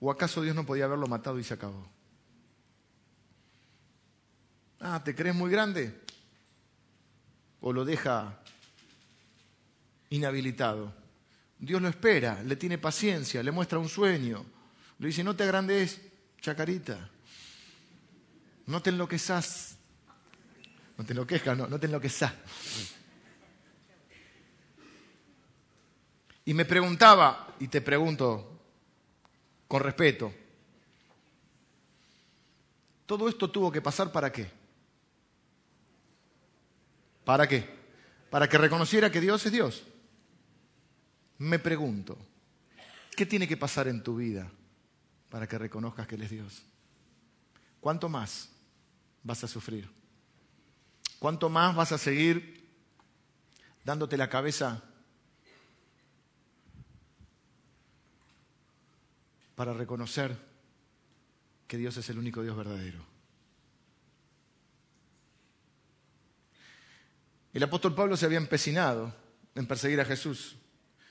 ¿O 0.02 0.12
acaso 0.12 0.42
Dios 0.42 0.54
no 0.54 0.66
podía 0.66 0.84
haberlo 0.84 1.08
matado 1.08 1.40
y 1.40 1.46
se 1.46 1.54
acabó? 1.54 1.88
Ah, 4.82 5.02
¿te 5.02 5.16
crees 5.16 5.34
muy 5.34 5.50
grande? 5.50 5.98
¿O 7.62 7.72
lo 7.72 7.86
deja 7.86 8.38
inhabilitado? 10.10 11.03
Dios 11.64 11.82
lo 11.82 11.88
espera, 11.88 12.44
le 12.44 12.58
tiene 12.58 12.78
paciencia, 12.78 13.42
le 13.42 13.50
muestra 13.50 13.80
un 13.80 13.88
sueño, 13.88 14.46
le 15.00 15.08
dice, 15.08 15.24
no 15.24 15.34
te 15.34 15.44
agrandes, 15.44 16.02
chacarita. 16.42 17.10
No 18.66 18.82
te 18.82 18.90
enloquezas. 18.90 19.78
No 20.98 21.06
te 21.06 21.14
enloquezcas, 21.14 21.58
no, 21.58 21.68
no 21.68 21.80
te 21.80 21.86
enloquezas. 21.86 22.34
Y 26.44 26.54
me 26.54 26.66
preguntaba, 26.66 27.56
y 27.62 27.70
te 27.70 27.80
pregunto 27.80 28.60
con 29.66 29.82
respeto, 29.82 30.34
¿todo 33.06 33.30
esto 33.30 33.50
tuvo 33.50 33.72
que 33.72 33.82
pasar 33.82 34.12
para 34.12 34.34
qué? 34.34 34.52
¿Para 37.24 37.48
qué? 37.48 37.70
Para 38.30 38.50
que 38.50 38.58
reconociera 38.58 39.10
que 39.10 39.22
Dios 39.22 39.46
es 39.46 39.52
Dios. 39.54 39.84
Me 41.44 41.60
pregunto, 41.60 42.18
¿qué 43.18 43.26
tiene 43.26 43.50
que 43.50 43.58
pasar 43.58 43.90
en 43.90 44.02
tu 44.02 44.16
vida 44.16 44.50
para 45.30 45.46
que 45.46 45.58
reconozcas 45.58 46.08
que 46.08 46.16
Él 46.16 46.22
es 46.22 46.30
Dios? 46.30 46.64
¿Cuánto 47.82 48.08
más 48.08 48.50
vas 49.24 49.44
a 49.44 49.50
sufrir? 49.50 49.90
¿Cuánto 51.20 51.50
más 51.50 51.76
vas 51.76 51.92
a 51.92 51.98
seguir 51.98 52.66
dándote 53.84 54.16
la 54.16 54.30
cabeza 54.30 54.82
para 59.56 59.74
reconocer 59.74 60.38
que 61.68 61.76
Dios 61.78 61.98
es 61.98 62.10
el 62.10 62.20
único 62.20 62.42
Dios 62.42 62.56
verdadero? 62.56 63.06
El 67.52 67.64
apóstol 67.64 67.94
Pablo 67.94 68.16
se 68.16 68.28
había 68.28 68.38
empecinado 68.38 69.14
en 69.56 69.68
perseguir 69.68 70.00
a 70.00 70.06
Jesús. 70.06 70.56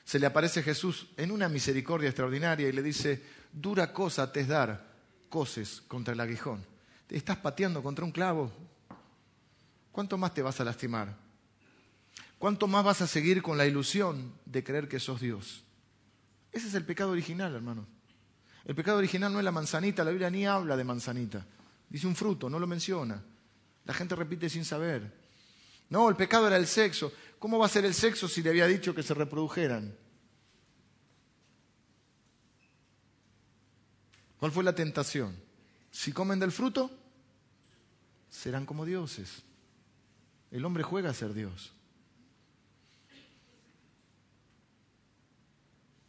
Se 0.04 0.18
le 0.18 0.26
aparece 0.26 0.62
Jesús 0.62 1.08
en 1.16 1.30
una 1.30 1.48
misericordia 1.48 2.08
extraordinaria 2.08 2.68
y 2.68 2.72
le 2.72 2.82
dice, 2.82 3.22
dura 3.52 3.92
cosa 3.92 4.32
te 4.32 4.40
es 4.40 4.48
dar 4.48 4.92
coces 5.28 5.82
contra 5.88 6.12
el 6.12 6.20
aguijón. 6.20 6.64
Te 7.06 7.16
estás 7.16 7.38
pateando 7.38 7.82
contra 7.82 8.04
un 8.04 8.12
clavo. 8.12 8.52
¿Cuánto 9.90 10.18
más 10.18 10.34
te 10.34 10.42
vas 10.42 10.60
a 10.60 10.64
lastimar? 10.64 11.16
¿Cuánto 12.38 12.66
más 12.66 12.84
vas 12.84 13.00
a 13.02 13.06
seguir 13.06 13.40
con 13.40 13.56
la 13.56 13.66
ilusión 13.66 14.32
de 14.44 14.62
creer 14.62 14.88
que 14.88 15.00
sos 15.00 15.20
Dios? 15.20 15.64
Ese 16.50 16.68
es 16.68 16.74
el 16.74 16.84
pecado 16.84 17.12
original, 17.12 17.54
hermano. 17.54 17.86
El 18.64 18.74
pecado 18.74 18.98
original 18.98 19.32
no 19.32 19.38
es 19.38 19.44
la 19.44 19.52
manzanita, 19.52 20.04
la 20.04 20.10
Biblia 20.10 20.30
ni 20.30 20.46
habla 20.46 20.76
de 20.76 20.84
manzanita. 20.84 21.46
Dice 21.88 22.06
un 22.06 22.14
fruto, 22.14 22.50
no 22.50 22.58
lo 22.58 22.66
menciona. 22.66 23.22
La 23.84 23.94
gente 23.94 24.14
repite 24.14 24.48
sin 24.48 24.64
saber. 24.64 25.10
No, 25.88 26.08
el 26.08 26.16
pecado 26.16 26.46
era 26.46 26.56
el 26.56 26.66
sexo. 26.66 27.12
¿Cómo 27.42 27.58
va 27.58 27.66
a 27.66 27.68
ser 27.68 27.84
el 27.84 27.92
sexo 27.92 28.28
si 28.28 28.40
le 28.40 28.50
había 28.50 28.68
dicho 28.68 28.94
que 28.94 29.02
se 29.02 29.14
reprodujeran? 29.14 29.96
¿Cuál 34.38 34.52
fue 34.52 34.62
la 34.62 34.76
tentación? 34.76 35.36
Si 35.90 36.12
comen 36.12 36.38
del 36.38 36.52
fruto, 36.52 36.88
serán 38.30 38.64
como 38.64 38.84
dioses. 38.84 39.42
El 40.52 40.64
hombre 40.64 40.84
juega 40.84 41.10
a 41.10 41.14
ser 41.14 41.34
Dios. 41.34 41.72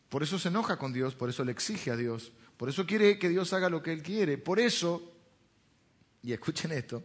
Por 0.10 0.22
eso 0.22 0.38
se 0.38 0.50
enoja 0.50 0.78
con 0.78 0.94
Dios, 0.94 1.16
por 1.16 1.30
eso 1.30 1.44
le 1.44 1.52
exige 1.52 1.90
a 1.90 1.96
Dios, 1.96 2.32
por 2.58 2.70
eso 2.70 2.86
quiere 2.86 3.18
que 3.18 3.30
Dios 3.30 3.54
haga 3.54 3.72
lo 3.72 3.82
que 3.82 3.92
Él 3.92 4.04
quiere. 4.04 4.38
Por 4.38 4.60
eso, 4.60 5.02
y 6.22 6.32
escuchen 6.32 6.72
esto, 6.74 7.04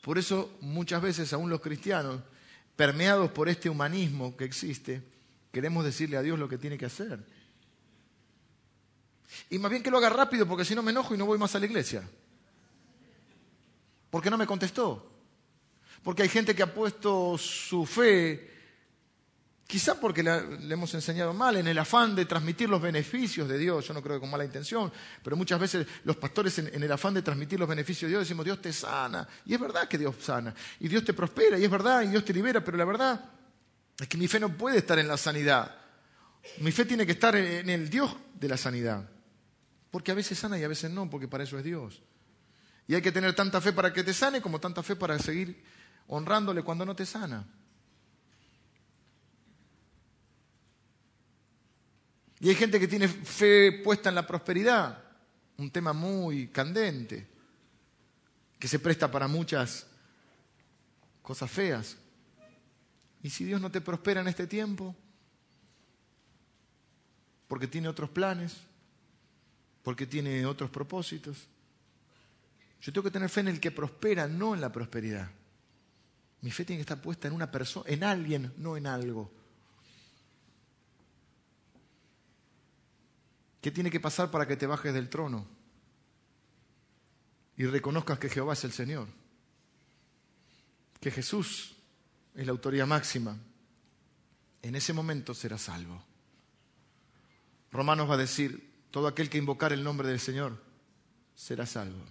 por 0.00 0.16
eso 0.16 0.56
muchas 0.62 1.02
veces 1.02 1.30
aún 1.34 1.50
los 1.50 1.60
cristianos, 1.60 2.22
permeados 2.78 3.32
por 3.32 3.48
este 3.48 3.68
humanismo 3.68 4.36
que 4.36 4.44
existe, 4.44 5.02
queremos 5.50 5.84
decirle 5.84 6.16
a 6.16 6.22
Dios 6.22 6.38
lo 6.38 6.48
que 6.48 6.58
tiene 6.58 6.78
que 6.78 6.86
hacer. 6.86 7.18
Y 9.50 9.58
más 9.58 9.68
bien 9.68 9.82
que 9.82 9.90
lo 9.90 9.98
haga 9.98 10.10
rápido 10.10 10.46
porque 10.46 10.64
si 10.64 10.76
no 10.76 10.82
me 10.84 10.92
enojo 10.92 11.12
y 11.12 11.18
no 11.18 11.26
voy 11.26 11.38
más 11.38 11.56
a 11.56 11.58
la 11.58 11.66
iglesia. 11.66 12.08
Porque 14.10 14.30
no 14.30 14.38
me 14.38 14.46
contestó. 14.46 15.10
Porque 16.04 16.22
hay 16.22 16.28
gente 16.28 16.54
que 16.54 16.62
ha 16.62 16.72
puesto 16.72 17.36
su 17.36 17.84
fe 17.84 18.48
Quizá 19.68 20.00
porque 20.00 20.22
le, 20.22 20.32
hemos 20.72 20.94
enseñado 20.94 21.34
mal, 21.34 21.58
en 21.58 21.68
el 21.68 21.78
afán 21.78 22.16
de 22.16 22.24
transmitir 22.24 22.70
los 22.70 22.80
beneficios 22.80 23.46
de 23.46 23.58
Dios, 23.58 23.86
yo 23.86 23.92
no 23.92 24.02
creo 24.02 24.16
que 24.16 24.20
con 24.20 24.30
mala 24.30 24.46
intención, 24.46 24.90
pero 25.22 25.36
muchas 25.36 25.60
veces 25.60 25.86
los 26.04 26.16
pastores 26.16 26.58
en, 26.58 26.82
el 26.82 26.90
afán 26.90 27.12
de 27.12 27.20
transmitir 27.20 27.60
los 27.60 27.68
beneficios 27.68 28.08
de 28.08 28.16
Dios 28.16 28.22
decimos, 28.22 28.46
Dios 28.46 28.62
te 28.62 28.72
sana, 28.72 29.28
y 29.44 29.52
es 29.52 29.60
verdad 29.60 29.86
que 29.86 29.98
Dios 29.98 30.16
sana, 30.22 30.54
y 30.80 30.88
Dios 30.88 31.04
te 31.04 31.12
prospera, 31.12 31.58
y 31.58 31.64
es 31.64 31.70
verdad, 31.70 32.00
y 32.00 32.06
Dios 32.06 32.24
te 32.24 32.32
libera, 32.32 32.64
pero 32.64 32.78
la 32.78 32.86
verdad 32.86 33.22
es 34.00 34.08
que 34.08 34.16
mi 34.16 34.26
fe 34.26 34.40
no 34.40 34.56
puede 34.56 34.78
estar 34.78 34.98
en 34.98 35.06
la 35.06 35.18
sanidad, 35.18 35.76
mi 36.60 36.72
fe 36.72 36.86
tiene 36.86 37.04
que 37.04 37.12
estar 37.12 37.36
en 37.36 37.68
el 37.68 37.90
Dios 37.90 38.16
de 38.40 38.48
la 38.48 38.56
sanidad, 38.56 39.06
porque 39.90 40.12
a 40.12 40.14
veces 40.14 40.38
sana 40.38 40.58
y 40.58 40.64
a 40.64 40.68
veces 40.68 40.90
no, 40.90 41.10
porque 41.10 41.28
para 41.28 41.44
eso 41.44 41.58
es 41.58 41.64
Dios. 41.64 42.00
Y 42.86 42.94
hay 42.94 43.02
que 43.02 43.12
tener 43.12 43.34
tanta 43.34 43.60
fe 43.60 43.74
para 43.74 43.92
que 43.92 44.02
te 44.02 44.14
sane 44.14 44.40
como 44.40 44.58
tanta 44.58 44.82
fe 44.82 44.96
para 44.96 45.18
seguir 45.18 45.62
honrándole 46.06 46.62
cuando 46.62 46.86
no 46.86 46.96
te 46.96 47.04
sana. 47.04 47.44
Y 52.40 52.48
hay 52.48 52.54
gente 52.54 52.78
que 52.78 52.88
tiene 52.88 53.08
fe 53.08 53.80
puesta 53.84 54.08
en 54.08 54.14
la 54.14 54.26
prosperidad, 54.26 55.02
un 55.56 55.70
tema 55.70 55.92
muy 55.92 56.48
candente, 56.48 57.26
que 58.58 58.68
se 58.68 58.78
presta 58.78 59.10
para 59.10 59.26
muchas 59.26 59.86
cosas 61.22 61.50
feas. 61.50 61.96
¿Y 63.22 63.30
si 63.30 63.44
Dios 63.44 63.60
no 63.60 63.70
te 63.70 63.80
prospera 63.80 64.20
en 64.20 64.28
este 64.28 64.46
tiempo? 64.46 64.94
Porque 67.48 67.66
tiene 67.66 67.88
otros 67.88 68.10
planes, 68.10 68.56
porque 69.82 70.06
tiene 70.06 70.46
otros 70.46 70.70
propósitos. 70.70 71.48
Yo 72.80 72.92
tengo 72.92 73.04
que 73.04 73.10
tener 73.10 73.28
fe 73.28 73.40
en 73.40 73.48
el 73.48 73.60
que 73.60 73.72
prospera, 73.72 74.28
no 74.28 74.54
en 74.54 74.60
la 74.60 74.70
prosperidad. 74.70 75.28
Mi 76.40 76.52
fe 76.52 76.64
tiene 76.64 76.78
que 76.78 76.82
estar 76.82 77.02
puesta 77.02 77.26
en 77.26 77.34
una 77.34 77.50
persona, 77.50 77.84
en 77.88 78.04
alguien, 78.04 78.52
no 78.58 78.76
en 78.76 78.86
algo. 78.86 79.32
¿Qué 83.68 83.72
tiene 83.72 83.90
que 83.90 84.00
pasar 84.00 84.30
para 84.30 84.48
que 84.48 84.56
te 84.56 84.66
bajes 84.66 84.94
del 84.94 85.10
trono 85.10 85.46
y 87.54 87.66
reconozcas 87.66 88.18
que 88.18 88.30
Jehová 88.30 88.54
es 88.54 88.64
el 88.64 88.72
Señor? 88.72 89.08
Que 90.98 91.10
Jesús 91.10 91.76
es 92.34 92.46
la 92.46 92.52
autoridad 92.52 92.86
máxima. 92.86 93.36
En 94.62 94.74
ese 94.74 94.94
momento 94.94 95.34
serás 95.34 95.60
salvo. 95.60 96.02
Romanos 97.70 98.08
va 98.08 98.14
a 98.14 98.16
decir, 98.16 98.72
todo 98.90 99.06
aquel 99.06 99.28
que 99.28 99.36
invocar 99.36 99.74
el 99.74 99.84
nombre 99.84 100.08
del 100.08 100.18
Señor 100.18 100.58
será 101.34 101.66
salvo. 101.66 102.02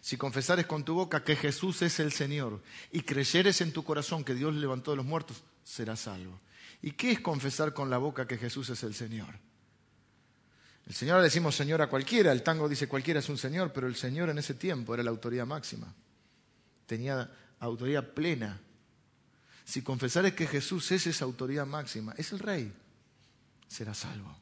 Si 0.00 0.16
confesares 0.16 0.66
con 0.66 0.84
tu 0.84 0.94
boca 0.94 1.22
que 1.22 1.36
Jesús 1.36 1.80
es 1.82 2.00
el 2.00 2.10
Señor 2.10 2.60
y 2.90 3.02
creyeres 3.02 3.60
en 3.60 3.72
tu 3.72 3.84
corazón 3.84 4.24
que 4.24 4.34
Dios 4.34 4.52
levantó 4.52 4.90
de 4.90 4.96
los 4.96 5.06
muertos, 5.06 5.44
serás 5.62 6.00
salvo. 6.00 6.40
¿Y 6.82 6.90
qué 6.90 7.12
es 7.12 7.20
confesar 7.20 7.72
con 7.72 7.88
la 7.88 7.98
boca 7.98 8.26
que 8.26 8.36
Jesús 8.36 8.68
es 8.70 8.82
el 8.82 8.92
Señor? 8.92 9.45
El 10.86 10.94
Señor 10.94 11.18
le 11.18 11.24
decimos 11.24 11.56
Señor 11.56 11.82
a 11.82 11.88
cualquiera, 11.88 12.30
el 12.30 12.42
tango 12.42 12.68
dice 12.68 12.86
cualquiera 12.86 13.18
es 13.18 13.28
un 13.28 13.38
Señor, 13.38 13.72
pero 13.72 13.88
el 13.88 13.96
Señor 13.96 14.30
en 14.30 14.38
ese 14.38 14.54
tiempo 14.54 14.94
era 14.94 15.02
la 15.02 15.10
autoridad 15.10 15.44
máxima. 15.44 15.92
Tenía 16.86 17.28
autoridad 17.58 18.08
plena. 18.14 18.60
Si 19.64 19.82
confesares 19.82 20.34
que 20.34 20.46
Jesús 20.46 20.92
es 20.92 21.08
esa 21.08 21.24
autoridad 21.24 21.66
máxima, 21.66 22.14
es 22.16 22.30
el 22.30 22.38
Rey, 22.38 22.72
será 23.66 23.94
salvo. 23.94 24.32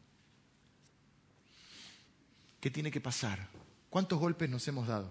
¿Qué 2.61 2.71
tiene 2.71 2.91
que 2.91 3.01
pasar? 3.01 3.49
¿Cuántos 3.89 4.19
golpes 4.19 4.51
nos 4.51 4.69
hemos 4.69 4.87
dado? 4.87 5.11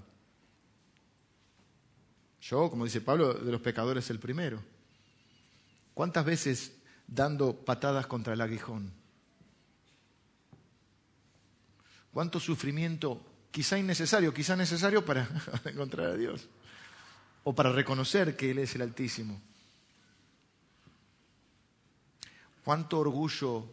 Yo, 2.42 2.70
como 2.70 2.86
dice 2.86 3.02
Pablo, 3.02 3.34
de 3.34 3.52
los 3.52 3.62
pecadores 3.62 4.10
el 4.12 4.20
primero. 4.20 4.62
¿Cuántas 5.96 6.26
veces 6.26 6.74
dando 7.08 7.56
patadas 7.56 8.06
contra 8.06 8.34
el 8.34 8.42
aguijón? 8.42 9.03
Cuánto 12.14 12.40
sufrimiento, 12.40 13.22
quizá 13.52 13.78
innecesario, 13.78 14.34
quizá 14.34 14.56
necesario 14.56 15.04
para 15.04 15.28
encontrar 15.66 16.12
a 16.12 16.16
Dios 16.16 16.48
o 17.44 17.54
para 17.54 17.72
reconocer 17.72 18.38
que 18.38 18.52
Él 18.52 18.60
es 18.60 18.76
el 18.76 18.84
Altísimo. 18.84 19.42
Cuánto 22.64 23.00
orgullo, 23.00 23.68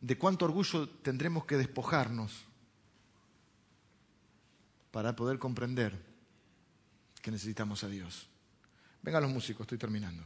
de 0.00 0.16
cuánto 0.16 0.44
orgullo 0.44 0.88
tendremos 0.88 1.44
que 1.44 1.56
despojarnos 1.56 2.44
para 4.92 5.16
poder 5.16 5.38
comprender 5.38 5.98
que 7.20 7.32
necesitamos 7.32 7.82
a 7.82 7.88
Dios. 7.88 8.28
Vengan 9.02 9.22
los 9.22 9.32
músicos, 9.32 9.64
estoy 9.64 9.78
terminando. 9.78 10.24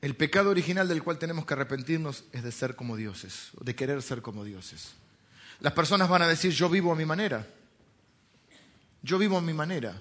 El 0.00 0.14
pecado 0.14 0.50
original 0.50 0.88
del 0.88 1.02
cual 1.02 1.18
tenemos 1.18 1.46
que 1.46 1.54
arrepentirnos 1.54 2.24
es 2.32 2.42
de 2.42 2.52
ser 2.52 2.76
como 2.76 2.96
dioses, 2.96 3.50
de 3.60 3.74
querer 3.74 4.02
ser 4.02 4.22
como 4.22 4.44
dioses. 4.44 4.94
Las 5.60 5.72
personas 5.72 6.08
van 6.08 6.22
a 6.22 6.28
decir, 6.28 6.52
yo 6.52 6.68
vivo 6.68 6.92
a 6.92 6.96
mi 6.96 7.06
manera. 7.06 7.46
Yo 9.02 9.18
vivo 9.18 9.38
a 9.38 9.40
mi 9.40 9.54
manera. 9.54 10.00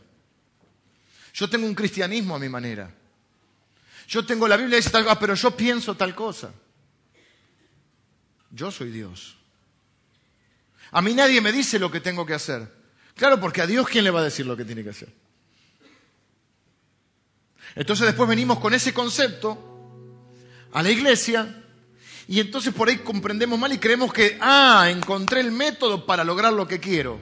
Yo 1.34 1.50
tengo 1.50 1.66
un 1.66 1.76
cristianismo 1.76 2.36
a 2.36 2.40
mi 2.40 2.50
manera. 2.50 2.94
Yo 4.08 4.26
tengo 4.26 4.48
la 4.48 4.58
Biblia 4.58 4.78
dice 4.78 4.90
tal 4.90 5.04
cosa, 5.04 5.20
pero 5.20 5.34
yo 5.34 5.52
pienso 5.56 5.96
tal 5.96 6.14
cosa. 6.14 6.52
Yo 8.52 8.72
soy 8.72 8.92
Dios. 8.92 9.38
A 10.92 11.02
mí 11.02 11.14
nadie 11.14 11.42
me 11.42 11.52
dice 11.52 11.80
lo 11.80 11.90
que 11.90 12.00
tengo 12.00 12.26
que 12.26 12.34
hacer. 12.34 12.72
Claro, 13.16 13.40
porque 13.40 13.62
a 13.62 13.68
Dios 13.68 13.88
quién 13.88 14.04
le 14.04 14.12
va 14.12 14.20
a 14.20 14.24
decir 14.24 14.46
lo 14.46 14.56
que 14.56 14.66
tiene 14.66 14.84
que 14.84 14.92
hacer. 14.92 15.10
Entonces 17.76 18.06
después 18.06 18.30
venimos 18.30 18.60
con 18.60 18.74
ese 18.74 18.94
concepto 18.94 19.75
a 20.76 20.84
la 20.84 20.92
iglesia 20.92 21.64
y 22.28 22.42
entonces 22.42 22.74
por 22.74 22.90
ahí 22.90 22.98
comprendemos 22.98 23.58
mal 23.58 23.72
y 23.72 23.78
creemos 23.78 24.12
que, 24.12 24.38
ah, 24.42 24.88
encontré 24.90 25.40
el 25.40 25.50
método 25.50 26.06
para 26.06 26.26
lograr 26.26 26.52
lo 26.52 26.68
que 26.68 26.82
quiero. 26.82 27.18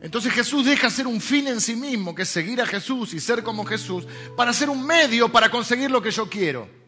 Entonces 0.00 0.32
Jesús 0.32 0.64
deja 0.64 0.88
ser 0.88 1.06
un 1.06 1.20
fin 1.20 1.48
en 1.48 1.60
sí 1.60 1.76
mismo, 1.76 2.14
que 2.14 2.22
es 2.22 2.30
seguir 2.30 2.62
a 2.62 2.66
Jesús 2.66 3.12
y 3.12 3.20
ser 3.20 3.42
como 3.42 3.66
Jesús, 3.66 4.06
para 4.38 4.54
ser 4.54 4.70
un 4.70 4.86
medio 4.86 5.30
para 5.30 5.50
conseguir 5.50 5.90
lo 5.90 6.00
que 6.00 6.10
yo 6.10 6.30
quiero. 6.30 6.79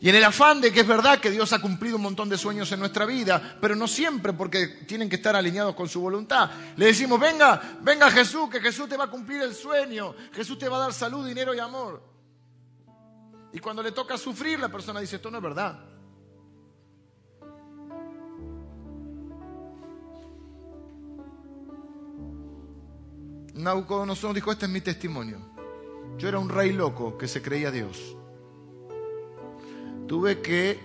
Y 0.00 0.10
en 0.10 0.14
el 0.14 0.24
afán 0.24 0.60
de 0.60 0.72
que 0.72 0.80
es 0.80 0.86
verdad 0.86 1.18
que 1.18 1.30
Dios 1.30 1.52
ha 1.52 1.60
cumplido 1.60 1.96
un 1.96 2.02
montón 2.02 2.28
de 2.28 2.36
sueños 2.36 2.70
en 2.72 2.80
nuestra 2.80 3.06
vida, 3.06 3.56
pero 3.60 3.74
no 3.74 3.88
siempre 3.88 4.32
porque 4.34 4.66
tienen 4.86 5.08
que 5.08 5.16
estar 5.16 5.34
alineados 5.34 5.74
con 5.74 5.88
su 5.88 6.00
voluntad. 6.00 6.50
Le 6.76 6.86
decimos, 6.86 7.18
venga, 7.18 7.78
venga 7.80 8.10
Jesús, 8.10 8.50
que 8.50 8.60
Jesús 8.60 8.88
te 8.88 8.96
va 8.96 9.04
a 9.04 9.10
cumplir 9.10 9.40
el 9.42 9.54
sueño, 9.54 10.14
Jesús 10.32 10.58
te 10.58 10.68
va 10.68 10.76
a 10.76 10.80
dar 10.80 10.92
salud, 10.92 11.26
dinero 11.26 11.54
y 11.54 11.58
amor. 11.58 12.02
Y 13.52 13.58
cuando 13.58 13.82
le 13.82 13.92
toca 13.92 14.18
sufrir, 14.18 14.60
la 14.60 14.68
persona 14.68 15.00
dice, 15.00 15.16
esto 15.16 15.30
no 15.30 15.38
es 15.38 15.42
verdad. 15.42 15.78
Nabucodonosor 23.54 24.34
dijo, 24.34 24.52
este 24.52 24.66
es 24.66 24.70
mi 24.70 24.82
testimonio. 24.82 25.38
Yo 26.18 26.28
era 26.28 26.38
un 26.38 26.50
rey 26.50 26.72
loco 26.72 27.16
que 27.16 27.26
se 27.26 27.40
creía 27.40 27.70
Dios 27.70 28.16
tuve 30.06 30.40
que 30.40 30.78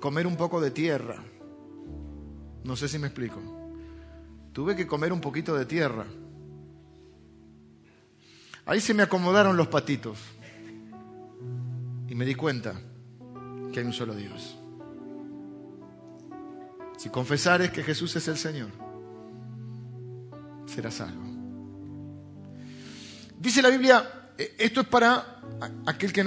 comer 0.00 0.26
un 0.26 0.36
poco 0.36 0.60
de 0.60 0.70
tierra. 0.70 1.22
No 2.64 2.76
sé 2.76 2.88
si 2.88 2.98
me 2.98 3.06
explico. 3.06 3.40
Tuve 4.52 4.76
que 4.76 4.86
comer 4.86 5.12
un 5.12 5.20
poquito 5.20 5.56
de 5.56 5.66
tierra. 5.66 6.06
Ahí 8.66 8.80
se 8.80 8.94
me 8.94 9.02
acomodaron 9.02 9.56
los 9.56 9.68
patitos. 9.68 10.18
Y 12.08 12.14
me 12.14 12.24
di 12.24 12.34
cuenta 12.34 12.74
que 13.72 13.80
hay 13.80 13.86
un 13.86 13.92
solo 13.92 14.14
Dios. 14.14 14.58
Si 16.96 17.10
confesares 17.10 17.70
que 17.70 17.82
Jesús 17.82 18.16
es 18.16 18.26
el 18.28 18.36
Señor, 18.36 18.70
serás 20.66 20.94
salvo. 20.94 21.22
Dice 23.38 23.62
la 23.62 23.68
Biblia, 23.68 24.17
esto 24.38 24.82
es 24.82 24.86
para 24.86 25.40
aquel 25.84 26.12
que 26.12 26.22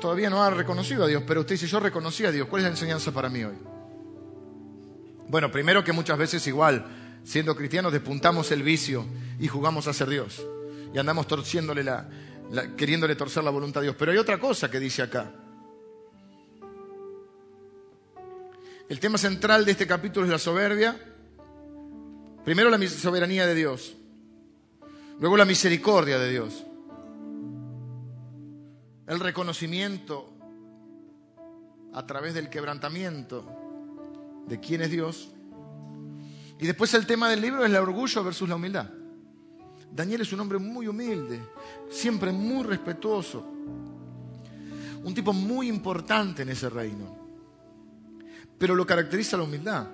todavía 0.00 0.30
no 0.30 0.44
ha 0.44 0.50
reconocido 0.50 1.04
a 1.04 1.08
Dios, 1.08 1.24
pero 1.26 1.40
usted 1.40 1.56
dice, 1.56 1.66
yo 1.66 1.80
reconocí 1.80 2.24
a 2.24 2.30
Dios, 2.30 2.46
¿cuál 2.46 2.60
es 2.60 2.64
la 2.64 2.70
enseñanza 2.70 3.10
para 3.10 3.28
mí 3.28 3.42
hoy? 3.42 3.56
Bueno, 5.28 5.50
primero 5.50 5.82
que 5.82 5.92
muchas 5.92 6.16
veces 6.16 6.46
igual, 6.46 6.86
siendo 7.24 7.56
cristianos, 7.56 7.92
despuntamos 7.92 8.52
el 8.52 8.62
vicio 8.62 9.04
y 9.40 9.48
jugamos 9.48 9.88
a 9.88 9.92
ser 9.92 10.08
Dios. 10.08 10.40
Y 10.94 10.98
andamos 10.98 11.26
torciéndole 11.26 11.82
la, 11.82 12.08
queriéndole 12.76 13.16
torcer 13.16 13.42
la 13.42 13.50
voluntad 13.50 13.80
a 13.80 13.84
Dios. 13.84 13.96
Pero 13.98 14.12
hay 14.12 14.18
otra 14.18 14.38
cosa 14.38 14.70
que 14.70 14.78
dice 14.78 15.02
acá. 15.02 15.32
El 18.88 19.00
tema 19.00 19.18
central 19.18 19.64
de 19.64 19.72
este 19.72 19.86
capítulo 19.86 20.26
es 20.26 20.32
la 20.32 20.38
soberbia. 20.38 20.96
Primero 22.44 22.70
la 22.70 22.88
soberanía 22.88 23.46
de 23.46 23.54
Dios. 23.54 23.96
Luego 25.18 25.36
la 25.36 25.44
misericordia 25.44 26.18
de 26.18 26.30
Dios 26.30 26.66
el 29.12 29.20
reconocimiento 29.20 30.32
a 31.92 32.06
través 32.06 32.32
del 32.32 32.48
quebrantamiento 32.48 33.44
de 34.46 34.58
quién 34.58 34.80
es 34.80 34.90
Dios. 34.90 35.30
Y 36.58 36.66
después 36.66 36.94
el 36.94 37.06
tema 37.06 37.28
del 37.28 37.42
libro 37.42 37.62
es 37.62 37.70
el 37.70 37.76
orgullo 37.76 38.24
versus 38.24 38.48
la 38.48 38.56
humildad. 38.56 38.88
Daniel 39.94 40.22
es 40.22 40.32
un 40.32 40.40
hombre 40.40 40.58
muy 40.58 40.88
humilde, 40.88 41.42
siempre 41.90 42.32
muy 42.32 42.64
respetuoso, 42.64 43.44
un 45.04 45.12
tipo 45.14 45.34
muy 45.34 45.68
importante 45.68 46.42
en 46.42 46.48
ese 46.48 46.70
reino. 46.70 47.14
Pero 48.56 48.74
lo 48.74 48.86
caracteriza 48.86 49.36
la 49.36 49.42
humildad. 49.42 49.88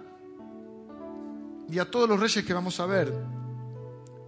Y 1.69 1.79
a 1.81 1.91
todos 1.91 2.09
los 2.09 2.21
reyes 2.21 2.45
que 2.45 2.55
vamos 2.55 2.79
a 2.79 2.87
ver, 2.87 3.13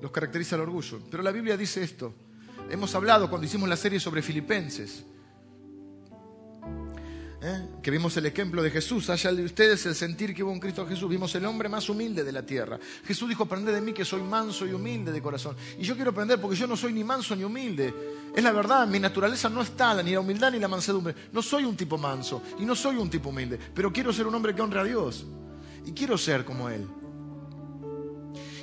los 0.02 0.10
caracteriza 0.10 0.56
el 0.56 0.62
orgullo. 0.62 0.98
Pero 1.08 1.22
la 1.22 1.30
Biblia 1.30 1.56
dice 1.56 1.80
esto, 1.84 2.12
hemos 2.70 2.94
hablado 2.94 3.28
cuando 3.28 3.46
hicimos 3.46 3.68
la 3.68 3.76
serie 3.76 4.00
sobre 4.00 4.22
Filipenses. 4.22 5.04
¿eh? 7.42 7.68
Que 7.82 7.90
vimos 7.90 8.16
el 8.16 8.26
ejemplo 8.26 8.62
de 8.62 8.70
Jesús. 8.70 9.10
Haya 9.10 9.32
de 9.32 9.44
ustedes 9.44 9.84
el 9.86 9.94
sentir 9.94 10.34
que 10.34 10.42
hubo 10.42 10.52
un 10.52 10.60
Cristo 10.60 10.86
Jesús. 10.86 11.08
Vimos 11.08 11.34
el 11.34 11.44
hombre 11.44 11.68
más 11.68 11.88
humilde 11.88 12.24
de 12.24 12.32
la 12.32 12.44
tierra. 12.44 12.78
Jesús 13.04 13.28
dijo: 13.28 13.44
Aprended 13.44 13.74
de 13.74 13.80
mí 13.80 13.92
que 13.92 14.04
soy 14.04 14.22
manso 14.22 14.66
y 14.66 14.72
humilde 14.72 15.12
de 15.12 15.22
corazón. 15.22 15.56
Y 15.78 15.82
yo 15.82 15.94
quiero 15.94 16.10
aprender 16.10 16.40
porque 16.40 16.56
yo 16.56 16.66
no 16.66 16.76
soy 16.76 16.92
ni 16.92 17.04
manso 17.04 17.34
ni 17.34 17.44
humilde. 17.44 17.92
Es 18.34 18.42
la 18.44 18.52
verdad, 18.52 18.86
mi 18.86 19.00
naturaleza 19.00 19.48
no 19.48 19.62
está 19.62 20.00
ni 20.02 20.12
la 20.12 20.20
humildad 20.20 20.52
ni 20.52 20.58
la 20.58 20.68
mansedumbre. 20.68 21.14
No 21.32 21.42
soy 21.42 21.64
un 21.64 21.76
tipo 21.76 21.98
manso 21.98 22.42
y 22.58 22.64
no 22.64 22.74
soy 22.74 22.96
un 22.96 23.10
tipo 23.10 23.30
humilde. 23.30 23.58
Pero 23.74 23.92
quiero 23.92 24.12
ser 24.12 24.26
un 24.26 24.34
hombre 24.34 24.54
que 24.54 24.62
honre 24.62 24.80
a 24.80 24.84
Dios. 24.84 25.26
Y 25.84 25.92
quiero 25.92 26.16
ser 26.18 26.44
como 26.44 26.68
Él. 26.68 26.86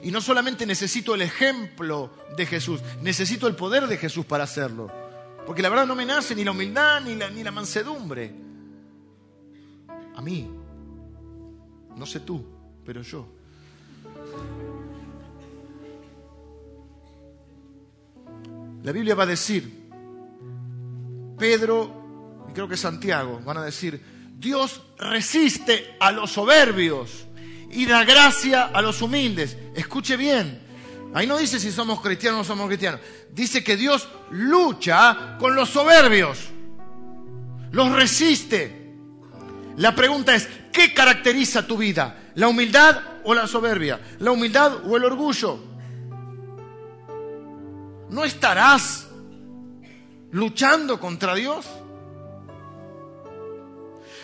Y 0.03 0.11
no 0.11 0.21
solamente 0.21 0.65
necesito 0.65 1.15
el 1.15 1.21
ejemplo 1.21 2.11
de 2.35 2.45
Jesús, 2.45 2.81
necesito 3.01 3.47
el 3.47 3.55
poder 3.55 3.87
de 3.87 3.97
Jesús 3.97 4.25
para 4.25 4.43
hacerlo. 4.43 4.91
Porque 5.45 5.61
la 5.61 5.69
verdad 5.69 5.87
no 5.87 5.95
me 5.95 6.05
nace 6.05 6.35
ni 6.35 6.43
la 6.43 6.51
humildad 6.51 7.01
ni 7.01 7.15
la, 7.15 7.29
ni 7.29 7.43
la 7.43 7.51
mansedumbre. 7.51 8.33
A 10.15 10.21
mí. 10.21 10.49
No 11.95 12.05
sé 12.05 12.19
tú, 12.19 12.45
pero 12.85 13.01
yo. 13.01 13.27
La 18.83 18.91
Biblia 18.91 19.15
va 19.15 19.23
a 19.23 19.27
decir, 19.27 19.89
Pedro 21.37 22.45
y 22.49 22.53
creo 22.53 22.67
que 22.67 22.77
Santiago 22.77 23.41
van 23.43 23.57
a 23.57 23.63
decir, 23.63 24.01
Dios 24.37 24.81
resiste 24.97 25.95
a 25.99 26.11
los 26.11 26.31
soberbios 26.31 27.26
y 27.71 27.85
da 27.85 28.03
gracia 28.03 28.65
a 28.65 28.81
los 28.81 29.01
humildes. 29.01 29.57
Escuche 29.75 30.17
bien. 30.17 30.61
Ahí 31.13 31.25
no 31.25 31.37
dice 31.37 31.59
si 31.59 31.71
somos 31.71 32.01
cristianos 32.01 32.37
o 32.37 32.41
no 32.41 32.47
somos 32.47 32.67
cristianos. 32.67 33.01
Dice 33.31 33.63
que 33.63 33.77
Dios 33.77 34.07
lucha 34.31 35.37
con 35.39 35.55
los 35.55 35.69
soberbios. 35.69 36.49
Los 37.71 37.91
resiste. 37.91 38.93
La 39.77 39.95
pregunta 39.95 40.35
es, 40.35 40.47
¿qué 40.71 40.93
caracteriza 40.93 41.65
tu 41.65 41.77
vida? 41.77 42.31
¿La 42.35 42.47
humildad 42.47 43.01
o 43.23 43.33
la 43.33 43.47
soberbia? 43.47 43.99
¿La 44.19 44.31
humildad 44.31 44.85
o 44.85 44.97
el 44.97 45.05
orgullo? 45.05 45.59
¿No 48.09 48.23
estarás 48.23 49.07
luchando 50.31 50.99
contra 50.99 51.35
Dios? 51.35 51.65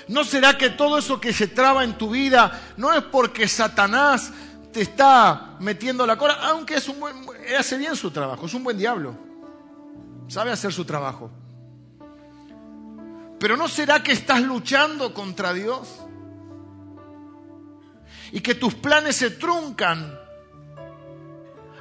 ¿No 0.07 0.23
será 0.23 0.57
que 0.57 0.69
todo 0.69 0.97
eso 0.97 1.19
que 1.19 1.33
se 1.33 1.47
traba 1.47 1.83
en 1.83 1.97
tu 1.97 2.09
vida 2.09 2.73
no 2.77 2.93
es 2.93 3.03
porque 3.03 3.47
Satanás 3.47 4.31
te 4.71 4.81
está 4.81 5.55
metiendo 5.59 6.05
la 6.05 6.17
cola? 6.17 6.39
Aunque 6.43 6.75
es 6.75 6.87
un 6.89 6.99
buen, 6.99 7.15
hace 7.57 7.77
bien 7.77 7.95
su 7.95 8.11
trabajo, 8.11 8.45
es 8.45 8.53
un 8.53 8.63
buen 8.63 8.77
diablo. 8.77 9.15
Sabe 10.27 10.51
hacer 10.51 10.73
su 10.73 10.85
trabajo. 10.85 11.31
Pero 13.39 13.57
¿no 13.57 13.67
será 13.67 14.01
que 14.01 14.13
estás 14.13 14.41
luchando 14.41 15.13
contra 15.13 15.53
Dios? 15.53 16.01
Y 18.31 18.41
que 18.41 18.55
tus 18.55 18.73
planes 18.73 19.17
se 19.17 19.31
truncan 19.31 20.19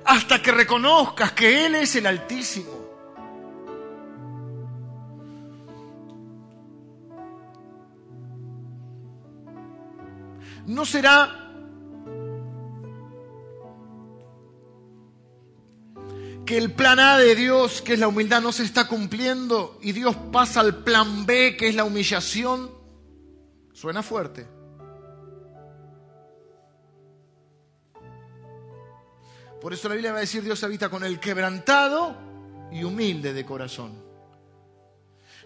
hasta 0.05 0.43
que 0.43 0.53
reconozcas 0.53 1.33
que 1.33 1.67
Él 1.67 1.77
es 1.77 1.95
el 1.97 2.07
Altísimo 2.07 2.82
¿No 10.67 10.85
será 10.85 11.39
que 16.47 16.57
el 16.57 16.73
plan 16.73 17.01
A 17.01 17.19
de 17.19 17.35
Dios, 17.35 17.83
que 17.83 17.95
es 17.95 17.99
la 17.99 18.09
humildad, 18.09 18.41
no 18.41 18.53
se 18.53 18.65
está 18.65 18.87
cumpliendo 18.87 19.79
y 19.83 19.93
Dios 19.93 20.17
pasa 20.31 20.61
al 20.61 20.85
plan 20.85 21.27
B, 21.27 21.57
que 21.57 21.69
es 21.69 21.75
la 21.75 21.85
humillación? 21.85 22.71
Suena 23.73 24.03
fuerte. 24.03 24.47
Por 29.61 29.73
eso 29.73 29.89
la 29.89 29.95
Biblia 29.95 30.13
va 30.13 30.19
a 30.19 30.23
decir 30.23 30.43
Dios 30.43 30.63
habita 30.65 30.89
con 30.89 31.05
el 31.05 31.21
quebrantado 31.21 32.17
y 32.73 32.83
humilde 32.85 33.33
de 33.33 33.45
corazón. 33.45 33.95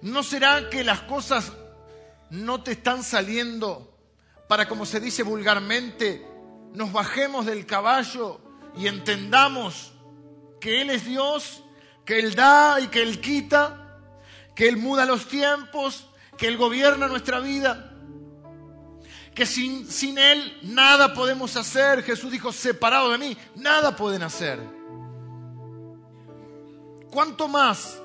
¿No 0.02 0.22
será 0.22 0.70
que 0.70 0.84
las 0.84 1.02
cosas 1.02 1.52
no 2.30 2.62
te 2.62 2.72
están 2.72 3.02
saliendo 3.02 3.95
para, 4.48 4.68
como 4.68 4.86
se 4.86 5.00
dice 5.00 5.22
vulgarmente, 5.22 6.26
nos 6.72 6.92
bajemos 6.92 7.46
del 7.46 7.66
caballo 7.66 8.40
y 8.76 8.86
entendamos 8.86 9.92
que 10.60 10.82
Él 10.82 10.90
es 10.90 11.04
Dios, 11.04 11.62
que 12.04 12.18
Él 12.18 12.34
da 12.34 12.80
y 12.80 12.88
que 12.88 13.02
Él 13.02 13.20
quita, 13.20 13.98
que 14.54 14.68
Él 14.68 14.76
muda 14.76 15.06
los 15.06 15.26
tiempos, 15.28 16.06
que 16.36 16.48
Él 16.48 16.56
gobierna 16.56 17.08
nuestra 17.08 17.40
vida, 17.40 17.92
que 19.34 19.46
sin, 19.46 19.90
sin 19.90 20.18
Él 20.18 20.58
nada 20.62 21.14
podemos 21.14 21.56
hacer. 21.56 22.02
Jesús 22.02 22.30
dijo, 22.30 22.52
separado 22.52 23.10
de 23.10 23.18
mí, 23.18 23.36
nada 23.54 23.96
pueden 23.96 24.22
hacer. 24.22 24.58
¿Cuánto 27.10 27.48
más 27.48 28.00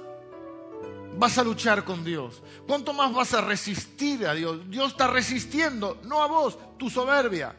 vas 1.17 1.37
a 1.37 1.43
luchar 1.43 1.83
con 1.83 2.03
Dios? 2.03 2.41
¿Cuánto 2.67 2.93
más 2.93 3.13
vas 3.13 3.33
a 3.33 3.41
resistir 3.41 4.25
a 4.27 4.33
Dios? 4.33 4.69
Dios 4.69 4.91
está 4.91 5.07
resistiendo, 5.07 5.99
no 6.03 6.21
a 6.21 6.27
vos, 6.27 6.57
tu 6.77 6.89
soberbia. 6.89 7.55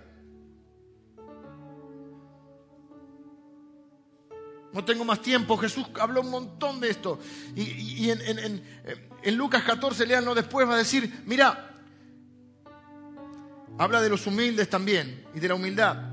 No 4.73 4.85
tengo 4.85 5.05
más 5.05 5.21
tiempo. 5.21 5.57
Jesús 5.59 5.87
habló 6.01 6.23
un 6.23 6.31
montón 6.31 6.81
de 6.81 6.91
esto. 6.91 7.19
Y, 7.55 8.11
en, 8.11 9.37
Lucas 9.37 9.63
14, 9.65 10.07
leanlo 10.07 10.35
después, 10.35 10.67
va 10.69 10.75
a 10.75 10.79
decir, 10.79 11.23
mira, 11.27 11.75
habla 13.79 14.01
de 14.01 14.09
los 14.09 14.27
humildes 14.27 14.69
también 14.69 15.25
y 15.35 15.41
de 15.41 15.49
la 15.49 15.55
humildad. 15.55 16.13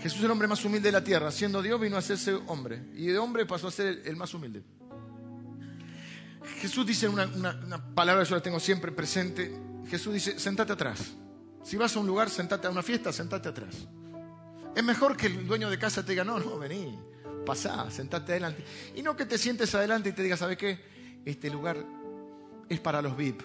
Jesús 0.00 0.18
es 0.18 0.24
el 0.24 0.30
hombre 0.30 0.48
más 0.48 0.64
humilde 0.64 0.88
de 0.88 0.92
la 0.92 1.04
tierra. 1.04 1.30
Siendo 1.30 1.62
Dios 1.62 1.80
vino 1.80 1.96
a 1.96 1.98
hacerse 1.98 2.34
hombre. 2.46 2.82
Y 2.94 3.06
de 3.06 3.18
hombre 3.18 3.44
pasó 3.44 3.68
a 3.68 3.70
ser 3.70 4.02
el, 4.04 4.16
más 4.16 4.32
humilde. 4.32 4.62
Jesús 6.60 6.86
dice 6.86 7.08
una, 7.08 7.26
palabra 7.94 8.24
yo 8.24 8.34
la 8.34 8.42
tengo 8.42 8.60
siempre 8.60 8.92
presente. 8.92 9.52
Jesús 9.88 10.14
dice, 10.14 10.38
sentate 10.38 10.72
atrás. 10.72 11.14
Si 11.62 11.76
vas 11.76 11.94
a 11.96 12.00
un 12.00 12.06
lugar, 12.06 12.30
sentate 12.30 12.66
a 12.66 12.70
una 12.70 12.82
fiesta, 12.82 13.12
sentate 13.12 13.48
atrás. 13.48 13.88
Es 14.74 14.84
mejor 14.84 15.16
que 15.16 15.26
el 15.26 15.46
dueño 15.46 15.70
de 15.70 15.78
casa 15.78 16.04
te 16.04 16.12
diga, 16.12 16.24
no, 16.24 16.38
no, 16.38 16.58
vení 16.58 16.98
pasá, 17.46 17.90
sentate 17.90 18.32
adelante. 18.32 18.62
Y 18.94 19.02
no 19.02 19.16
que 19.16 19.24
te 19.24 19.38
sientes 19.38 19.74
adelante 19.74 20.10
y 20.10 20.12
te 20.12 20.22
digas, 20.22 20.40
¿sabes 20.40 20.58
qué? 20.58 20.78
Este 21.24 21.48
lugar 21.48 21.78
es 22.68 22.80
para 22.80 23.00
los 23.00 23.16
VIP. 23.16 23.40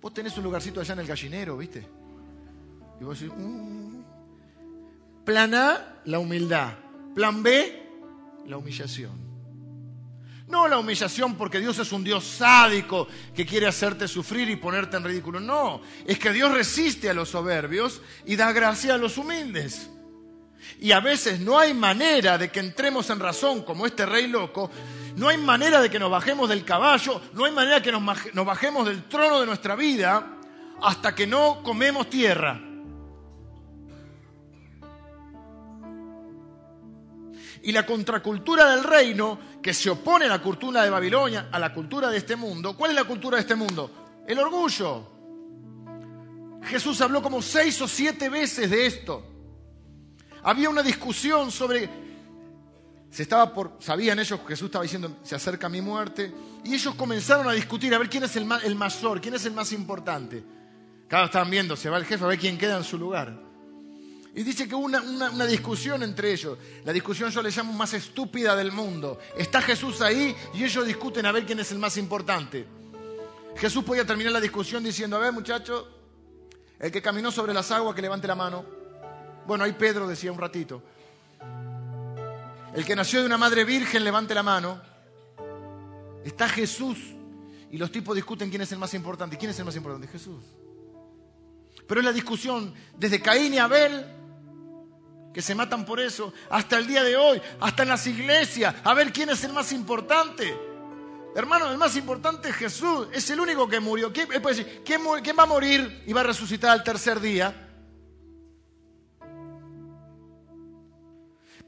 Vos 0.00 0.12
tenés 0.12 0.36
un 0.36 0.44
lugarcito 0.44 0.80
allá 0.80 0.94
en 0.94 1.00
el 1.00 1.06
gallinero, 1.06 1.56
¿viste? 1.56 1.86
Y 3.00 3.04
vos 3.04 3.20
decís, 3.20 3.32
mm". 3.36 4.02
plan 5.24 5.54
A, 5.54 6.00
la 6.06 6.18
humildad. 6.18 6.74
Plan 7.14 7.42
B, 7.42 7.82
la 8.46 8.56
humillación. 8.56 9.25
No 10.48 10.68
la 10.68 10.78
humillación 10.78 11.34
porque 11.34 11.58
Dios 11.58 11.78
es 11.78 11.90
un 11.90 12.04
Dios 12.04 12.24
sádico 12.24 13.08
que 13.34 13.44
quiere 13.44 13.66
hacerte 13.66 14.06
sufrir 14.06 14.48
y 14.48 14.56
ponerte 14.56 14.96
en 14.96 15.04
ridículo. 15.04 15.40
No, 15.40 15.80
es 16.06 16.18
que 16.18 16.32
Dios 16.32 16.52
resiste 16.52 17.10
a 17.10 17.14
los 17.14 17.30
soberbios 17.30 18.00
y 18.24 18.36
da 18.36 18.52
gracia 18.52 18.94
a 18.94 18.98
los 18.98 19.18
humildes. 19.18 19.90
Y 20.80 20.92
a 20.92 21.00
veces 21.00 21.40
no 21.40 21.58
hay 21.58 21.74
manera 21.74 22.38
de 22.38 22.50
que 22.50 22.60
entremos 22.60 23.10
en 23.10 23.18
razón 23.18 23.62
como 23.62 23.86
este 23.86 24.06
rey 24.06 24.28
loco, 24.28 24.70
no 25.16 25.28
hay 25.28 25.38
manera 25.38 25.80
de 25.80 25.90
que 25.90 25.98
nos 25.98 26.10
bajemos 26.10 26.48
del 26.48 26.64
caballo, 26.64 27.20
no 27.32 27.44
hay 27.44 27.52
manera 27.52 27.76
de 27.76 27.82
que 27.82 27.92
nos 27.92 28.46
bajemos 28.46 28.86
del 28.86 29.04
trono 29.04 29.40
de 29.40 29.46
nuestra 29.46 29.74
vida 29.74 30.38
hasta 30.82 31.14
que 31.14 31.26
no 31.26 31.62
comemos 31.62 32.10
tierra. 32.10 32.65
Y 37.66 37.72
la 37.72 37.84
contracultura 37.84 38.70
del 38.70 38.84
reino, 38.84 39.40
que 39.60 39.74
se 39.74 39.90
opone 39.90 40.26
a 40.26 40.28
la 40.28 40.38
cultura 40.40 40.84
de 40.84 40.90
Babilonia, 40.90 41.48
a 41.50 41.58
la 41.58 41.74
cultura 41.74 42.08
de 42.08 42.18
este 42.18 42.36
mundo, 42.36 42.76
¿cuál 42.76 42.92
es 42.92 42.94
la 42.94 43.02
cultura 43.02 43.38
de 43.38 43.40
este 43.40 43.56
mundo? 43.56 44.22
El 44.24 44.38
orgullo. 44.38 45.10
Jesús 46.62 47.00
habló 47.00 47.20
como 47.20 47.42
seis 47.42 47.82
o 47.82 47.88
siete 47.88 48.28
veces 48.28 48.70
de 48.70 48.86
esto. 48.86 49.20
Había 50.44 50.70
una 50.70 50.80
discusión 50.80 51.50
sobre, 51.50 51.90
se 53.10 53.24
estaba 53.24 53.52
por, 53.52 53.78
sabían 53.80 54.20
ellos, 54.20 54.38
Jesús 54.46 54.66
estaba 54.66 54.84
diciendo, 54.84 55.16
se 55.24 55.34
acerca 55.34 55.68
mi 55.68 55.80
muerte, 55.80 56.32
y 56.62 56.72
ellos 56.72 56.94
comenzaron 56.94 57.48
a 57.48 57.52
discutir 57.52 57.92
a 57.96 57.98
ver 57.98 58.08
quién 58.08 58.22
es 58.22 58.36
el, 58.36 58.46
el 58.62 58.76
mayor, 58.76 59.20
quién 59.20 59.34
es 59.34 59.44
el 59.44 59.54
más 59.54 59.72
importante. 59.72 60.44
Cada 61.08 61.24
estaban 61.24 61.50
viendo, 61.50 61.74
se 61.74 61.90
va 61.90 61.98
el 61.98 62.04
jefe 62.04 62.22
a 62.22 62.28
ver 62.28 62.38
quién 62.38 62.58
queda 62.58 62.76
en 62.76 62.84
su 62.84 62.96
lugar. 62.96 63.36
Y 64.36 64.42
dice 64.42 64.68
que 64.68 64.74
hubo 64.74 64.84
una, 64.84 65.00
una, 65.00 65.46
discusión 65.46 66.02
entre 66.02 66.30
ellos. 66.30 66.58
La 66.84 66.92
discusión 66.92 67.30
yo 67.30 67.40
le 67.40 67.50
llamo 67.50 67.72
más 67.72 67.94
estúpida 67.94 68.54
del 68.54 68.70
mundo. 68.70 69.18
Está 69.34 69.62
Jesús 69.62 70.02
ahí 70.02 70.36
y 70.52 70.62
ellos 70.62 70.86
discuten 70.86 71.24
a 71.24 71.32
ver 71.32 71.46
quién 71.46 71.58
es 71.58 71.72
el 71.72 71.78
más 71.78 71.96
importante. 71.96 72.66
Jesús 73.56 73.82
podía 73.82 74.04
terminar 74.04 74.32
la 74.34 74.40
discusión 74.40 74.84
diciendo, 74.84 75.16
a 75.16 75.20
ver 75.20 75.32
muchachos, 75.32 75.86
el 76.78 76.92
que 76.92 77.00
caminó 77.00 77.32
sobre 77.32 77.54
las 77.54 77.70
aguas, 77.70 77.94
que 77.94 78.02
levante 78.02 78.26
la 78.26 78.34
mano. 78.34 78.62
Bueno, 79.46 79.64
ahí 79.64 79.72
Pedro 79.72 80.06
decía 80.06 80.30
un 80.30 80.38
ratito. 80.38 80.82
El 82.74 82.84
que 82.84 82.94
nació 82.94 83.20
de 83.20 83.26
una 83.26 83.38
madre 83.38 83.64
virgen, 83.64 84.04
levante 84.04 84.34
la 84.34 84.42
mano. 84.42 84.82
Está 86.26 86.46
Jesús. 86.46 86.98
Y 87.70 87.78
los 87.78 87.90
tipos 87.90 88.14
discuten 88.14 88.50
quién 88.50 88.60
es 88.60 88.70
el 88.70 88.78
más 88.78 88.92
importante. 88.92 89.38
¿Quién 89.38 89.50
es 89.50 89.58
el 89.58 89.64
más 89.64 89.76
importante? 89.76 90.08
Jesús. 90.08 90.44
Pero 91.88 92.00
es 92.00 92.04
la 92.04 92.12
discusión 92.12 92.74
desde 92.98 93.22
Caín 93.22 93.54
y 93.54 93.58
Abel, 93.58 94.15
que 95.36 95.42
se 95.42 95.54
matan 95.54 95.84
por 95.84 96.00
eso, 96.00 96.32
hasta 96.48 96.78
el 96.78 96.86
día 96.86 97.04
de 97.04 97.14
hoy, 97.14 97.42
hasta 97.60 97.82
en 97.82 97.90
las 97.90 98.06
iglesias, 98.06 98.74
a 98.82 98.94
ver 98.94 99.12
quién 99.12 99.28
es 99.28 99.44
el 99.44 99.52
más 99.52 99.70
importante. 99.70 100.58
Hermano, 101.34 101.70
el 101.70 101.76
más 101.76 101.94
importante 101.94 102.48
es 102.48 102.54
Jesús, 102.54 103.08
es 103.12 103.28
el 103.28 103.38
único 103.38 103.68
que 103.68 103.78
murió. 103.78 104.10
¿Quién, 104.14 104.28
¿quién 104.82 105.36
va 105.38 105.42
a 105.42 105.46
morir 105.46 106.04
y 106.06 106.12
va 106.14 106.22
a 106.22 106.24
resucitar 106.24 106.70
al 106.70 106.82
tercer 106.82 107.20
día? 107.20 107.68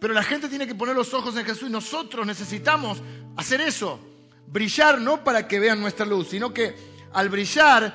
Pero 0.00 0.14
la 0.14 0.22
gente 0.22 0.48
tiene 0.48 0.66
que 0.66 0.74
poner 0.74 0.96
los 0.96 1.12
ojos 1.12 1.36
en 1.36 1.44
Jesús 1.44 1.68
y 1.68 1.72
nosotros 1.72 2.26
necesitamos 2.26 3.02
hacer 3.36 3.60
eso. 3.60 4.00
Brillar 4.46 4.98
no 4.98 5.22
para 5.22 5.46
que 5.46 5.60
vean 5.60 5.78
nuestra 5.78 6.06
luz, 6.06 6.28
sino 6.30 6.54
que 6.54 6.74
al 7.12 7.28
brillar 7.28 7.92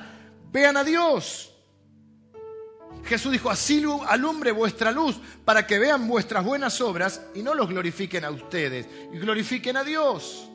vean 0.52 0.76
a 0.76 0.84
Dios. 0.84 1.53
Jesús 3.04 3.32
dijo, 3.32 3.50
así 3.50 3.84
alumbre 4.08 4.52
vuestra 4.52 4.90
luz 4.90 5.16
para 5.44 5.66
que 5.66 5.78
vean 5.78 6.08
vuestras 6.08 6.44
buenas 6.44 6.80
obras 6.80 7.20
y 7.34 7.42
no 7.42 7.54
los 7.54 7.68
glorifiquen 7.68 8.24
a 8.24 8.30
ustedes, 8.30 8.86
y 9.12 9.18
glorifiquen 9.18 9.76
a 9.76 9.84
Dios. 9.84 10.48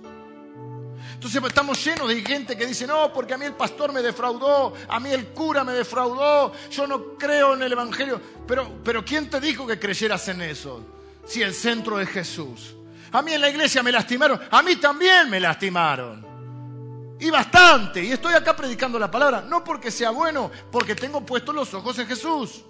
Entonces 1.13 1.43
estamos 1.43 1.83
llenos 1.83 2.07
de 2.07 2.21
gente 2.21 2.57
que 2.57 2.65
dice, 2.65 2.87
no, 2.87 3.11
porque 3.11 3.33
a 3.33 3.37
mí 3.37 3.45
el 3.45 3.53
pastor 3.53 3.91
me 3.91 4.01
defraudó, 4.01 4.73
a 4.87 4.99
mí 4.99 5.11
el 5.11 5.27
cura 5.27 5.63
me 5.63 5.73
defraudó, 5.73 6.53
yo 6.71 6.87
no 6.87 7.17
creo 7.17 7.55
en 7.55 7.63
el 7.63 7.73
Evangelio. 7.73 8.21
Pero, 8.47 8.79
pero 8.83 9.03
¿quién 9.03 9.29
te 9.29 9.39
dijo 9.39 9.67
que 9.67 9.77
creyeras 9.77 10.27
en 10.29 10.41
eso? 10.41 10.99
si 11.29 11.43
el 11.43 11.53
centro 11.53 11.99
es 11.99 12.09
Jesús? 12.09 12.75
A 13.11 13.21
mí 13.21 13.33
en 13.33 13.41
la 13.41 13.49
iglesia 13.49 13.83
me 13.83 13.91
lastimaron, 13.91 14.39
a 14.49 14.61
mí 14.61 14.75
también 14.75 15.29
me 15.29 15.39
lastimaron. 15.39 16.28
Y 17.19 17.29
bastante. 17.29 18.03
Y 18.03 18.11
estoy 18.11 18.33
acá 18.33 18.55
predicando 18.55 18.97
la 18.97 19.11
palabra, 19.11 19.41
no 19.41 19.63
porque 19.63 19.91
sea 19.91 20.11
bueno, 20.11 20.49
porque 20.71 20.95
tengo 20.95 21.25
puestos 21.25 21.53
los 21.53 21.73
ojos 21.73 21.99
en 21.99 22.07
Jesús. 22.07 22.63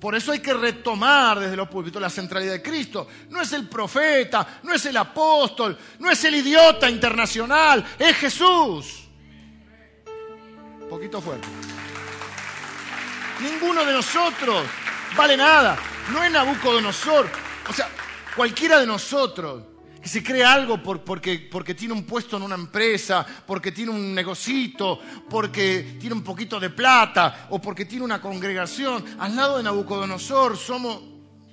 Por 0.00 0.14
eso 0.14 0.30
hay 0.30 0.38
que 0.38 0.54
retomar 0.54 1.40
desde 1.40 1.56
los 1.56 1.68
púlpitos 1.68 2.00
la 2.00 2.10
centralidad 2.10 2.52
de 2.52 2.62
Cristo. 2.62 3.08
No 3.30 3.40
es 3.40 3.52
el 3.52 3.68
profeta, 3.68 4.60
no 4.62 4.72
es 4.72 4.86
el 4.86 4.96
apóstol, 4.96 5.76
no 5.98 6.10
es 6.10 6.22
el 6.24 6.36
idiota 6.36 6.88
internacional, 6.88 7.84
es 7.98 8.16
Jesús. 8.16 9.08
Un 10.80 10.88
poquito 10.88 11.20
fuerte. 11.20 11.48
Ninguno 13.40 13.84
de 13.84 13.92
nosotros 13.92 14.64
vale 15.16 15.36
nada. 15.36 15.76
No 16.12 16.22
es 16.22 16.30
Nabucodonosor. 16.30 17.28
O 17.68 17.72
sea, 17.72 17.88
cualquiera 18.36 18.78
de 18.78 18.86
nosotros 18.86 19.64
que 20.00 20.08
se 20.08 20.22
cree 20.22 20.44
algo 20.44 20.82
porque, 20.82 21.74
tiene 21.76 21.94
un 21.94 22.04
puesto 22.04 22.36
en 22.36 22.42
una 22.42 22.54
empresa, 22.54 23.26
porque 23.46 23.72
tiene 23.72 23.90
un 23.90 24.14
negocito, 24.14 25.00
porque 25.28 25.96
tiene 26.00 26.14
un 26.14 26.22
poquito 26.22 26.60
de 26.60 26.70
plata 26.70 27.48
o 27.50 27.60
porque 27.60 27.84
tiene 27.84 28.04
una 28.04 28.20
congregación, 28.20 29.04
al 29.18 29.34
lado 29.34 29.56
de 29.58 29.62
Nabucodonosor 29.64 30.56
somos 30.56 31.02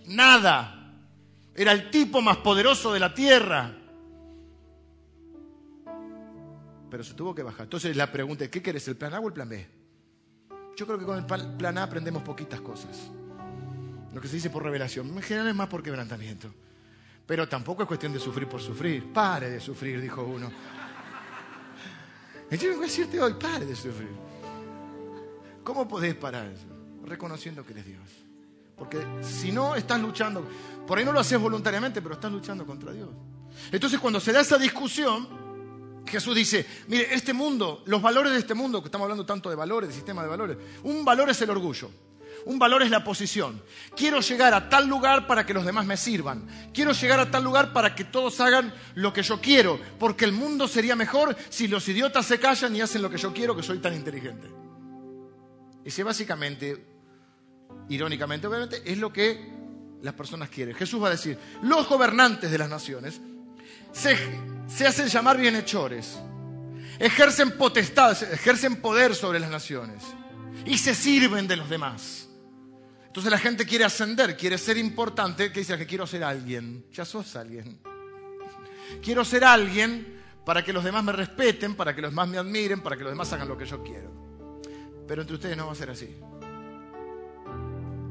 nada. 0.07 0.71
Era 1.55 1.71
el 1.71 1.89
tipo 1.89 2.21
más 2.21 2.37
poderoso 2.37 2.91
de 2.93 2.99
la 2.99 3.13
tierra. 3.13 3.75
Pero 6.89 7.03
se 7.03 7.13
tuvo 7.13 7.33
que 7.33 7.43
bajar. 7.43 7.63
Entonces 7.63 7.95
la 7.95 8.11
pregunta 8.11 8.43
es, 8.43 8.49
¿qué 8.49 8.61
querés, 8.61 8.87
el 8.87 8.97
plan 8.97 9.13
A 9.13 9.19
o 9.19 9.27
el 9.27 9.33
plan 9.33 9.49
B? 9.49 9.67
Yo 10.75 10.85
creo 10.85 10.99
que 10.99 11.05
con 11.05 11.17
el 11.17 11.25
plan 11.25 11.77
A 11.77 11.83
aprendemos 11.83 12.21
poquitas 12.21 12.59
cosas 12.61 13.09
lo 14.15 14.21
que 14.21 14.29
se 14.29 14.37
dice 14.37 14.49
por 14.49 14.63
revelación. 14.63 15.09
En 15.09 15.21
general 15.21 15.49
es 15.49 15.55
más 15.55 15.67
por 15.67 15.83
quebrantamiento. 15.83 16.49
Pero 17.25 17.47
tampoco 17.47 17.83
es 17.83 17.87
cuestión 17.87 18.13
de 18.13 18.19
sufrir 18.19 18.47
por 18.47 18.61
sufrir. 18.61 19.11
Pare 19.11 19.49
de 19.49 19.59
sufrir, 19.59 19.99
dijo 19.99 20.23
uno. 20.23 20.51
Yo 22.51 22.69
vengo 22.69 22.83
a 22.83 22.85
decirte 22.85 23.19
hoy, 23.19 23.33
pare 23.33 23.65
de 23.65 23.75
sufrir. 23.75 24.11
¿Cómo 25.63 25.87
podés 25.87 26.13
parar 26.15 26.47
eso? 26.47 26.67
Reconociendo 27.03 27.65
que 27.65 27.73
eres 27.73 27.85
Dios. 27.85 28.09
Porque 28.77 29.03
si 29.21 29.51
no, 29.51 29.75
estás 29.75 29.99
luchando. 29.99 30.47
Por 30.85 30.97
ahí 30.97 31.05
no 31.05 31.11
lo 31.11 31.19
haces 31.19 31.39
voluntariamente, 31.39 32.01
pero 32.01 32.13
estás 32.13 32.31
luchando 32.31 32.65
contra 32.65 32.91
Dios. 32.91 33.09
Entonces, 33.71 33.99
cuando 33.99 34.19
se 34.19 34.31
da 34.31 34.41
esa 34.41 34.57
discusión, 34.57 36.03
Jesús 36.05 36.35
dice: 36.35 36.65
Mire, 36.87 37.13
este 37.13 37.33
mundo, 37.33 37.83
los 37.87 38.01
valores 38.01 38.33
de 38.33 38.39
este 38.39 38.53
mundo, 38.53 38.81
que 38.81 38.87
estamos 38.87 39.05
hablando 39.05 39.25
tanto 39.25 39.49
de 39.49 39.55
valores, 39.55 39.89
de 39.89 39.95
sistema 39.95 40.21
de 40.21 40.27
valores, 40.27 40.57
un 40.83 41.03
valor 41.03 41.29
es 41.29 41.41
el 41.41 41.49
orgullo. 41.49 41.89
Un 42.45 42.59
valor 42.59 42.83
es 42.83 42.91
la 42.91 43.03
posición. 43.03 43.61
Quiero 43.95 44.21
llegar 44.21 44.53
a 44.53 44.69
tal 44.69 44.87
lugar 44.87 45.25
para 45.25 45.45
que 45.45 45.53
los 45.53 45.65
demás 45.65 45.85
me 45.85 45.97
sirvan. 45.97 46.47
Quiero 46.73 46.91
llegar 46.91 47.19
a 47.19 47.31
tal 47.31 47.43
lugar 47.43 47.73
para 47.73 47.95
que 47.95 48.03
todos 48.03 48.39
hagan 48.39 48.71
lo 48.93 49.11
que 49.11 49.23
yo 49.23 49.41
quiero, 49.41 49.79
porque 49.97 50.25
el 50.25 50.31
mundo 50.31 50.67
sería 50.67 50.95
mejor 50.95 51.35
si 51.49 51.67
los 51.67 51.87
idiotas 51.89 52.27
se 52.27 52.39
callan 52.39 52.75
y 52.75 52.81
hacen 52.81 53.01
lo 53.01 53.09
que 53.09 53.17
yo 53.17 53.33
quiero, 53.33 53.55
que 53.55 53.63
soy 53.63 53.79
tan 53.79 53.95
inteligente. 53.95 54.47
Ese 55.83 56.03
básicamente, 56.03 56.85
irónicamente, 57.89 58.45
obviamente, 58.45 58.81
es 58.85 58.97
lo 58.99 59.11
que 59.11 59.51
las 60.03 60.13
personas 60.13 60.49
quieren. 60.49 60.75
Jesús 60.75 61.01
va 61.01 61.07
a 61.07 61.11
decir, 61.11 61.39
los 61.63 61.89
gobernantes 61.89 62.51
de 62.51 62.57
las 62.59 62.69
naciones 62.69 63.19
se, 63.91 64.15
se 64.67 64.85
hacen 64.85 65.07
llamar 65.07 65.37
bienhechores, 65.37 66.19
ejercen 66.99 67.57
potestad, 67.57 68.11
ejercen 68.31 68.75
poder 68.75 69.15
sobre 69.15 69.39
las 69.39 69.49
naciones 69.49 70.03
y 70.63 70.77
se 70.77 70.93
sirven 70.93 71.47
de 71.47 71.55
los 71.55 71.69
demás. 71.69 72.29
Entonces 73.15 73.31
la 73.31 73.37
gente 73.37 73.65
quiere 73.65 73.85
ascender, 73.85 74.35
quiere 74.35 74.57
ser 74.57 74.75
importante, 74.75 75.49
que 75.49 75.61
dice 75.61 75.77
que 75.77 75.85
quiero 75.85 76.05
ser 76.05 76.21
alguien. 76.21 76.85
Ya 76.91 77.05
sos 77.05 77.37
alguien. 77.37 77.79
Quiero 79.01 79.23
ser 79.23 79.45
alguien 79.45 80.21
para 80.43 80.65
que 80.65 80.73
los 80.73 80.83
demás 80.83 81.01
me 81.01 81.13
respeten, 81.13 81.75
para 81.75 81.95
que 81.95 82.01
los 82.01 82.11
demás 82.11 82.27
me 82.27 82.37
admiren, 82.37 82.81
para 82.81 82.97
que 82.97 83.03
los 83.03 83.13
demás 83.13 83.31
hagan 83.31 83.47
lo 83.47 83.57
que 83.57 83.65
yo 83.65 83.81
quiero. 83.81 84.11
Pero 85.07 85.21
entre 85.21 85.35
ustedes 85.35 85.55
no 85.55 85.65
va 85.65 85.71
a 85.71 85.75
ser 85.75 85.91
así. 85.91 86.13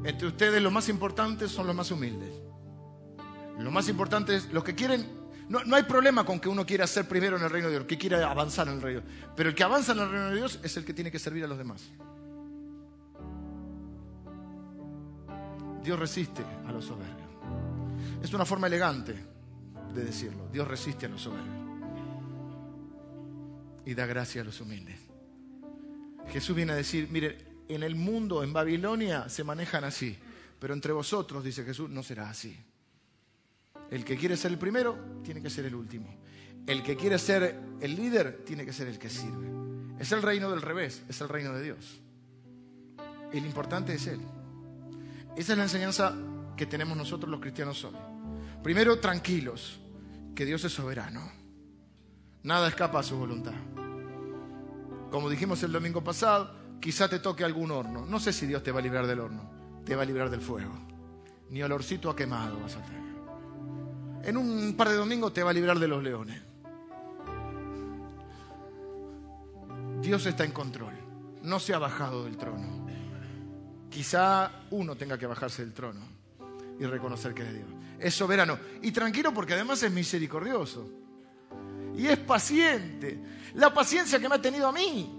Entre 0.03 0.27
ustedes 0.27 0.59
los 0.59 0.73
más 0.73 0.89
importantes 0.89 1.51
son 1.51 1.67
los 1.67 1.75
más 1.75 1.91
humildes. 1.91 2.33
Lo 3.59 3.69
más 3.69 3.87
importante 3.87 4.35
es 4.35 4.51
los 4.51 4.63
que 4.63 4.73
quieren 4.73 5.07
no, 5.49 5.63
no, 5.65 5.75
hay 5.75 5.83
problema 5.83 6.25
con 6.25 6.39
que 6.39 6.49
uno 6.49 6.65
quiera 6.65 6.87
ser 6.87 7.07
primero 7.07 7.37
en 7.37 7.43
el 7.43 7.51
reino 7.51 7.67
de 7.67 7.75
Dios, 7.75 7.85
que 7.85 7.99
quiera 7.99 8.31
avanzar 8.31 8.67
en 8.69 8.73
el 8.73 8.81
reino. 8.81 9.01
Pero 9.35 9.49
el 9.49 9.53
que 9.53 9.63
avanza 9.63 9.91
en 9.91 9.99
el 9.99 10.09
reino 10.09 10.29
de 10.31 10.35
Dios 10.37 10.59
es 10.63 10.75
el 10.77 10.83
que 10.83 10.95
tiene 10.95 11.11
que 11.11 11.19
servir 11.19 11.43
a 11.43 11.47
los 11.47 11.59
demás. 11.59 11.83
Dios 15.85 15.99
resiste 15.99 16.43
a 16.65 16.71
los 16.71 16.83
soberbios. 16.83 17.29
Es 18.23 18.33
una 18.33 18.43
forma 18.43 18.65
elegante 18.65 19.15
de 19.93 20.03
decirlo. 20.03 20.49
Dios 20.51 20.67
resiste 20.67 21.05
a 21.05 21.09
los 21.09 21.21
soberbios. 21.21 21.55
Y 23.85 23.93
da 23.93 24.07
gracia 24.07 24.41
a 24.41 24.45
los 24.45 24.59
humildes. 24.59 24.99
Jesús 26.29 26.55
viene 26.55 26.71
a 26.71 26.75
decir, 26.75 27.07
mire, 27.11 27.37
en 27.67 27.83
el 27.83 27.95
mundo, 27.95 28.43
en 28.43 28.51
Babilonia, 28.51 29.29
se 29.29 29.43
manejan 29.43 29.83
así. 29.83 30.17
Pero 30.59 30.73
entre 30.73 30.91
vosotros, 30.91 31.43
dice 31.43 31.63
Jesús, 31.63 31.87
no 31.87 32.01
será 32.01 32.31
así. 32.31 32.57
El 33.91 34.03
que 34.03 34.17
quiere 34.17 34.35
ser 34.37 34.51
el 34.51 34.57
primero, 34.57 35.19
tiene 35.23 35.39
que 35.39 35.51
ser 35.51 35.65
el 35.65 35.75
último. 35.75 36.07
El 36.65 36.81
que 36.81 36.95
quiere 36.95 37.19
ser 37.19 37.59
el 37.79 37.95
líder, 37.95 38.43
tiene 38.43 38.65
que 38.65 38.73
ser 38.73 38.87
el 38.87 38.97
que 38.97 39.09
sirve. 39.09 39.47
Es 39.99 40.11
el 40.11 40.23
reino 40.23 40.49
del 40.49 40.63
revés, 40.63 41.03
es 41.07 41.21
el 41.21 41.29
reino 41.29 41.53
de 41.53 41.63
Dios. 41.63 42.01
El 43.31 43.45
importante 43.45 43.93
es 43.93 44.07
Él. 44.07 44.21
Esa 45.37 45.51
es 45.51 45.57
la 45.57 45.63
enseñanza 45.63 46.13
que 46.55 46.65
tenemos 46.65 46.95
nosotros 46.97 47.29
los 47.29 47.41
cristianos 47.41 47.83
hoy. 47.83 47.95
Primero, 48.63 48.99
tranquilos, 48.99 49.79
que 50.33 50.45
Dios 50.45 50.63
es 50.63 50.73
soberano. 50.73 51.31
Nada 52.43 52.67
escapa 52.67 52.99
a 52.99 53.03
su 53.03 53.17
voluntad. 53.17 53.53
Como 55.11 55.29
dijimos 55.29 55.61
el 55.63 55.71
domingo 55.71 56.03
pasado, 56.03 56.51
quizá 56.79 57.09
te 57.09 57.19
toque 57.19 57.43
algún 57.43 57.71
horno. 57.71 58.05
No 58.05 58.19
sé 58.19 58.31
si 58.31 58.45
Dios 58.45 58.63
te 58.63 58.71
va 58.71 58.79
a 58.79 58.83
librar 58.83 59.07
del 59.07 59.19
horno, 59.19 59.49
te 59.85 59.95
va 59.95 60.03
a 60.03 60.05
librar 60.05 60.29
del 60.29 60.41
fuego. 60.41 60.73
Ni 61.49 61.61
olorcito 61.63 62.09
a 62.09 62.15
quemado 62.15 62.59
vas 62.59 62.75
a 62.75 62.83
tener. 62.83 63.05
En 64.23 64.37
un 64.37 64.75
par 64.75 64.89
de 64.89 64.95
domingos 64.95 65.33
te 65.33 65.43
va 65.43 65.51
a 65.51 65.53
librar 65.53 65.79
de 65.79 65.87
los 65.87 66.01
leones. 66.01 66.41
Dios 70.01 70.25
está 70.25 70.43
en 70.43 70.51
control, 70.51 70.93
no 71.43 71.59
se 71.59 71.73
ha 71.73 71.79
bajado 71.79 72.25
del 72.25 72.37
trono. 72.37 72.74
Quizá 73.95 74.51
uno 74.71 74.97
tenga 74.97 75.17
que 75.17 75.25
bajarse 75.25 75.63
del 75.63 75.73
trono 75.73 76.01
y 76.77 76.85
reconocer 76.85 77.33
que 77.33 77.43
es 77.43 77.53
Dios. 77.53 77.67
Es 77.97 78.13
soberano 78.13 78.59
y 78.81 78.91
tranquilo 78.91 79.33
porque 79.33 79.53
además 79.53 79.81
es 79.83 79.89
misericordioso. 79.89 80.91
Y 81.95 82.05
es 82.05 82.17
paciente. 82.17 83.17
La 83.53 83.73
paciencia 83.73 84.19
que 84.19 84.27
me 84.27 84.35
ha 84.35 84.41
tenido 84.41 84.67
a 84.67 84.73
mí. 84.73 85.09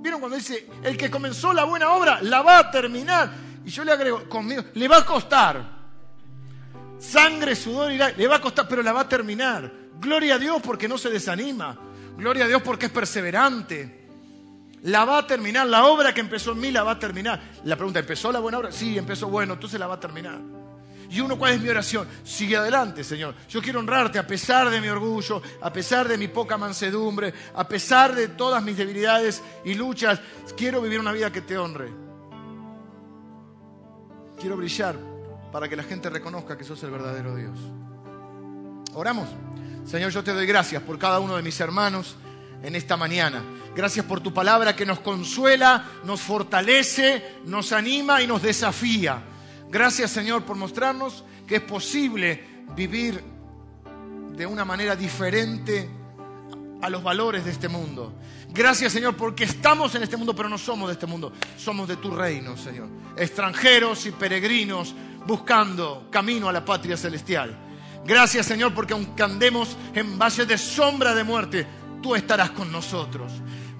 ¿Vieron 0.00 0.18
cuando 0.18 0.36
dice, 0.36 0.66
el 0.82 0.96
que 0.96 1.08
comenzó 1.08 1.52
la 1.52 1.62
buena 1.62 1.92
obra 1.92 2.20
la 2.20 2.42
va 2.42 2.58
a 2.58 2.70
terminar? 2.72 3.32
Y 3.64 3.70
yo 3.70 3.84
le 3.84 3.92
agrego, 3.92 4.28
conmigo, 4.28 4.64
le 4.74 4.88
va 4.88 4.96
a 4.96 5.06
costar. 5.06 5.64
Sangre, 6.98 7.54
sudor 7.54 7.92
y 7.92 7.98
le 7.98 8.26
va 8.26 8.38
a 8.38 8.40
costar, 8.40 8.66
pero 8.66 8.82
la 8.82 8.92
va 8.92 9.02
a 9.02 9.08
terminar. 9.08 9.72
Gloria 10.00 10.34
a 10.34 10.38
Dios 10.40 10.60
porque 10.60 10.88
no 10.88 10.98
se 10.98 11.08
desanima. 11.08 11.78
Gloria 12.16 12.46
a 12.46 12.48
Dios 12.48 12.62
porque 12.62 12.86
es 12.86 12.92
perseverante. 12.92 14.01
La 14.82 15.04
va 15.04 15.18
a 15.18 15.26
terminar, 15.26 15.66
la 15.66 15.86
obra 15.86 16.12
que 16.12 16.20
empezó 16.20 16.52
en 16.52 16.60
mí 16.60 16.70
la 16.72 16.82
va 16.82 16.92
a 16.92 16.98
terminar. 16.98 17.40
La 17.64 17.76
pregunta, 17.76 18.00
¿empezó 18.00 18.32
la 18.32 18.40
buena 18.40 18.58
obra? 18.58 18.72
Sí, 18.72 18.98
empezó 18.98 19.28
bueno, 19.28 19.54
entonces 19.54 19.78
la 19.78 19.86
va 19.86 19.94
a 19.94 20.00
terminar. 20.00 20.40
Y 21.08 21.20
uno, 21.20 21.38
¿cuál 21.38 21.52
es 21.52 21.60
mi 21.60 21.68
oración? 21.68 22.08
Sigue 22.24 22.56
adelante, 22.56 23.04
Señor. 23.04 23.34
Yo 23.48 23.60
quiero 23.60 23.80
honrarte 23.80 24.18
a 24.18 24.26
pesar 24.26 24.70
de 24.70 24.80
mi 24.80 24.88
orgullo, 24.88 25.42
a 25.60 25.72
pesar 25.72 26.08
de 26.08 26.16
mi 26.16 26.28
poca 26.28 26.56
mansedumbre, 26.56 27.32
a 27.54 27.68
pesar 27.68 28.14
de 28.14 28.28
todas 28.28 28.62
mis 28.62 28.76
debilidades 28.76 29.42
y 29.64 29.74
luchas. 29.74 30.20
Quiero 30.56 30.80
vivir 30.80 30.98
una 30.98 31.12
vida 31.12 31.30
que 31.30 31.42
te 31.42 31.58
honre. 31.58 31.92
Quiero 34.40 34.56
brillar 34.56 34.96
para 35.52 35.68
que 35.68 35.76
la 35.76 35.82
gente 35.84 36.08
reconozca 36.08 36.56
que 36.56 36.64
sos 36.64 36.82
el 36.82 36.90
verdadero 36.90 37.36
Dios. 37.36 37.58
Oramos. 38.94 39.28
Señor, 39.84 40.10
yo 40.10 40.24
te 40.24 40.32
doy 40.32 40.46
gracias 40.46 40.82
por 40.82 40.98
cada 40.98 41.20
uno 41.20 41.36
de 41.36 41.42
mis 41.42 41.60
hermanos 41.60 42.16
en 42.62 42.76
esta 42.76 42.96
mañana. 42.96 43.42
Gracias 43.74 44.04
por 44.04 44.20
tu 44.20 44.32
palabra 44.32 44.76
que 44.76 44.86
nos 44.86 45.00
consuela, 45.00 45.84
nos 46.04 46.20
fortalece, 46.20 47.36
nos 47.44 47.72
anima 47.72 48.22
y 48.22 48.26
nos 48.26 48.42
desafía. 48.42 49.22
Gracias 49.70 50.10
Señor 50.10 50.44
por 50.44 50.56
mostrarnos 50.56 51.24
que 51.46 51.56
es 51.56 51.62
posible 51.62 52.44
vivir 52.76 53.22
de 54.36 54.46
una 54.46 54.64
manera 54.64 54.94
diferente 54.94 55.88
a 56.82 56.90
los 56.90 57.02
valores 57.02 57.44
de 57.44 57.52
este 57.52 57.68
mundo. 57.68 58.12
Gracias 58.50 58.92
Señor 58.92 59.16
porque 59.16 59.44
estamos 59.44 59.94
en 59.94 60.02
este 60.02 60.16
mundo 60.16 60.34
pero 60.34 60.48
no 60.48 60.58
somos 60.58 60.88
de 60.88 60.94
este 60.94 61.06
mundo, 61.06 61.32
somos 61.56 61.88
de 61.88 61.96
tu 61.96 62.10
reino 62.10 62.56
Señor. 62.56 62.88
Extranjeros 63.16 64.04
y 64.06 64.10
peregrinos 64.10 64.94
buscando 65.26 66.08
camino 66.10 66.48
a 66.48 66.52
la 66.52 66.64
patria 66.64 66.96
celestial. 66.96 67.56
Gracias 68.04 68.46
Señor 68.46 68.74
porque 68.74 68.92
aunque 68.92 69.22
andemos 69.22 69.76
en 69.94 70.18
valle 70.18 70.44
de 70.44 70.58
sombra 70.58 71.14
de 71.14 71.24
muerte, 71.24 71.66
tú 72.02 72.14
estarás 72.14 72.50
con 72.50 72.70
nosotros. 72.70 73.32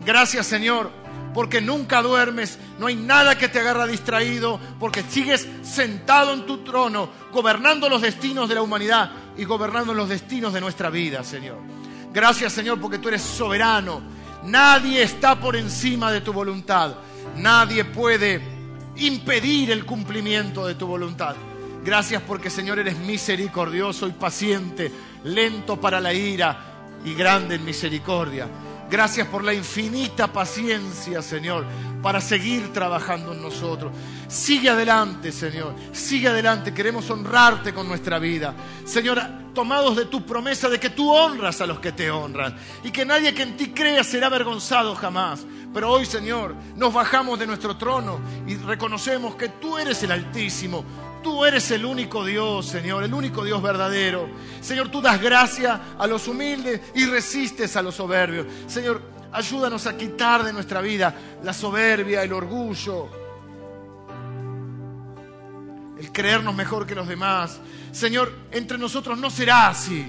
Gracias 0.05 0.47
Señor, 0.47 0.91
porque 1.35 1.61
nunca 1.61 2.03
duermes, 2.03 2.59
no 2.79 2.87
hay 2.87 2.97
nada 2.97 3.37
que 3.37 3.49
te 3.49 3.61
agarra 3.61 3.87
distraído, 3.87 4.61
porque 4.79 5.03
sigues 5.03 5.49
sentado 5.63 6.33
en 6.33 6.47
tu 6.47 6.59
trono, 6.59 7.11
gobernando 7.33 7.89
los 7.89 8.03
destinos 8.03 8.49
de 8.49 8.55
la 8.55 8.63
humanidad 8.63 9.11
y 9.37 9.45
gobernando 9.45 9.95
los 9.95 10.09
destinos 10.09 10.53
de 10.53 10.61
nuestra 10.61 10.91
vida, 10.91 11.25
Señor. 11.25 11.59
Gracias 12.13 12.53
Señor, 12.53 12.81
porque 12.81 12.99
tú 12.99 13.09
eres 13.09 13.23
soberano. 13.23 14.03
Nadie 14.45 15.03
está 15.03 15.39
por 15.39 15.57
encima 15.57 16.11
de 16.13 16.21
tu 16.21 16.33
voluntad. 16.33 16.95
Nadie 17.37 17.85
puede 17.85 18.41
impedir 18.97 19.71
el 19.71 19.87
cumplimiento 19.87 20.67
de 20.67 20.75
tu 20.75 20.87
voluntad. 20.87 21.37
Gracias 21.85 22.23
porque 22.23 22.51
Señor 22.51 22.79
eres 22.79 22.99
misericordioso 22.99 24.07
y 24.07 24.13
paciente, 24.13 24.93
lento 25.25 25.81
para 25.81 26.01
la 26.01 26.13
ira 26.13 26.72
y 27.05 27.15
grande 27.15 27.57
en 27.57 27.65
misericordia. 27.65 28.49
Gracias 28.91 29.27
por 29.29 29.43
la 29.43 29.55
infinita 29.55 30.31
paciencia, 30.31 31.23
Señor, 31.23 31.65
para 32.03 32.21
seguir 32.21 32.75
trabajando 32.75 33.33
en 33.33 33.41
nosotros. 33.41 33.91
Sigue 34.29 34.69
adelante, 34.69 35.33
Señor. 35.33 35.75
Sigue 35.93 36.29
adelante. 36.29 36.75
Queremos 36.75 37.09
honrarte 37.09 37.73
con 37.73 37.89
nuestra 37.89 38.19
vida. 38.19 38.55
Señor, 38.85 39.19
tomados 39.55 39.97
de 39.97 40.05
tu 40.05 40.27
promesa 40.27 40.69
de 40.69 40.79
que 40.79 40.91
tú 40.91 41.11
honras 41.11 41.61
a 41.61 41.67
los 41.67 41.81
que 41.81 41.93
te 41.93 42.11
honran 42.11 42.55
y 42.85 42.91
que 42.91 43.07
nadie 43.07 43.33
que 43.33 43.43
en 43.43 43.57
ti 43.57 43.71
crea 43.71 44.05
será 44.05 44.27
avergonzado 44.27 44.95
jamás. 44.95 45.47
Pero 45.73 45.91
hoy, 45.91 46.05
Señor, 46.05 46.55
nos 46.77 46.93
bajamos 46.93 47.39
de 47.39 47.47
nuestro 47.47 47.77
trono 47.77 48.21
y 48.47 48.57
reconocemos 48.57 49.37
que 49.37 49.49
tú 49.49 49.79
eres 49.79 50.03
el 50.03 50.13
Altísimo, 50.13 50.85
Tú 51.23 51.45
eres 51.45 51.71
el 51.71 51.85
único 51.85 52.25
Dios, 52.25 52.67
Señor, 52.67 53.05
el 53.05 53.15
único 53.15 53.45
Dios 53.45 53.63
verdadero. 53.63 54.29
Señor, 54.61 54.91
tú 54.91 55.01
das 55.01 55.21
gracia 55.21 55.95
a 55.99 56.07
los 56.07 56.27
humildes 56.27 56.81
y 56.95 57.07
resistes 57.07 57.77
a 57.77 57.83
los 57.83 57.95
soberbios. 57.95 58.47
Señor, 58.67 59.01
ayúdanos 59.31 59.87
a 59.87 59.97
quitar 59.97 60.43
de 60.43 60.53
nuestra 60.53 60.81
vida 60.81 61.15
la 61.43 61.53
soberbia, 61.53 62.23
el 62.23 62.33
orgullo, 62.33 63.09
el 65.99 66.11
creernos 66.11 66.55
mejor 66.55 66.87
que 66.87 66.95
los 66.95 67.07
demás. 67.07 67.61
Señor, 67.93 68.33
entre 68.51 68.77
nosotros 68.77 69.17
no 69.19 69.31
será 69.31 69.69
así. 69.69 70.05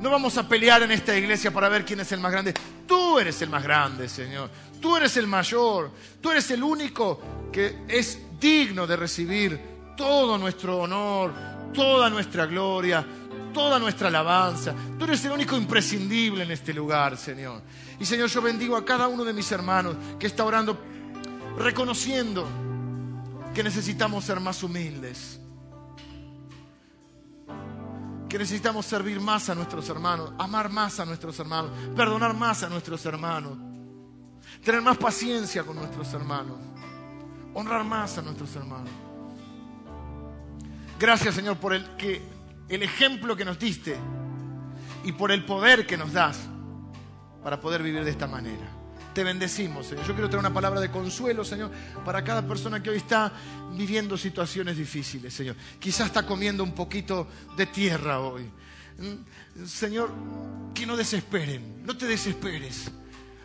No 0.00 0.10
vamos 0.10 0.36
a 0.38 0.48
pelear 0.48 0.82
en 0.82 0.90
esta 0.90 1.16
iglesia 1.16 1.52
para 1.52 1.68
ver 1.68 1.84
quién 1.84 2.00
es 2.00 2.10
el 2.10 2.20
más 2.20 2.32
grande. 2.32 2.54
Tú 2.86 3.18
eres 3.18 3.40
el 3.42 3.50
más 3.50 3.62
grande, 3.62 4.08
Señor. 4.08 4.50
Tú 4.80 4.96
eres 4.96 5.16
el 5.18 5.26
mayor. 5.26 5.90
Tú 6.20 6.30
eres 6.30 6.50
el 6.50 6.62
único 6.62 7.20
que 7.52 7.84
es 7.86 8.18
digno 8.40 8.86
de 8.86 8.96
recibir 8.96 9.69
todo 10.00 10.38
nuestro 10.38 10.78
honor, 10.78 11.30
toda 11.74 12.08
nuestra 12.08 12.46
gloria, 12.46 13.04
toda 13.52 13.78
nuestra 13.78 14.08
alabanza. 14.08 14.74
Tú 14.98 15.04
eres 15.04 15.22
el 15.26 15.32
único 15.32 15.58
imprescindible 15.58 16.42
en 16.42 16.50
este 16.50 16.72
lugar, 16.72 17.18
Señor. 17.18 17.60
Y 17.98 18.06
Señor, 18.06 18.30
yo 18.30 18.40
bendigo 18.40 18.78
a 18.78 18.84
cada 18.84 19.08
uno 19.08 19.24
de 19.24 19.34
mis 19.34 19.52
hermanos 19.52 19.94
que 20.18 20.26
está 20.26 20.42
orando 20.46 20.78
reconociendo 21.58 22.48
que 23.54 23.62
necesitamos 23.62 24.24
ser 24.24 24.40
más 24.40 24.62
humildes, 24.62 25.38
que 28.26 28.38
necesitamos 28.38 28.86
servir 28.86 29.20
más 29.20 29.50
a 29.50 29.54
nuestros 29.54 29.86
hermanos, 29.90 30.32
amar 30.38 30.70
más 30.70 30.98
a 30.98 31.04
nuestros 31.04 31.38
hermanos, 31.40 31.72
perdonar 31.94 32.32
más 32.32 32.62
a 32.62 32.70
nuestros 32.70 33.04
hermanos, 33.04 33.52
tener 34.64 34.80
más 34.80 34.96
paciencia 34.96 35.62
con 35.62 35.76
nuestros 35.76 36.10
hermanos, 36.14 36.56
honrar 37.52 37.84
más 37.84 38.16
a 38.16 38.22
nuestros 38.22 38.56
hermanos. 38.56 39.09
Gracias 41.00 41.34
Señor 41.34 41.56
por 41.56 41.72
el, 41.72 41.96
que, 41.96 42.20
el 42.68 42.82
ejemplo 42.82 43.34
que 43.34 43.42
nos 43.42 43.58
diste 43.58 43.96
y 45.02 45.12
por 45.12 45.32
el 45.32 45.46
poder 45.46 45.86
que 45.86 45.96
nos 45.96 46.12
das 46.12 46.38
para 47.42 47.58
poder 47.58 47.82
vivir 47.82 48.04
de 48.04 48.10
esta 48.10 48.26
manera. 48.26 48.68
Te 49.14 49.24
bendecimos, 49.24 49.86
Señor. 49.86 50.06
Yo 50.06 50.12
quiero 50.12 50.28
traer 50.28 50.40
una 50.40 50.52
palabra 50.52 50.78
de 50.78 50.90
consuelo, 50.90 51.42
Señor, 51.42 51.70
para 52.04 52.22
cada 52.22 52.46
persona 52.46 52.82
que 52.82 52.90
hoy 52.90 52.98
está 52.98 53.32
viviendo 53.72 54.18
situaciones 54.18 54.76
difíciles, 54.76 55.32
Señor. 55.32 55.56
Quizás 55.78 56.08
está 56.08 56.26
comiendo 56.26 56.62
un 56.62 56.72
poquito 56.72 57.26
de 57.56 57.64
tierra 57.64 58.20
hoy. 58.20 58.42
Mm, 58.98 59.64
Señor, 59.64 60.12
que 60.74 60.84
no 60.84 60.98
desesperen, 60.98 61.82
no 61.82 61.96
te 61.96 62.04
desesperes. 62.04 62.90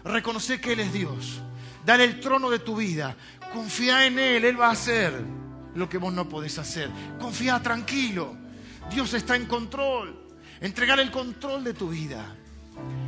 Reconoce 0.04 0.60
que 0.60 0.74
Él 0.74 0.82
es 0.82 0.92
Dios. 0.92 1.40
Dale 1.86 2.04
el 2.04 2.20
trono 2.20 2.50
de 2.50 2.60
tu 2.60 2.76
vida. 2.76 3.16
Confía 3.54 4.06
en 4.06 4.20
Él, 4.20 4.44
Él 4.44 4.60
va 4.60 4.68
a 4.68 4.72
hacer 4.72 5.45
lo 5.76 5.88
que 5.88 5.98
vos 5.98 6.14
no 6.14 6.28
podés 6.28 6.58
hacer. 6.58 6.90
Confía 7.20 7.62
tranquilo. 7.62 8.36
Dios 8.92 9.14
está 9.14 9.36
en 9.36 9.46
control. 9.46 10.16
Entregar 10.62 11.00
el 11.00 11.12
control 11.12 11.64
de 11.64 11.74
tu 11.74 11.90
vida. 11.90 12.36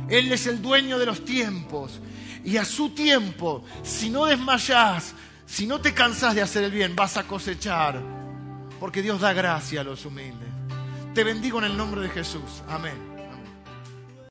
Él 0.08 0.30
es 0.32 0.46
el 0.46 0.62
dueño 0.62 0.98
de 0.98 1.06
los 1.06 1.24
tiempos. 1.24 2.00
Y 2.44 2.56
a 2.56 2.64
su 2.64 2.90
tiempo, 2.90 3.64
si 3.82 4.10
no 4.10 4.26
desmayás, 4.26 5.14
si 5.46 5.66
no 5.66 5.80
te 5.80 5.92
cansás 5.94 6.34
de 6.34 6.42
hacer 6.42 6.64
el 6.64 6.70
bien, 6.70 6.94
vas 6.94 7.16
a 7.16 7.24
cosechar. 7.24 8.00
Porque 8.78 9.02
Dios 9.02 9.20
da 9.20 9.32
gracia 9.32 9.80
a 9.80 9.84
los 9.84 10.04
humildes. 10.04 10.48
Te 11.14 11.24
bendigo 11.24 11.58
en 11.58 11.64
el 11.64 11.76
nombre 11.76 12.00
de 12.00 12.10
Jesús. 12.10 12.62
Amén. 12.68 13.07